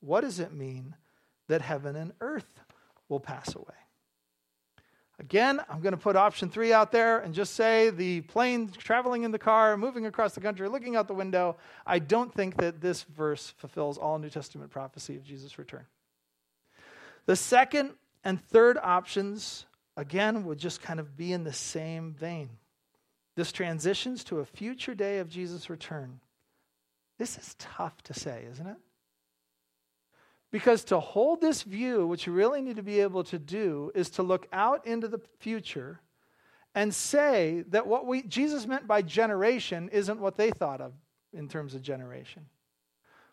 what 0.00 0.22
does 0.22 0.40
it 0.40 0.54
mean 0.54 0.96
that 1.48 1.60
heaven 1.60 1.96
and 1.96 2.12
earth 2.22 2.62
will 3.10 3.20
pass 3.20 3.54
away? 3.54 3.74
Again, 5.20 5.60
I'm 5.68 5.80
going 5.80 5.92
to 5.92 5.98
put 5.98 6.14
option 6.14 6.48
three 6.48 6.72
out 6.72 6.92
there 6.92 7.18
and 7.18 7.34
just 7.34 7.54
say 7.54 7.90
the 7.90 8.20
plane 8.22 8.70
traveling 8.70 9.24
in 9.24 9.32
the 9.32 9.38
car, 9.38 9.76
moving 9.76 10.06
across 10.06 10.34
the 10.34 10.40
country, 10.40 10.68
looking 10.68 10.94
out 10.94 11.08
the 11.08 11.14
window. 11.14 11.56
I 11.84 11.98
don't 11.98 12.32
think 12.32 12.56
that 12.58 12.80
this 12.80 13.02
verse 13.02 13.52
fulfills 13.56 13.98
all 13.98 14.18
New 14.18 14.30
Testament 14.30 14.70
prophecy 14.70 15.16
of 15.16 15.24
Jesus' 15.24 15.58
return. 15.58 15.86
The 17.26 17.34
second 17.34 17.94
and 18.22 18.40
third 18.46 18.78
options, 18.80 19.66
again, 19.96 20.44
would 20.44 20.58
just 20.58 20.80
kind 20.82 21.00
of 21.00 21.16
be 21.16 21.32
in 21.32 21.42
the 21.42 21.52
same 21.52 22.12
vein. 22.12 22.50
This 23.34 23.50
transitions 23.50 24.22
to 24.24 24.38
a 24.38 24.44
future 24.44 24.94
day 24.94 25.18
of 25.18 25.28
Jesus' 25.28 25.68
return. 25.68 26.20
This 27.18 27.36
is 27.36 27.56
tough 27.58 28.00
to 28.04 28.14
say, 28.14 28.46
isn't 28.52 28.66
it? 28.66 28.76
Because 30.50 30.84
to 30.84 30.98
hold 30.98 31.40
this 31.40 31.62
view, 31.62 32.06
what 32.06 32.26
you 32.26 32.32
really 32.32 32.62
need 32.62 32.76
to 32.76 32.82
be 32.82 33.00
able 33.00 33.24
to 33.24 33.38
do 33.38 33.92
is 33.94 34.08
to 34.10 34.22
look 34.22 34.46
out 34.52 34.86
into 34.86 35.08
the 35.08 35.20
future 35.38 36.00
and 36.74 36.94
say 36.94 37.64
that 37.68 37.86
what 37.86 38.06
we, 38.06 38.22
Jesus 38.22 38.66
meant 38.66 38.86
by 38.86 39.02
generation 39.02 39.88
isn't 39.90 40.20
what 40.20 40.36
they 40.36 40.50
thought 40.50 40.80
of 40.80 40.92
in 41.32 41.48
terms 41.48 41.74
of 41.74 41.82
generation. 41.82 42.46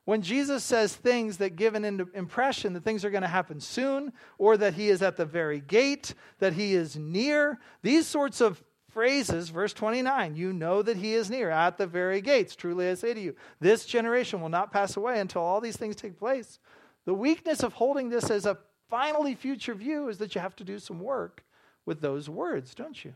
When 0.06 0.22
Jesus 0.22 0.64
says 0.64 0.96
things 0.96 1.38
that 1.38 1.56
give 1.56 1.74
an 1.74 2.08
impression 2.14 2.74
that 2.74 2.84
things 2.84 3.04
are 3.04 3.10
going 3.10 3.24
to 3.24 3.28
happen 3.28 3.60
soon, 3.60 4.14
or 4.38 4.56
that 4.58 4.76
he 4.76 4.90
is 4.90 5.02
at 5.02 5.18
the 5.18 5.26
very 5.26 5.60
gate, 5.60 6.14
that 6.40 6.54
he 6.54 6.76
is 6.76 6.96
near, 6.96 7.60
these 7.82 8.06
sorts 8.06 8.40
of 8.40 8.64
phrases, 8.90 9.50
verse 9.50 9.74
29, 9.74 10.36
you 10.36 10.54
know 10.54 10.84
that 10.84 10.98
he 10.98 11.14
is 11.14 11.30
near 11.30 11.50
at 11.50 11.78
the 11.78 11.88
very 11.88 12.22
gates. 12.22 12.56
Truly 12.56 12.88
I 12.88 12.94
say 12.94 13.16
to 13.16 13.20
you, 13.20 13.36
this 13.60 13.86
generation 13.86 14.42
will 14.42 14.50
not 14.50 14.72
pass 14.72 14.96
away 14.96 15.20
until 15.20 15.42
all 15.42 15.60
these 15.60 15.76
things 15.76 15.96
take 15.96 16.20
place. 16.20 16.60
The 17.06 17.14
weakness 17.14 17.64
of 17.64 17.74
holding 17.74 18.10
this 18.10 18.30
as 18.30 18.46
a 18.46 18.58
finally 18.90 19.36
future 19.36 19.76
view 19.76 20.10
is 20.10 20.18
that 20.18 20.36
you 20.36 20.42
have 20.42 20.56
to 20.58 20.64
do 20.64 20.80
some 20.80 21.00
work 21.00 21.44
with 21.86 22.02
those 22.02 22.30
words, 22.30 22.74
don't 22.74 23.04
you? 23.04 23.16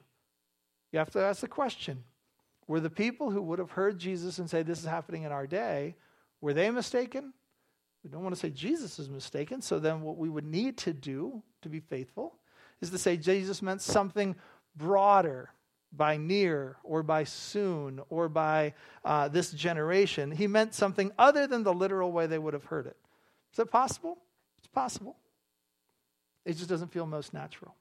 You 0.91 0.99
have 0.99 1.11
to 1.11 1.19
ask 1.19 1.41
the 1.41 1.47
question 1.47 2.03
were 2.67 2.79
the 2.79 2.89
people 2.89 3.31
who 3.31 3.41
would 3.41 3.57
have 3.57 3.71
heard 3.71 3.97
Jesus 3.97 4.37
and 4.37 4.47
say, 4.47 4.61
This 4.61 4.79
is 4.79 4.85
happening 4.85 5.23
in 5.23 5.31
our 5.31 5.47
day, 5.47 5.95
were 6.39 6.53
they 6.53 6.69
mistaken? 6.69 7.33
We 8.03 8.11
don't 8.11 8.21
want 8.21 8.35
to 8.35 8.39
say 8.39 8.51
Jesus 8.51 8.99
is 8.99 9.09
mistaken. 9.09 9.61
So 9.61 9.79
then, 9.79 10.01
what 10.01 10.17
we 10.17 10.29
would 10.29 10.45
need 10.45 10.77
to 10.79 10.93
do 10.93 11.41
to 11.63 11.69
be 11.69 11.79
faithful 11.79 12.35
is 12.79 12.91
to 12.91 12.97
say 12.97 13.17
Jesus 13.17 13.61
meant 13.61 13.81
something 13.81 14.35
broader 14.75 15.49
by 15.91 16.17
near 16.17 16.77
or 16.83 17.01
by 17.01 17.23
soon 17.23 17.99
or 18.09 18.29
by 18.29 18.73
uh, 19.03 19.27
this 19.27 19.51
generation. 19.51 20.31
He 20.31 20.47
meant 20.47 20.73
something 20.75 21.11
other 21.17 21.47
than 21.47 21.63
the 21.63 21.73
literal 21.73 22.11
way 22.11 22.27
they 22.27 22.39
would 22.39 22.53
have 22.53 22.65
heard 22.65 22.85
it. 22.85 22.95
Is 23.51 23.57
that 23.57 23.71
possible? 23.71 24.17
It's 24.57 24.67
possible. 24.67 25.15
It 26.45 26.53
just 26.53 26.69
doesn't 26.69 26.91
feel 26.91 27.05
most 27.05 27.33
natural. 27.33 27.75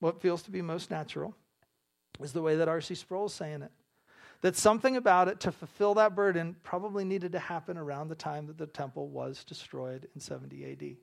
What 0.00 0.20
feels 0.20 0.42
to 0.42 0.50
be 0.50 0.62
most 0.62 0.90
natural 0.90 1.34
is 2.20 2.32
the 2.32 2.42
way 2.42 2.56
that 2.56 2.68
R.C. 2.68 2.94
Sproul 2.94 3.26
is 3.26 3.34
saying 3.34 3.62
it. 3.62 3.70
That 4.40 4.56
something 4.56 4.96
about 4.96 5.28
it 5.28 5.38
to 5.40 5.52
fulfill 5.52 5.94
that 5.94 6.16
burden 6.16 6.56
probably 6.64 7.04
needed 7.04 7.32
to 7.32 7.38
happen 7.38 7.78
around 7.78 8.08
the 8.08 8.16
time 8.16 8.48
that 8.48 8.58
the 8.58 8.66
temple 8.66 9.08
was 9.08 9.44
destroyed 9.44 10.08
in 10.14 10.20
70 10.20 10.72
AD. 10.72 10.96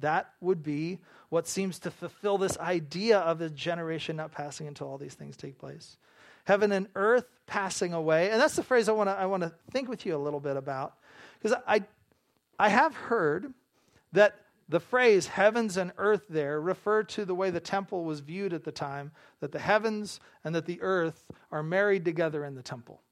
That 0.00 0.32
would 0.40 0.62
be 0.62 0.98
what 1.28 1.46
seems 1.46 1.78
to 1.80 1.90
fulfill 1.92 2.38
this 2.38 2.58
idea 2.58 3.20
of 3.20 3.40
a 3.40 3.48
generation 3.48 4.16
not 4.16 4.32
passing 4.32 4.66
until 4.66 4.88
all 4.88 4.98
these 4.98 5.14
things 5.14 5.36
take 5.36 5.58
place. 5.58 5.96
Heaven 6.44 6.72
and 6.72 6.88
earth 6.96 7.26
passing 7.46 7.92
away. 7.92 8.30
And 8.30 8.40
that's 8.40 8.56
the 8.56 8.64
phrase 8.64 8.88
I 8.88 8.92
want 8.92 9.08
to 9.08 9.12
I 9.12 9.26
want 9.26 9.44
to 9.44 9.52
think 9.70 9.88
with 9.88 10.04
you 10.04 10.16
a 10.16 10.18
little 10.18 10.40
bit 10.40 10.56
about. 10.56 10.94
Because 11.40 11.56
I 11.66 11.84
I 12.58 12.68
have 12.68 12.94
heard 12.94 13.52
that 14.12 14.36
the 14.68 14.80
phrase 14.80 15.26
heavens 15.26 15.76
and 15.76 15.92
earth 15.98 16.24
there 16.28 16.60
refer 16.60 17.02
to 17.02 17.24
the 17.24 17.34
way 17.34 17.50
the 17.50 17.60
temple 17.60 18.04
was 18.04 18.20
viewed 18.20 18.52
at 18.52 18.64
the 18.64 18.72
time, 18.72 19.12
that 19.40 19.52
the 19.52 19.58
heavens 19.58 20.20
and 20.42 20.54
that 20.54 20.66
the 20.66 20.80
earth 20.80 21.26
are 21.52 21.62
married 21.62 22.04
together 22.04 22.44
in 22.44 22.54
the 22.54 22.62
temple. 22.62 23.02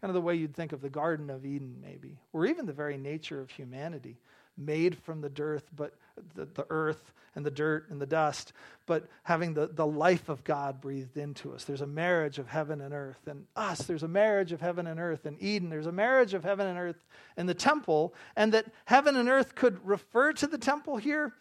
Kind 0.00 0.10
of 0.10 0.14
the 0.14 0.20
way 0.20 0.34
you'd 0.34 0.54
think 0.54 0.72
of 0.72 0.80
the 0.80 0.90
Garden 0.90 1.30
of 1.30 1.44
Eden, 1.44 1.76
maybe, 1.80 2.18
or 2.32 2.46
even 2.46 2.66
the 2.66 2.72
very 2.72 2.96
nature 2.96 3.40
of 3.40 3.50
humanity 3.50 4.18
made 4.56 4.96
from 4.98 5.20
the 5.20 5.28
dirt, 5.28 5.64
but 5.74 5.94
the, 6.34 6.44
the, 6.46 6.66
earth 6.70 7.12
and 7.34 7.44
the 7.44 7.50
dirt 7.50 7.88
and 7.90 8.00
the 8.00 8.06
dust, 8.06 8.52
but 8.86 9.08
having 9.22 9.54
the, 9.54 9.68
the 9.68 9.86
life 9.86 10.28
of 10.28 10.44
God 10.44 10.80
breathed 10.80 11.16
into 11.16 11.52
us. 11.52 11.64
There's 11.64 11.80
a 11.80 11.86
marriage 11.86 12.38
of 12.38 12.48
heaven 12.48 12.80
and 12.80 12.92
earth. 12.92 13.26
And 13.26 13.46
us, 13.56 13.80
there's 13.80 14.02
a 14.02 14.08
marriage 14.08 14.52
of 14.52 14.60
heaven 14.60 14.86
and 14.86 15.00
earth. 15.00 15.24
In 15.26 15.36
Eden, 15.40 15.70
there's 15.70 15.86
a 15.86 15.92
marriage 15.92 16.34
of 16.34 16.44
heaven 16.44 16.66
and 16.66 16.78
earth 16.78 17.04
in 17.36 17.46
the 17.46 17.54
temple. 17.54 18.14
And 18.36 18.52
that 18.52 18.66
heaven 18.84 19.16
and 19.16 19.28
earth 19.28 19.54
could 19.54 19.84
refer 19.86 20.32
to 20.34 20.46
the 20.46 20.58
temple 20.58 20.96
here? 20.98 21.32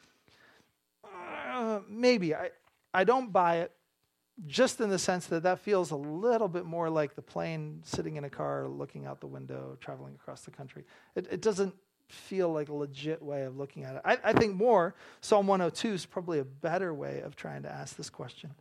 Uh, 1.03 1.81
maybe. 1.89 2.33
I, 2.33 2.51
I 2.93 3.03
don't 3.03 3.31
buy 3.31 3.57
it 3.57 3.71
just 4.47 4.81
in 4.81 4.89
the 4.89 4.99
sense 4.99 5.27
that 5.27 5.43
that 5.43 5.59
feels 5.59 5.91
a 5.91 5.95
little 5.95 6.47
bit 6.47 6.65
more 6.65 6.89
like 6.89 7.15
the 7.15 7.21
plane 7.21 7.81
sitting 7.83 8.15
in 8.15 8.23
a 8.23 8.29
car 8.29 8.67
looking 8.67 9.05
out 9.05 9.19
the 9.19 9.27
window 9.27 9.77
traveling 9.79 10.15
across 10.15 10.41
the 10.41 10.51
country 10.51 10.83
it, 11.15 11.27
it 11.29 11.41
doesn't 11.41 11.75
feel 12.11 12.51
like 12.51 12.69
a 12.69 12.73
legit 12.73 13.21
way 13.21 13.43
of 13.43 13.57
looking 13.57 13.83
at 13.83 13.95
it. 13.95 14.01
I, 14.05 14.17
I 14.23 14.33
think 14.33 14.55
more, 14.55 14.95
Psalm 15.21 15.47
102 15.47 15.93
is 15.93 16.05
probably 16.05 16.39
a 16.39 16.45
better 16.45 16.93
way 16.93 17.21
of 17.21 17.35
trying 17.35 17.63
to 17.63 17.71
ask 17.71 17.95
this 17.95 18.09
question. 18.09 18.51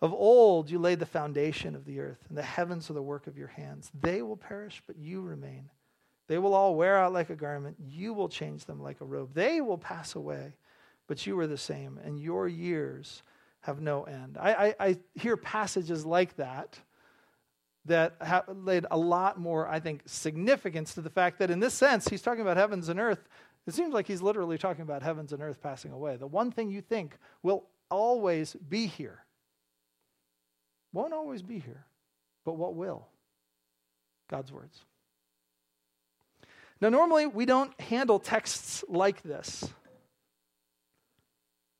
Of 0.00 0.12
old, 0.12 0.68
you 0.70 0.78
laid 0.78 0.98
the 0.98 1.06
foundation 1.06 1.76
of 1.76 1.84
the 1.84 2.00
earth, 2.00 2.24
and 2.28 2.36
the 2.36 2.42
heavens 2.42 2.90
are 2.90 2.94
the 2.94 3.02
work 3.02 3.26
of 3.26 3.38
your 3.38 3.48
hands. 3.48 3.90
They 4.00 4.22
will 4.22 4.36
perish, 4.36 4.82
but 4.86 4.96
you 4.96 5.20
remain. 5.22 5.70
They 6.26 6.38
will 6.38 6.54
all 6.54 6.74
wear 6.74 6.98
out 6.98 7.12
like 7.12 7.30
a 7.30 7.36
garment. 7.36 7.76
You 7.78 8.12
will 8.12 8.28
change 8.28 8.64
them 8.64 8.82
like 8.82 9.00
a 9.00 9.04
robe. 9.04 9.34
They 9.34 9.60
will 9.60 9.78
pass 9.78 10.14
away, 10.14 10.54
but 11.06 11.26
you 11.26 11.38
are 11.38 11.46
the 11.46 11.58
same, 11.58 12.00
and 12.04 12.18
your 12.18 12.48
years 12.48 13.22
have 13.60 13.80
no 13.80 14.02
end. 14.02 14.38
I, 14.40 14.52
I, 14.52 14.74
I 14.80 14.96
hear 15.14 15.36
passages 15.36 16.04
like 16.04 16.36
that 16.36 16.78
that 17.86 18.14
ha- 18.20 18.44
laid 18.48 18.86
a 18.90 18.98
lot 18.98 19.38
more, 19.38 19.68
I 19.68 19.80
think, 19.80 20.02
significance 20.06 20.94
to 20.94 21.00
the 21.00 21.10
fact 21.10 21.38
that 21.40 21.50
in 21.50 21.60
this 21.60 21.74
sense, 21.74 22.08
he's 22.08 22.22
talking 22.22 22.42
about 22.42 22.56
heavens 22.56 22.88
and 22.88 23.00
earth. 23.00 23.28
It 23.66 23.74
seems 23.74 23.92
like 23.94 24.06
he's 24.06 24.22
literally 24.22 24.58
talking 24.58 24.82
about 24.82 25.02
heavens 25.02 25.32
and 25.32 25.42
earth 25.42 25.62
passing 25.62 25.92
away. 25.92 26.16
The 26.16 26.26
one 26.26 26.50
thing 26.50 26.70
you 26.70 26.80
think 26.80 27.16
will 27.42 27.66
always 27.90 28.54
be 28.54 28.86
here 28.86 29.24
won't 30.92 31.12
always 31.12 31.42
be 31.42 31.58
here, 31.58 31.86
but 32.44 32.54
what 32.54 32.74
will? 32.74 33.06
God's 34.28 34.52
words. 34.52 34.84
Now, 36.80 36.88
normally 36.88 37.26
we 37.26 37.46
don't 37.46 37.78
handle 37.80 38.18
texts 38.18 38.84
like 38.88 39.22
this. 39.22 39.64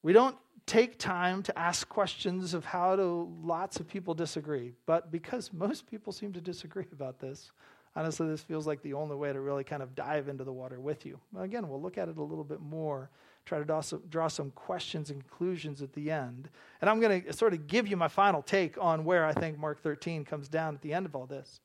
We 0.02 0.12
don't 0.12 0.36
take 0.66 0.98
time 0.98 1.42
to 1.42 1.58
ask 1.58 1.88
questions 1.88 2.54
of 2.54 2.64
how 2.64 2.96
do 2.96 3.32
lots 3.42 3.80
of 3.80 3.88
people 3.88 4.14
disagree. 4.14 4.72
But 4.86 5.10
because 5.10 5.52
most 5.52 5.86
people 5.86 6.12
seem 6.12 6.32
to 6.32 6.40
disagree 6.40 6.86
about 6.92 7.18
this, 7.18 7.52
honestly, 7.96 8.28
this 8.28 8.42
feels 8.42 8.66
like 8.66 8.82
the 8.82 8.94
only 8.94 9.16
way 9.16 9.32
to 9.32 9.40
really 9.40 9.64
kind 9.64 9.82
of 9.82 9.94
dive 9.94 10.28
into 10.28 10.44
the 10.44 10.52
water 10.52 10.80
with 10.80 11.04
you. 11.04 11.18
Again, 11.38 11.68
we'll 11.68 11.82
look 11.82 11.98
at 11.98 12.08
it 12.08 12.16
a 12.16 12.22
little 12.22 12.44
bit 12.44 12.60
more, 12.60 13.10
try 13.44 13.58
to 13.58 13.64
draw 13.64 13.80
some, 13.80 14.02
draw 14.08 14.28
some 14.28 14.50
questions 14.52 15.10
and 15.10 15.20
conclusions 15.20 15.82
at 15.82 15.92
the 15.92 16.10
end. 16.10 16.48
And 16.80 16.88
I'm 16.88 17.00
going 17.00 17.22
to 17.22 17.32
sort 17.32 17.52
of 17.52 17.66
give 17.66 17.88
you 17.88 17.96
my 17.96 18.08
final 18.08 18.42
take 18.42 18.76
on 18.80 19.04
where 19.04 19.24
I 19.24 19.32
think 19.32 19.58
Mark 19.58 19.82
13 19.82 20.24
comes 20.24 20.48
down 20.48 20.74
at 20.74 20.82
the 20.82 20.94
end 20.94 21.06
of 21.06 21.14
all 21.14 21.26
this. 21.26 21.60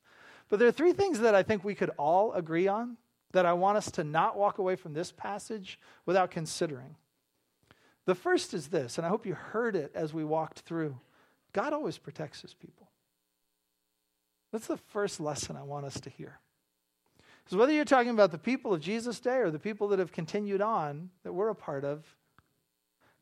But 0.48 0.58
there 0.58 0.68
are 0.68 0.72
three 0.72 0.92
things 0.92 1.20
that 1.20 1.34
I 1.34 1.42
think 1.42 1.62
we 1.62 1.74
could 1.74 1.90
all 1.98 2.32
agree 2.32 2.68
on 2.68 2.96
that 3.32 3.44
I 3.44 3.52
want 3.52 3.76
us 3.76 3.90
to 3.92 4.04
not 4.04 4.36
walk 4.36 4.58
away 4.58 4.76
from 4.76 4.94
this 4.94 5.12
passage 5.12 5.78
without 6.06 6.30
considering. 6.30 6.96
The 8.08 8.14
first 8.14 8.54
is 8.54 8.68
this, 8.68 8.96
and 8.96 9.06
I 9.06 9.10
hope 9.10 9.26
you 9.26 9.34
heard 9.34 9.76
it 9.76 9.92
as 9.94 10.14
we 10.14 10.24
walked 10.24 10.60
through 10.60 10.96
God 11.52 11.74
always 11.74 11.98
protects 11.98 12.40
his 12.40 12.54
people. 12.54 12.88
That's 14.50 14.66
the 14.66 14.78
first 14.78 15.20
lesson 15.20 15.56
I 15.56 15.62
want 15.62 15.84
us 15.84 16.00
to 16.00 16.08
hear. 16.08 16.40
Because 17.44 17.58
whether 17.58 17.70
you're 17.70 17.84
talking 17.84 18.12
about 18.12 18.32
the 18.32 18.38
people 18.38 18.72
of 18.72 18.80
Jesus' 18.80 19.20
day 19.20 19.36
or 19.36 19.50
the 19.50 19.58
people 19.58 19.88
that 19.88 19.98
have 19.98 20.10
continued 20.10 20.62
on 20.62 21.10
that 21.22 21.34
we're 21.34 21.50
a 21.50 21.54
part 21.54 21.84
of, 21.84 22.16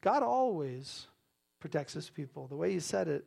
God 0.03 0.23
always 0.23 1.09
protects 1.59 1.95
his 1.95 2.09
people. 2.09 2.47
The 2.47 2.55
way 2.55 2.71
he 2.71 2.79
said 2.79 3.09
it 3.09 3.25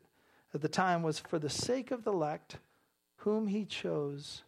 at 0.53 0.61
the 0.61 0.69
time 0.69 1.03
was 1.03 1.19
for 1.19 1.39
the 1.39 1.49
sake 1.49 1.91
of 1.91 2.05
the 2.05 2.13
elect, 2.13 2.55
whom 3.17 3.47
he 3.47 3.65
chose, 3.65 4.43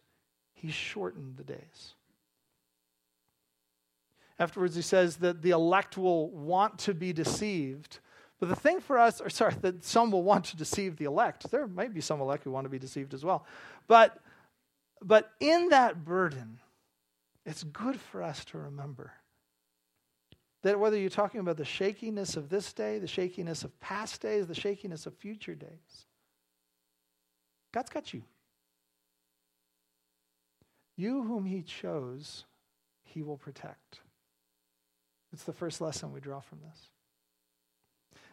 he 0.54 0.70
shortened 0.70 1.36
the 1.36 1.44
days. 1.44 1.94
Afterwards, 4.42 4.74
he 4.74 4.82
says 4.82 5.18
that 5.18 5.40
the 5.40 5.50
elect 5.50 5.96
will 5.96 6.28
want 6.30 6.76
to 6.80 6.94
be 6.94 7.12
deceived. 7.12 8.00
But 8.40 8.48
the 8.48 8.56
thing 8.56 8.80
for 8.80 8.98
us, 8.98 9.20
or 9.20 9.30
sorry, 9.30 9.54
that 9.60 9.84
some 9.84 10.10
will 10.10 10.24
want 10.24 10.46
to 10.46 10.56
deceive 10.56 10.96
the 10.96 11.04
elect. 11.04 11.48
There 11.52 11.68
might 11.68 11.94
be 11.94 12.00
some 12.00 12.20
elect 12.20 12.42
who 12.42 12.50
want 12.50 12.64
to 12.64 12.68
be 12.68 12.80
deceived 12.80 13.14
as 13.14 13.24
well. 13.24 13.46
But, 13.86 14.18
but 15.00 15.30
in 15.38 15.68
that 15.68 16.04
burden, 16.04 16.58
it's 17.46 17.62
good 17.62 18.00
for 18.00 18.20
us 18.20 18.44
to 18.46 18.58
remember 18.58 19.12
that 20.64 20.80
whether 20.80 20.98
you're 20.98 21.08
talking 21.08 21.38
about 21.38 21.56
the 21.56 21.64
shakiness 21.64 22.36
of 22.36 22.48
this 22.48 22.72
day, 22.72 22.98
the 22.98 23.06
shakiness 23.06 23.62
of 23.62 23.78
past 23.78 24.20
days, 24.20 24.48
the 24.48 24.56
shakiness 24.56 25.06
of 25.06 25.14
future 25.14 25.54
days, 25.54 26.06
God's 27.72 27.90
got 27.90 28.12
you. 28.12 28.24
You 30.96 31.22
whom 31.22 31.44
He 31.44 31.62
chose, 31.62 32.44
He 33.04 33.22
will 33.22 33.38
protect. 33.38 34.00
It's 35.32 35.44
the 35.44 35.52
first 35.52 35.80
lesson 35.80 36.12
we 36.12 36.20
draw 36.20 36.40
from 36.40 36.58
this. 36.60 36.88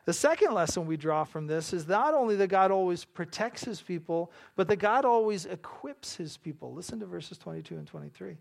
The 0.06 0.14
second 0.14 0.54
lesson 0.54 0.88
we 0.88 0.98
draw 0.98 1.24
from 1.24 1.48
this 1.48 1.72
is 1.72 1.88
not 1.88 2.14
only 2.14 2.36
that 2.38 2.48
God 2.48 2.72
always 2.72 3.06
protects 3.06 3.64
his 3.64 3.82
people, 3.82 4.32
but 4.56 4.68
that 4.68 4.78
God 4.78 5.06
always 5.06 5.46
equips 5.46 6.16
his 6.16 6.36
people. 6.38 6.74
Listen 6.74 7.00
to 7.00 7.06
verses 7.06 7.38
22 7.38 7.78
and 7.78 7.88
23. 7.88 8.38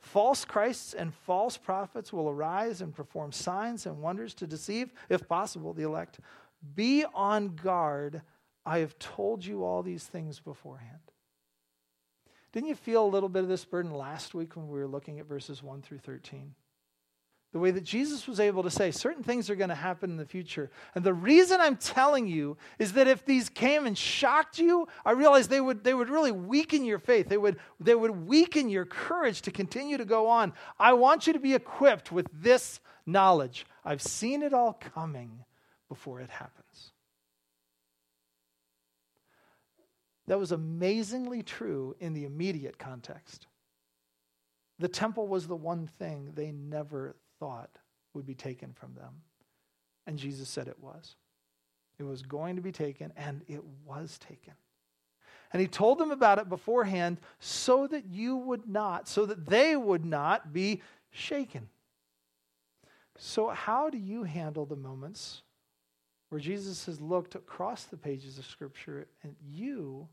False 0.00 0.44
Christs 0.44 0.94
and 0.94 1.14
false 1.14 1.56
prophets 1.56 2.12
will 2.12 2.28
arise 2.28 2.80
and 2.80 2.94
perform 2.94 3.32
signs 3.32 3.86
and 3.86 4.02
wonders 4.02 4.34
to 4.34 4.46
deceive, 4.46 4.92
if 5.08 5.26
possible, 5.26 5.72
the 5.72 5.84
elect. 5.84 6.20
Be 6.74 7.04
on 7.14 7.56
guard. 7.56 8.22
I 8.64 8.78
have 8.78 8.98
told 8.98 9.44
you 9.44 9.64
all 9.64 9.82
these 9.82 10.04
things 10.04 10.38
beforehand. 10.38 11.00
Didn't 12.52 12.68
you 12.68 12.74
feel 12.74 13.04
a 13.04 13.08
little 13.08 13.28
bit 13.28 13.42
of 13.42 13.48
this 13.48 13.64
burden 13.64 13.92
last 13.92 14.34
week 14.34 14.56
when 14.56 14.68
we 14.68 14.78
were 14.78 14.86
looking 14.86 15.18
at 15.18 15.26
verses 15.26 15.62
1 15.62 15.82
through 15.82 15.98
13? 15.98 16.54
The 17.52 17.58
way 17.58 17.70
that 17.70 17.84
Jesus 17.84 18.26
was 18.26 18.40
able 18.40 18.62
to 18.64 18.70
say 18.70 18.90
certain 18.90 19.22
things 19.22 19.48
are 19.48 19.54
going 19.54 19.70
to 19.70 19.74
happen 19.74 20.10
in 20.10 20.16
the 20.16 20.26
future. 20.26 20.70
And 20.94 21.04
the 21.04 21.14
reason 21.14 21.60
I'm 21.60 21.76
telling 21.76 22.26
you 22.26 22.56
is 22.78 22.92
that 22.94 23.08
if 23.08 23.24
these 23.24 23.48
came 23.48 23.86
and 23.86 23.96
shocked 23.96 24.58
you, 24.58 24.88
I 25.04 25.12
realize 25.12 25.48
they 25.48 25.60
would, 25.60 25.82
they 25.82 25.94
would 25.94 26.10
really 26.10 26.32
weaken 26.32 26.84
your 26.84 26.98
faith. 26.98 27.28
They 27.28 27.38
would, 27.38 27.56
they 27.80 27.94
would 27.94 28.26
weaken 28.26 28.68
your 28.68 28.84
courage 28.84 29.42
to 29.42 29.50
continue 29.50 29.96
to 29.96 30.04
go 30.04 30.28
on. 30.28 30.52
I 30.78 30.92
want 30.94 31.26
you 31.26 31.32
to 31.32 31.38
be 31.38 31.54
equipped 31.54 32.12
with 32.12 32.26
this 32.32 32.80
knowledge. 33.06 33.64
I've 33.84 34.02
seen 34.02 34.42
it 34.42 34.52
all 34.52 34.74
coming 34.94 35.44
before 35.88 36.20
it 36.20 36.30
happens. 36.30 36.92
That 40.26 40.38
was 40.38 40.52
amazingly 40.52 41.42
true 41.42 41.94
in 42.00 42.12
the 42.12 42.24
immediate 42.24 42.78
context. 42.78 43.46
The 44.78 44.88
temple 44.88 45.28
was 45.28 45.46
the 45.46 45.56
one 45.56 45.88
thing 45.98 46.32
they 46.34 46.50
never 46.50 47.16
thought 47.38 47.70
would 48.14 48.26
be 48.26 48.34
taken 48.34 48.72
from 48.72 48.94
them. 48.94 49.22
And 50.06 50.18
Jesus 50.18 50.48
said 50.48 50.68
it 50.68 50.80
was. 50.80 51.16
It 51.98 52.04
was 52.04 52.22
going 52.22 52.56
to 52.56 52.62
be 52.62 52.72
taken, 52.72 53.12
and 53.16 53.42
it 53.48 53.62
was 53.84 54.18
taken. 54.18 54.52
And 55.52 55.60
he 55.60 55.68
told 55.68 55.98
them 55.98 56.10
about 56.10 56.38
it 56.38 56.48
beforehand 56.48 57.18
so 57.38 57.86
that 57.86 58.06
you 58.06 58.36
would 58.36 58.68
not, 58.68 59.08
so 59.08 59.26
that 59.26 59.46
they 59.46 59.76
would 59.76 60.04
not 60.04 60.52
be 60.52 60.82
shaken. 61.10 61.68
So, 63.16 63.48
how 63.48 63.88
do 63.88 63.96
you 63.96 64.24
handle 64.24 64.66
the 64.66 64.76
moments 64.76 65.42
where 66.28 66.40
Jesus 66.40 66.86
has 66.86 67.00
looked 67.00 67.34
across 67.34 67.84
the 67.84 67.96
pages 67.96 68.38
of 68.38 68.44
Scripture 68.44 69.06
at 69.24 69.30
you 69.42 70.08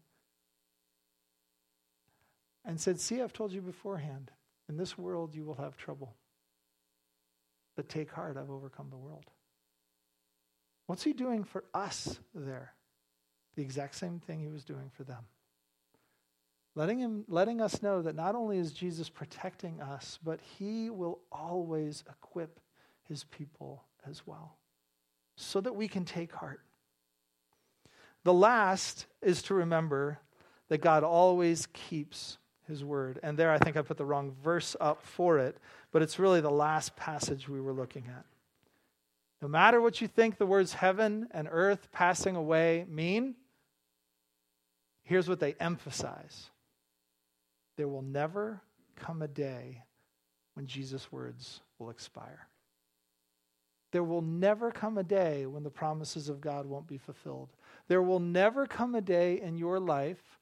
and 2.64 2.80
said, 2.80 3.00
See, 3.00 3.22
I've 3.22 3.34
told 3.34 3.52
you 3.52 3.62
beforehand, 3.62 4.32
in 4.70 4.78
this 4.78 4.98
world 4.98 5.36
you 5.36 5.44
will 5.44 5.56
have 5.56 5.76
trouble. 5.76 6.16
But 7.76 7.90
take 7.90 8.12
heart, 8.12 8.38
I've 8.38 8.52
overcome 8.52 8.90
the 8.90 8.98
world. 8.98 9.26
What's 10.86 11.04
he 11.04 11.14
doing 11.14 11.44
for 11.44 11.64
us 11.74 12.20
there? 12.36 12.74
The 13.56 13.62
exact 13.62 13.96
same 13.96 14.20
thing 14.20 14.40
he 14.40 14.50
was 14.50 14.66
doing 14.66 14.90
for 14.96 15.04
them. 15.04 15.24
Letting, 16.76 17.00
him, 17.00 17.24
letting 17.28 17.62
us 17.62 17.84
know 17.84 18.02
that 18.02 18.16
not 18.16 18.36
only 18.36 18.58
is 18.58 18.74
Jesus 18.74 19.08
protecting 19.08 19.80
us, 19.80 20.18
but 20.24 20.40
he 20.58 20.90
will 20.90 21.20
always 21.32 22.04
equip 22.10 22.60
his 23.08 23.24
people 23.26 23.84
as 24.10 24.26
well, 24.26 24.58
so 25.36 25.62
that 25.62 25.76
we 25.76 25.88
can 25.88 26.04
take 26.04 26.34
heart. 26.34 26.62
The 28.24 28.34
last 28.34 29.06
is 29.22 29.42
to 29.44 29.54
remember 29.54 30.20
that 30.70 30.82
God 30.82 31.04
always 31.04 31.68
keeps 31.74 32.38
his 32.68 32.84
word. 32.84 33.20
And 33.22 33.38
there, 33.38 33.52
I 33.52 33.58
think 33.60 33.78
I 33.78 33.82
put 33.82 33.98
the 33.98 34.06
wrong 34.06 34.34
verse 34.44 34.76
up 34.80 35.04
for 35.04 35.38
it, 35.38 35.58
but 35.94 36.02
it's 36.02 36.20
really 36.20 36.42
the 36.42 36.52
last 36.52 36.96
passage 36.98 37.48
we 37.48 37.62
were 37.62 37.72
looking 37.72 38.06
at. 38.10 38.26
No 39.42 39.48
matter 39.48 39.80
what 39.80 40.02
you 40.02 40.08
think 40.08 40.38
the 40.38 40.46
words 40.46 40.74
heaven 40.74 41.28
and 41.32 41.48
earth 41.50 41.88
passing 41.92 42.36
away 42.36 42.86
mean, 42.90 43.36
here's 45.04 45.30
what 45.30 45.40
they 45.40 45.54
emphasize 45.60 46.50
there 47.78 47.88
will 47.88 48.02
never 48.02 48.62
come 48.96 49.22
a 49.22 49.28
day 49.28 49.84
when 50.56 50.66
Jesus' 50.68 51.12
words 51.12 51.62
will 51.80 51.90
expire. 51.90 52.48
There 53.92 54.04
will 54.04 54.22
never 54.22 54.72
come 54.72 54.98
a 54.98 55.04
day 55.04 55.46
when 55.46 55.64
the 55.64 55.70
promises 55.70 56.30
of 56.30 56.42
God 56.42 56.66
won't 56.66 56.88
be 56.88 56.98
fulfilled. 56.98 57.50
There 57.88 58.02
will 58.02 58.20
never 58.20 58.66
come 58.66 58.96
a 58.96 59.02
day 59.02 59.40
in 59.42 59.58
your 59.58 59.80
life 59.80 60.40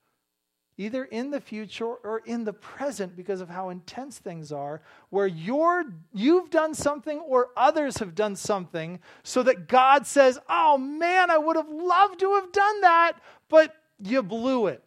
either 0.77 1.05
in 1.05 1.31
the 1.31 1.41
future 1.41 1.85
or 1.85 2.21
in 2.25 2.43
the 2.43 2.53
present 2.53 3.15
because 3.15 3.41
of 3.41 3.49
how 3.49 3.69
intense 3.69 4.17
things 4.19 4.51
are, 4.51 4.81
where 5.09 5.27
you're, 5.27 5.83
you've 6.13 6.49
done 6.49 6.73
something 6.73 7.19
or 7.19 7.49
others 7.55 7.97
have 7.97 8.15
done 8.15 8.35
something 8.35 8.99
so 9.23 9.43
that 9.43 9.67
God 9.67 10.07
says, 10.07 10.39
Oh 10.49 10.77
man, 10.77 11.29
I 11.29 11.37
would 11.37 11.55
have 11.55 11.69
loved 11.69 12.19
to 12.21 12.35
have 12.35 12.51
done 12.51 12.81
that, 12.81 13.13
but 13.49 13.75
you 14.01 14.23
blew 14.23 14.67
it. 14.67 14.83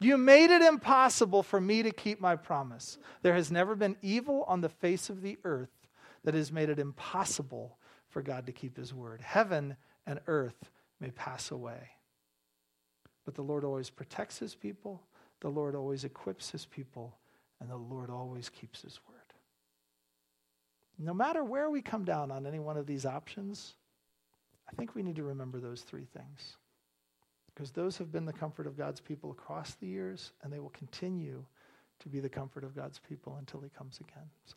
You 0.00 0.18
made 0.18 0.50
it 0.50 0.62
impossible 0.62 1.42
for 1.42 1.60
me 1.60 1.82
to 1.82 1.90
keep 1.90 2.20
my 2.20 2.36
promise. 2.36 2.98
There 3.22 3.34
has 3.34 3.50
never 3.50 3.74
been 3.74 3.96
evil 4.02 4.44
on 4.46 4.60
the 4.60 4.68
face 4.68 5.08
of 5.08 5.22
the 5.22 5.38
earth 5.44 5.70
that 6.24 6.34
has 6.34 6.52
made 6.52 6.68
it 6.68 6.78
impossible 6.78 7.78
for 8.08 8.22
God 8.22 8.46
to 8.46 8.52
keep 8.52 8.76
his 8.76 8.92
word. 8.92 9.20
Heaven 9.20 9.76
and 10.06 10.20
earth 10.26 10.70
may 11.00 11.10
pass 11.10 11.50
away 11.50 11.93
but 13.24 13.34
the 13.34 13.42
Lord 13.42 13.64
always 13.64 13.90
protects 13.90 14.38
his 14.38 14.54
people, 14.54 15.02
the 15.40 15.48
Lord 15.48 15.74
always 15.74 16.04
equips 16.04 16.50
his 16.50 16.66
people, 16.66 17.16
and 17.60 17.70
the 17.70 17.76
Lord 17.76 18.10
always 18.10 18.48
keeps 18.48 18.82
his 18.82 18.98
word. 19.08 19.14
No 20.98 21.14
matter 21.14 21.42
where 21.42 21.70
we 21.70 21.82
come 21.82 22.04
down 22.04 22.30
on 22.30 22.46
any 22.46 22.58
one 22.58 22.76
of 22.76 22.86
these 22.86 23.04
options, 23.04 23.74
I 24.70 24.76
think 24.76 24.94
we 24.94 25.02
need 25.02 25.16
to 25.16 25.24
remember 25.24 25.60
those 25.60 25.82
three 25.82 26.06
things. 26.16 26.56
Because 27.52 27.70
those 27.70 27.96
have 27.98 28.10
been 28.10 28.24
the 28.24 28.32
comfort 28.32 28.66
of 28.66 28.76
God's 28.76 29.00
people 29.00 29.30
across 29.30 29.74
the 29.74 29.86
years, 29.86 30.32
and 30.42 30.52
they 30.52 30.58
will 30.58 30.70
continue 30.70 31.44
to 32.00 32.08
be 32.08 32.20
the 32.20 32.28
comfort 32.28 32.64
of 32.64 32.74
God's 32.74 32.98
people 32.98 33.36
until 33.38 33.60
he 33.60 33.70
comes 33.70 34.00
again. 34.00 34.28
So 34.46 34.56